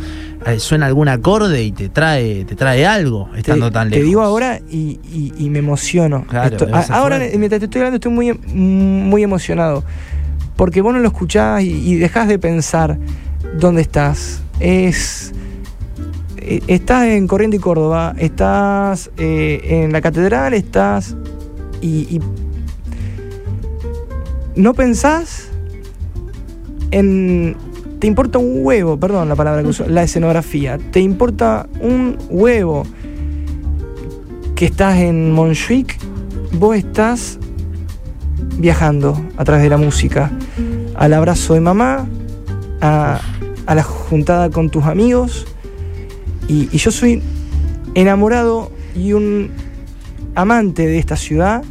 eh, 0.46 0.58
suena 0.60 0.86
algún 0.86 1.08
acorde 1.08 1.62
y 1.64 1.72
te 1.72 1.88
trae, 1.88 2.44
te 2.44 2.54
trae 2.54 2.86
algo 2.86 3.28
Te, 3.32 3.40
estando 3.40 3.70
tan 3.72 3.88
te 3.90 3.96
lejos. 3.96 4.08
digo 4.08 4.22
ahora 4.22 4.60
y, 4.70 5.00
y- 5.12 5.32
y 5.36 5.50
me 5.50 5.58
emociono. 5.58 6.24
Claro, 6.28 6.56
Esto- 6.56 6.66
ser 6.66 6.92
ahora, 6.94 7.18
mientras 7.36 7.58
te 7.58 7.64
estoy 7.66 7.80
hablando, 7.80 7.96
estoy 7.96 8.12
muy, 8.12 8.32
muy 8.54 9.22
emocionado. 9.22 9.82
Porque 10.56 10.80
vos 10.80 10.92
no 10.92 11.00
lo 11.00 11.08
escuchás 11.08 11.62
y, 11.62 11.70
y 11.70 11.94
dejás 11.96 12.26
de 12.28 12.38
pensar 12.38 12.98
dónde 13.58 13.82
estás. 13.82 14.42
Es. 14.60 15.32
eh, 16.36 16.60
Estás 16.66 17.04
en 17.06 17.26
Corriente 17.28 17.58
y 17.58 17.60
Córdoba, 17.60 18.14
estás 18.18 19.10
eh, 19.18 19.60
en 19.84 19.92
la 19.92 20.00
catedral, 20.00 20.54
estás. 20.54 21.14
Y, 21.80 22.16
y 22.16 22.20
no 24.56 24.74
pensás 24.74 25.48
en. 26.90 27.56
Te 27.98 28.06
importa 28.06 28.38
un 28.38 28.64
huevo, 28.64 28.96
perdón 28.96 29.28
la 29.28 29.34
palabra 29.34 29.62
que 29.62 29.68
uso, 29.68 29.88
la 29.88 30.04
escenografía. 30.04 30.78
Te 30.78 31.00
importa 31.00 31.68
un 31.80 32.16
huevo 32.30 32.84
que 34.54 34.66
estás 34.66 34.98
en 34.98 35.32
Montjuic, 35.32 35.98
vos 36.52 36.76
estás 36.76 37.38
viajando 38.58 39.20
a 39.36 39.44
través 39.44 39.62
de 39.62 39.70
la 39.70 39.76
música. 39.76 40.30
Al 40.94 41.12
abrazo 41.12 41.54
de 41.54 41.60
mamá, 41.60 42.06
a, 42.80 43.20
la 43.66 43.82
juntada 43.82 44.50
con 44.50 44.70
tus 44.70 44.84
amigos. 44.84 45.46
Y, 46.48 46.68
y 46.72 46.78
yo 46.78 46.90
soy 46.90 47.22
enamorado 47.94 48.70
y 48.94 49.12
un 49.12 49.50
amante 50.34 50.86
de 50.86 50.98
esta 50.98 51.16
ciudad, 51.16 51.62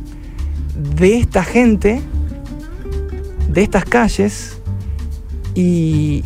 de 0.95 1.17
esta 1.17 1.43
gente, 1.43 2.01
de 3.49 3.63
estas 3.63 3.86
calles. 3.86 4.56
Y 5.59 6.23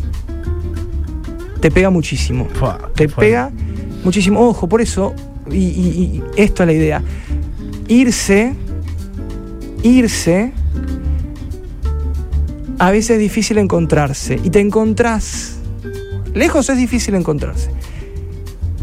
te 1.60 1.70
pega 1.70 1.88
muchísimo 1.88 2.46
Fua, 2.52 2.78
te 2.94 3.08
pega 3.08 3.50
muchísimo. 4.04 4.40
Ojo, 4.46 4.68
por 4.68 4.82
eso, 4.82 5.14
y, 5.50 5.56
y- 5.56 5.60
y 5.64 6.22
esto 6.36 6.64
es 6.64 6.66
la 6.66 6.72
idea. 6.74 7.02
Irse, 7.88 8.52
irse, 9.82 10.52
a 12.78 12.90
veces 12.90 13.10
es 13.12 13.18
difícil 13.20 13.56
encontrarse. 13.58 14.38
Y 14.42 14.50
te 14.50 14.60
encontrás. 14.60 15.56
Lejos 16.34 16.68
es 16.68 16.76
difícil 16.76 17.14
encontrarse. 17.14 17.70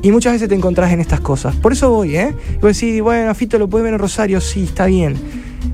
Y 0.01 0.11
muchas 0.11 0.33
veces 0.33 0.47
te 0.49 0.55
encontrás 0.55 0.91
en 0.93 1.01
estas 1.01 1.19
cosas. 1.19 1.55
Por 1.57 1.73
eso 1.73 1.89
voy, 1.89 2.15
¿eh? 2.15 2.33
Y 2.53 2.61
vos 2.61 2.73
decís, 2.79 3.01
bueno, 3.01 3.29
a 3.29 3.33
Fito 3.35 3.59
lo 3.59 3.67
puedes 3.69 3.83
ver 3.83 3.93
en 3.93 3.99
Rosario, 3.99 4.39
sí, 4.41 4.63
está 4.63 4.85
bien. 4.85 5.15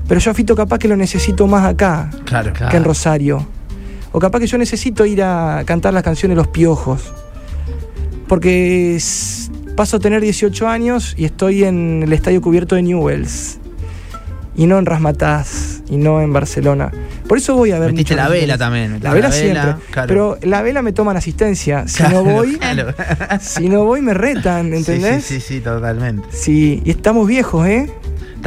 Pero 0.08 0.20
yo 0.20 0.32
a 0.32 0.34
Fito 0.34 0.56
capaz 0.56 0.78
que 0.78 0.88
lo 0.88 0.96
necesito 0.96 1.46
más 1.46 1.64
acá 1.64 2.10
Claro, 2.24 2.52
claro. 2.52 2.70
que 2.70 2.76
en 2.76 2.84
Rosario. 2.84 3.46
O 4.16 4.18
capaz 4.18 4.40
que 4.40 4.46
yo 4.46 4.56
necesito 4.56 5.04
ir 5.04 5.22
a 5.22 5.62
cantar 5.66 5.92
las 5.92 6.02
canciones 6.02 6.38
Los 6.38 6.48
Piojos. 6.48 7.12
Porque 8.26 8.98
paso 9.76 9.98
a 9.98 10.00
tener 10.00 10.22
18 10.22 10.66
años 10.66 11.12
y 11.18 11.26
estoy 11.26 11.64
en 11.64 12.02
el 12.02 12.10
estadio 12.14 12.40
cubierto 12.40 12.76
de 12.76 12.82
Newells. 12.82 13.58
Y 14.56 14.66
no 14.66 14.78
en 14.78 14.86
Rasmataz, 14.86 15.82
y 15.90 15.98
no 15.98 16.22
en 16.22 16.32
Barcelona. 16.32 16.90
Por 17.28 17.36
eso 17.36 17.56
voy 17.56 17.72
a 17.72 17.78
ver 17.78 17.90
Metiste 17.90 18.16
la 18.16 18.30
vela 18.30 18.56
también. 18.56 18.92
metiste 18.92 19.06
La 19.06 19.12
vela 19.12 19.30
siempre. 19.30 19.74
claro. 19.90 20.08
Pero 20.08 20.38
la 20.40 20.62
vela 20.62 20.80
me 20.80 20.92
toman 20.94 21.18
asistencia. 21.18 21.86
Si 21.86 21.98
Claro, 21.98 22.24
no 22.24 22.30
voy, 22.32 22.56
claro. 22.56 22.94
si 23.38 23.68
no 23.68 23.84
voy 23.84 24.00
me 24.00 24.14
retan, 24.14 24.70
Sí, 24.70 24.76
¿entendés? 24.76 25.24
Sí, 25.26 25.40
sí, 25.42 25.56
sí, 25.56 25.60
totalmente. 25.60 26.26
Sí, 26.30 26.80
y 26.86 26.90
estamos 26.90 27.28
viejos, 27.28 27.66
¿eh? 27.66 27.90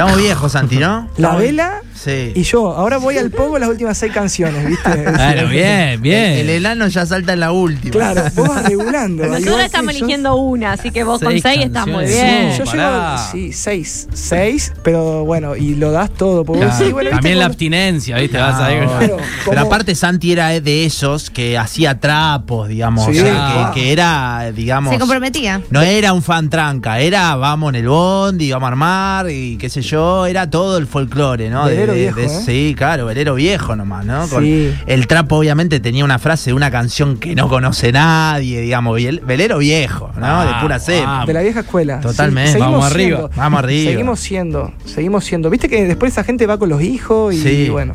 Estamos 0.00 0.18
viejos, 0.22 0.52
Santi, 0.52 0.76
¿no? 0.76 1.08
La 1.18 1.36
vela 1.36 1.82
Sí. 1.94 2.32
y 2.34 2.42
yo. 2.44 2.72
Ahora 2.74 2.96
voy 2.96 3.18
al 3.18 3.30
pogo 3.30 3.58
las 3.58 3.68
últimas 3.68 3.98
seis 3.98 4.10
canciones, 4.10 4.66
¿viste? 4.66 5.04
Claro, 5.04 5.48
bien, 5.48 6.00
bien. 6.00 6.32
El, 6.32 6.48
el 6.48 6.56
enano 6.64 6.88
ya 6.88 7.04
salta 7.04 7.34
en 7.34 7.40
la 7.40 7.52
última. 7.52 7.92
Claro, 7.92 8.22
vos 8.34 8.48
vas 8.48 8.64
regulando. 8.64 9.26
Nosotros 9.28 9.60
estamos 9.60 9.92
yo- 9.92 9.98
eligiendo 9.98 10.34
una, 10.36 10.72
así 10.72 10.90
que 10.92 11.04
vos 11.04 11.20
con 11.20 11.38
Seis 11.38 11.66
estás 11.66 11.86
muy 11.86 12.06
bien. 12.06 12.52
Yo 12.56 12.64
No, 12.64 12.72
llego, 12.72 12.82
pará. 12.88 13.18
sí, 13.30 13.52
seis. 13.52 14.08
Seis, 14.14 14.72
pero 14.82 15.26
bueno, 15.26 15.54
y 15.56 15.74
lo 15.74 15.92
das 15.92 16.08
todo. 16.14 16.42
Porque 16.46 16.60
vos 16.64 16.68
Claro, 16.70 16.78
decís, 16.78 16.92
bueno, 16.94 17.10
¿viste 17.10 17.16
También 17.16 17.38
la 17.38 17.42
cuando- 17.44 17.52
abstinencia, 17.52 18.16
¿viste? 18.16 18.36
Claro. 18.38 18.52
Vas 18.54 18.62
a 18.62 18.72
ir. 18.72 18.84
Claro, 18.88 19.16
Pero 19.46 19.60
aparte 19.60 19.94
Santi 19.94 20.32
era 20.32 20.48
de 20.58 20.86
esos 20.86 21.28
que 21.28 21.58
hacía 21.58 22.00
trapos, 22.00 22.66
digamos, 22.68 23.04
Sí, 23.04 23.10
o 23.10 23.14
sea, 23.24 23.32
claro. 23.34 23.74
que, 23.74 23.80
que 23.82 23.92
era, 23.92 24.50
digamos, 24.54 24.94
Se 24.94 24.98
comprometía. 24.98 25.60
no 25.68 25.82
era 25.82 26.14
un 26.14 26.22
fan 26.22 26.48
tranca, 26.48 26.98
era 26.98 27.36
vamos 27.36 27.68
en 27.74 27.80
el 27.80 27.88
bondi, 27.88 28.50
vamos 28.52 28.66
a 28.66 28.68
armar 28.70 29.30
y 29.30 29.58
qué 29.58 29.68
sé 29.68 29.82
yo, 29.82 29.89
era 30.26 30.48
todo 30.50 30.78
el 30.78 30.86
folclore, 30.86 31.50
¿no? 31.50 31.64
Velero 31.66 31.94
viejo, 31.94 32.20
¿eh? 32.20 32.28
Sí, 32.28 32.74
claro, 32.76 33.06
velero 33.06 33.34
viejo 33.34 33.74
nomás, 33.76 34.04
¿no? 34.04 34.26
Con- 34.28 34.44
Sí. 34.44 34.72
el 34.86 35.06
trapo 35.06 35.36
obviamente 35.36 35.80
tenía 35.80 36.04
una 36.04 36.18
frase 36.18 36.50
de 36.50 36.54
una 36.54 36.70
canción 36.70 37.18
que 37.18 37.34
no 37.34 37.48
conoce 37.48 37.92
nadie, 37.92 38.60
digamos, 38.60 38.98
y 39.00 39.06
el 39.06 39.20
velero 39.20 39.58
viejo, 39.58 40.10
¿no? 40.18 40.26
Ah, 40.26 40.44
de 40.46 40.62
pura 40.62 40.78
cepa. 40.78 41.06
vamos. 41.06 41.26
De 41.26 41.32
la 41.34 41.42
vieja 41.42 41.60
escuela. 41.60 42.00
Totalmente. 42.00 42.52
Sí, 42.52 42.58
Vamos 42.58 42.84
arriba. 42.84 43.18
siendo. 43.18 43.30
Vamos 43.36 43.58
arriba. 43.58 43.90
Seguimos 43.90 44.20
siendo, 44.20 44.72
seguimos 44.84 45.24
siendo. 45.24 45.50
Viste 45.50 45.68
que 45.68 45.84
después 45.86 46.12
esa 46.12 46.24
gente 46.24 46.46
va 46.46 46.58
con 46.58 46.68
los 46.68 46.82
hijos 46.82 47.34
y 47.34 47.38
Sí. 47.42 47.68
bueno. 47.70 47.92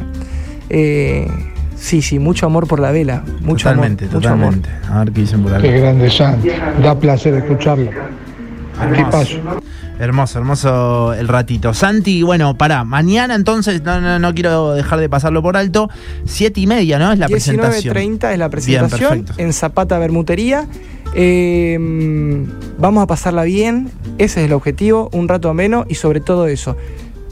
eh, 0.70 1.28
sí, 1.78 2.02
sí, 2.02 2.18
mucho 2.20 2.46
amor 2.46 2.68
por 2.68 2.80
la 2.80 2.92
vela. 2.92 3.24
Mucho 3.42 3.70
totalmente, 3.70 4.06
amor. 4.06 4.16
mucho 4.16 4.30
amor. 4.30 4.54
totalmente. 4.56 4.70
A 4.92 5.00
ver 5.04 5.12
qué 5.14 5.22
dicen 5.22 5.44
por 5.44 5.54
acá. 5.54 5.62
Qué 5.62 5.80
grande 5.80 6.10
Santi, 6.10 6.50
da 6.82 6.98
placer 7.00 7.34
escucharlo. 7.36 7.92
Tipazo. 8.96 9.38
Hermoso, 10.00 10.40
hermoso 10.40 11.14
el 11.14 11.28
ratito. 11.28 11.74
Santi, 11.74 12.22
bueno, 12.22 12.58
pará, 12.58 12.84
mañana 12.84 13.36
entonces, 13.36 13.82
no, 13.84 14.02
no, 14.02 14.20
no 14.20 14.34
quiero 14.34 14.74
dejar 14.74 15.00
de 15.00 15.08
pasarlo 15.08 15.42
por 15.42 15.56
alto, 15.56 15.90
siete 16.26 16.60
y 16.60 16.68
media, 16.68 17.00
¿no? 17.00 17.14
Es 17.14 17.20
la 17.20 17.28
presentación. 17.28 17.96
19.30 17.96 18.34
es 18.34 18.40
la 18.40 18.50
presentación 18.50 19.26
en 19.38 19.54
Zapata 19.54 19.98
Bermutería. 19.98 20.68
Eh, 21.14 21.78
vamos 22.78 23.04
a 23.04 23.08
pasarla 23.08 23.44
bien, 23.44 23.90
ese 24.18 24.42
es 24.42 24.48
el 24.48 24.54
objetivo, 24.54 25.10
un 25.14 25.30
rato 25.30 25.50
ameno 25.50 25.86
y 25.88 25.96
sobre 25.96 26.20
todo 26.20 26.48
eso, 26.48 26.76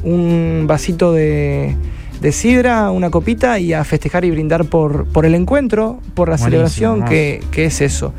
un 0.03 0.63
vasito 0.65 1.11
de, 1.11 1.75
de 2.21 2.31
sidra, 2.31 2.91
una 2.91 3.09
copita 3.09 3.59
y 3.59 3.73
a 3.73 3.83
festejar 3.83 4.23
y 4.23 4.31
brindar 4.31 4.63
por, 4.63 5.05
por 5.07 5.25
el 5.25 5.35
encuentro, 5.35 5.99
por 6.13 6.29
la 6.29 6.37
Buenísimo, 6.37 6.49
celebración, 6.49 7.03
que, 7.03 7.43
que 7.51 7.65
es 7.65 7.81
eso. 7.81 8.13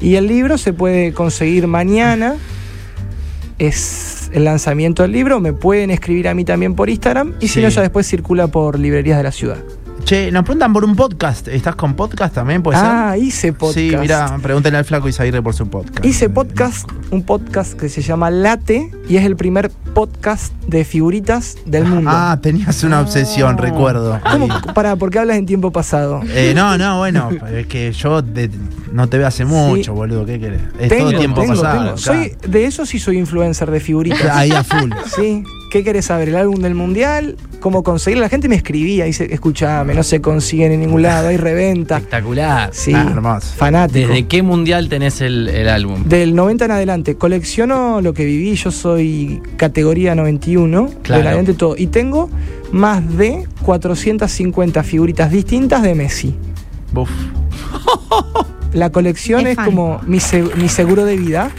Y 0.00 0.16
el 0.16 0.26
libro 0.26 0.58
se 0.58 0.74
puede 0.74 1.14
conseguir 1.14 1.66
mañana, 1.66 2.36
es 3.58 4.30
el 4.32 4.44
lanzamiento 4.44 5.02
del 5.02 5.12
libro, 5.12 5.40
me 5.40 5.52
pueden 5.52 5.90
escribir 5.90 6.28
a 6.28 6.34
mí 6.34 6.44
también 6.44 6.74
por 6.74 6.90
Instagram 6.90 7.34
y 7.40 7.48
Sí. 7.48 7.54
si 7.54 7.62
no 7.62 7.68
ya 7.68 7.80
después 7.82 8.06
circula 8.06 8.48
por 8.48 8.78
librerías 8.78 9.16
de 9.18 9.22
la 9.24 9.32
ciudad. 9.32 9.58
Che, 10.06 10.30
nos 10.30 10.44
preguntan 10.44 10.72
por 10.72 10.84
un 10.84 10.94
podcast. 10.94 11.48
¿Estás 11.48 11.74
con 11.74 11.94
podcast 11.94 12.32
también? 12.32 12.62
¿Puede 12.62 12.78
ah, 12.80 13.10
ser? 13.14 13.24
hice 13.24 13.52
podcast. 13.52 13.74
Sí, 13.76 13.90
mira, 13.98 14.38
pregúntale 14.40 14.76
al 14.76 14.84
flaco 14.84 15.08
Isaguirre 15.08 15.42
por 15.42 15.52
su 15.52 15.68
podcast. 15.68 16.06
Hice 16.06 16.30
podcast, 16.30 16.88
un 17.10 17.24
podcast 17.24 17.72
que 17.72 17.88
se 17.88 18.02
llama 18.02 18.30
Late 18.30 18.92
y 19.08 19.16
es 19.16 19.24
el 19.24 19.34
primer 19.34 19.68
podcast 19.94 20.52
de 20.68 20.84
figuritas 20.84 21.56
del 21.66 21.86
mundo. 21.86 22.08
Ah, 22.14 22.38
tenías 22.40 22.84
una 22.84 23.00
obsesión, 23.00 23.58
recuerdo. 23.58 24.20
¿Cómo? 24.30 24.46
Para, 24.74 24.94
¿por 24.94 25.10
qué 25.10 25.18
hablas 25.18 25.38
en 25.38 25.46
tiempo 25.46 25.72
pasado? 25.72 26.20
Eh, 26.28 26.52
no, 26.54 26.78
no, 26.78 26.98
bueno, 26.98 27.30
es 27.52 27.66
que 27.66 27.90
yo 27.90 28.22
de- 28.22 28.48
no 28.92 29.08
te 29.08 29.18
veo 29.18 29.26
hace 29.26 29.44
mucho, 29.44 29.92
boludo. 29.92 30.24
¿Qué 30.24 30.38
querés? 30.38 30.60
Es 30.78 30.96
todo 30.96 31.10
el 31.10 31.18
tiempo 31.18 31.40
tengo, 31.40 31.54
pasado. 31.60 31.82
tengo. 31.82 31.96
Soy, 31.96 32.36
de 32.46 32.64
eso 32.64 32.86
sí 32.86 33.00
soy 33.00 33.18
influencer 33.18 33.72
de 33.72 33.80
figuritas. 33.80 34.30
Ahí 34.30 34.52
a 34.52 34.62
full. 34.62 34.92
Sí. 35.16 35.42
¿Qué 35.70 35.82
querés 35.82 36.06
saber? 36.06 36.28
¿El 36.28 36.36
álbum 36.36 36.56
del 36.60 36.74
mundial? 36.74 37.36
¿Cómo 37.60 37.82
conseguirlo? 37.82 38.22
La 38.22 38.28
gente 38.28 38.48
me 38.48 38.54
escribía, 38.54 39.04
dice, 39.04 39.26
escúchame, 39.32 39.94
no 39.94 40.02
se 40.04 40.20
consiguen 40.20 40.72
en 40.72 40.80
ningún 40.80 41.02
lado, 41.02 41.28
hay 41.28 41.36
reventa. 41.36 41.96
Espectacular. 41.96 42.70
Sí, 42.72 42.92
Ah, 42.94 43.08
hermoso. 43.10 43.54
fanático. 43.56 44.08
¿Desde 44.08 44.26
qué 44.26 44.42
mundial 44.42 44.88
tenés 44.88 45.20
el, 45.20 45.48
el 45.48 45.68
álbum? 45.68 46.04
Del 46.04 46.34
90 46.36 46.66
en 46.66 46.70
adelante, 46.70 47.16
colecciono 47.16 48.00
lo 48.00 48.14
que 48.14 48.24
viví, 48.24 48.54
yo 48.54 48.70
soy 48.70 49.42
categoría 49.56 50.14
91, 50.14 50.88
Claro. 51.02 51.18
del 51.18 51.26
adelante 51.26 51.54
todo, 51.54 51.74
y 51.76 51.88
tengo 51.88 52.30
más 52.70 53.16
de 53.16 53.46
450 53.62 54.82
figuritas 54.84 55.30
distintas 55.30 55.82
de 55.82 55.94
Messi. 55.94 56.34
Buf. 56.92 57.10
La 58.72 58.90
colección 58.90 59.46
Es 59.46 59.56
como 59.56 60.00
mi, 60.06 60.20
se- 60.20 60.42
mi 60.56 60.68
seguro 60.68 61.04
de 61.04 61.16
vida. 61.16 61.50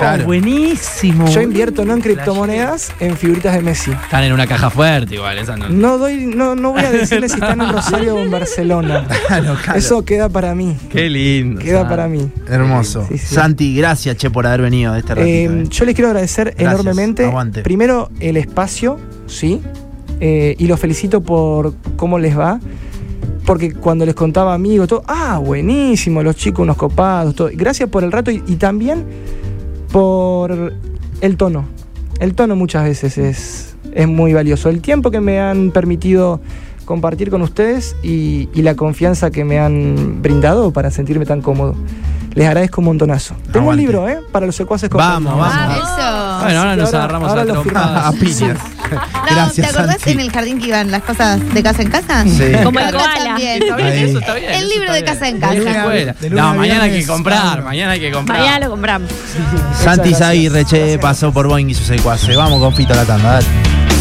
Claro. 0.00 0.24
buenísimo. 0.24 1.26
Yo 1.28 1.40
invierto 1.42 1.84
no 1.84 1.94
en 1.94 2.00
criptomonedas, 2.00 2.92
en 3.00 3.16
figuritas 3.16 3.54
de 3.54 3.62
Messi. 3.62 3.90
Están 3.92 4.24
en 4.24 4.32
una 4.32 4.46
caja 4.46 4.70
fuerte 4.70 5.14
igual, 5.14 5.38
esa 5.38 5.56
no. 5.56 5.68
No 5.68 5.98
doy, 5.98 6.26
no, 6.26 6.54
no 6.56 6.72
voy 6.72 6.82
a 6.82 6.90
decirle 6.90 7.28
si 7.28 7.34
están 7.34 7.60
en 7.60 7.68
Rosario 7.72 8.16
o 8.16 8.20
en 8.20 8.30
Barcelona. 8.30 9.06
Claro, 9.30 9.56
claro. 9.62 9.78
Eso 9.78 10.04
queda 10.04 10.28
para 10.28 10.54
mí. 10.56 10.76
Qué 10.90 11.08
lindo. 11.08 11.60
Queda 11.60 11.88
para 11.88 12.08
mí. 12.08 12.28
Hermoso. 12.48 13.06
Sí, 13.08 13.16
sí. 13.18 13.34
Santi, 13.34 13.76
gracias, 13.76 14.16
che, 14.16 14.28
por 14.30 14.46
haber 14.46 14.62
venido 14.62 14.92
de 14.92 14.98
este 15.00 15.14
ratito. 15.14 15.28
Eh, 15.28 15.44
eh. 15.44 15.68
yo 15.68 15.84
les 15.84 15.94
quiero 15.94 16.08
agradecer 16.08 16.54
Gracias, 16.56 16.72
enormemente. 16.72 17.24
aguante. 17.26 17.62
Primero, 17.62 18.10
el 18.18 18.36
espacio, 18.36 18.98
¿sí? 19.26 19.60
Eh, 20.20 20.56
y 20.58 20.66
los 20.66 20.80
felicito 20.80 21.20
por 21.20 21.74
cómo 21.96 22.18
les 22.18 22.36
va. 22.36 22.58
Porque 23.46 23.72
cuando 23.72 24.04
les 24.04 24.14
contaba 24.14 24.52
amigos, 24.54 24.88
todo, 24.88 25.02
ah, 25.06 25.38
buenísimo, 25.38 26.22
los 26.22 26.36
chicos 26.36 26.62
unos 26.62 26.76
copados, 26.76 27.34
todo. 27.34 27.50
Gracias 27.52 27.88
por 27.88 28.02
el 28.04 28.12
rato 28.12 28.30
y, 28.30 28.42
y 28.46 28.56
también 28.56 29.04
por 29.92 30.74
el 31.20 31.36
tono. 31.36 31.64
El 32.20 32.34
tono 32.34 32.56
muchas 32.56 32.84
veces 32.84 33.18
es, 33.18 33.76
es 33.92 34.08
muy 34.08 34.32
valioso. 34.32 34.68
El 34.68 34.80
tiempo 34.80 35.10
que 35.10 35.20
me 35.20 35.40
han 35.40 35.70
permitido 35.70 36.40
compartir 36.90 37.30
con 37.30 37.40
ustedes 37.42 37.94
y, 38.02 38.48
y 38.52 38.62
la 38.62 38.74
confianza 38.74 39.30
que 39.30 39.44
me 39.44 39.60
han 39.60 40.20
brindado 40.22 40.72
para 40.72 40.90
sentirme 40.90 41.24
tan 41.24 41.40
cómodo. 41.40 41.76
Les 42.34 42.46
agradezco 42.46 42.80
un 42.80 42.86
montonazo. 42.86 43.34
Tengo 43.52 43.70
un 43.70 43.76
libro, 43.76 44.08
¿eh? 44.08 44.18
Para 44.32 44.46
los 44.46 44.54
secuaces 44.56 44.88
Vamos, 44.90 45.32
compañeros. 45.32 45.78
vamos. 45.78 45.84
Ah, 45.88 46.38
eso. 46.38 46.44
Bueno, 46.44 46.58
ahora 46.60 46.76
nos 46.76 46.86
Ahora- 46.86 46.98
agarramos 46.98 47.28
ahora 47.30 47.42
a 47.42 47.44
lo 47.44 47.52
trompadas. 47.54 48.06
a 48.06 48.12
piñas. 48.12 48.58
No, 48.90 48.98
Gracias, 49.36 49.54
¿Te 49.68 49.76
acordás 49.76 49.96
Santi. 50.00 50.10
en 50.10 50.20
el 50.20 50.32
jardín 50.32 50.58
que 50.58 50.66
iban 50.66 50.90
las 50.90 51.02
cosas 51.02 51.38
de 51.54 51.62
casa 51.62 51.82
en 51.82 51.90
casa? 51.90 52.24
Sí. 52.24 52.42
Como 52.64 52.80
el 52.80 52.90
koala. 52.90 53.14
también. 53.24 53.62
Está 53.62 53.76
bien, 53.76 53.88
Ahí. 53.88 54.02
eso 54.02 54.18
está 54.18 54.34
bien. 54.34 54.50
El 54.52 54.68
libro 54.68 54.92
de 54.92 55.04
casa 55.04 55.28
en 55.28 55.34
De 55.36 55.40
casa. 55.40 55.54
luna 55.54 55.82
a 55.84 55.88
De 55.88 55.94
viernes. 56.04 56.30
luna 56.30 56.42
No, 56.42 56.54
mañana 56.54 56.82
hay 56.84 57.00
que 57.00 57.06
comprar, 57.06 57.40
claro. 57.42 57.62
mañana 57.64 57.92
hay 57.92 58.00
que 58.00 58.10
comprar. 58.10 58.38
Mañana 58.40 58.64
lo 58.66 58.70
compramos. 58.72 59.10
Santi 59.84 60.12
Zaguirre, 60.14 60.60
gracias. 60.60 60.70
che, 60.70 60.78
Gracias. 60.80 61.00
pasó 61.02 61.32
por 61.32 61.46
Boeing 61.46 61.70
y 61.70 61.74
sus 61.74 61.86
secuaces. 61.86 62.36
Vamos 62.36 62.58
con 62.60 62.74
Fito 62.74 62.92
a 62.94 62.96
la 62.96 63.04
tanda, 63.04 63.32
dale. 63.34 63.46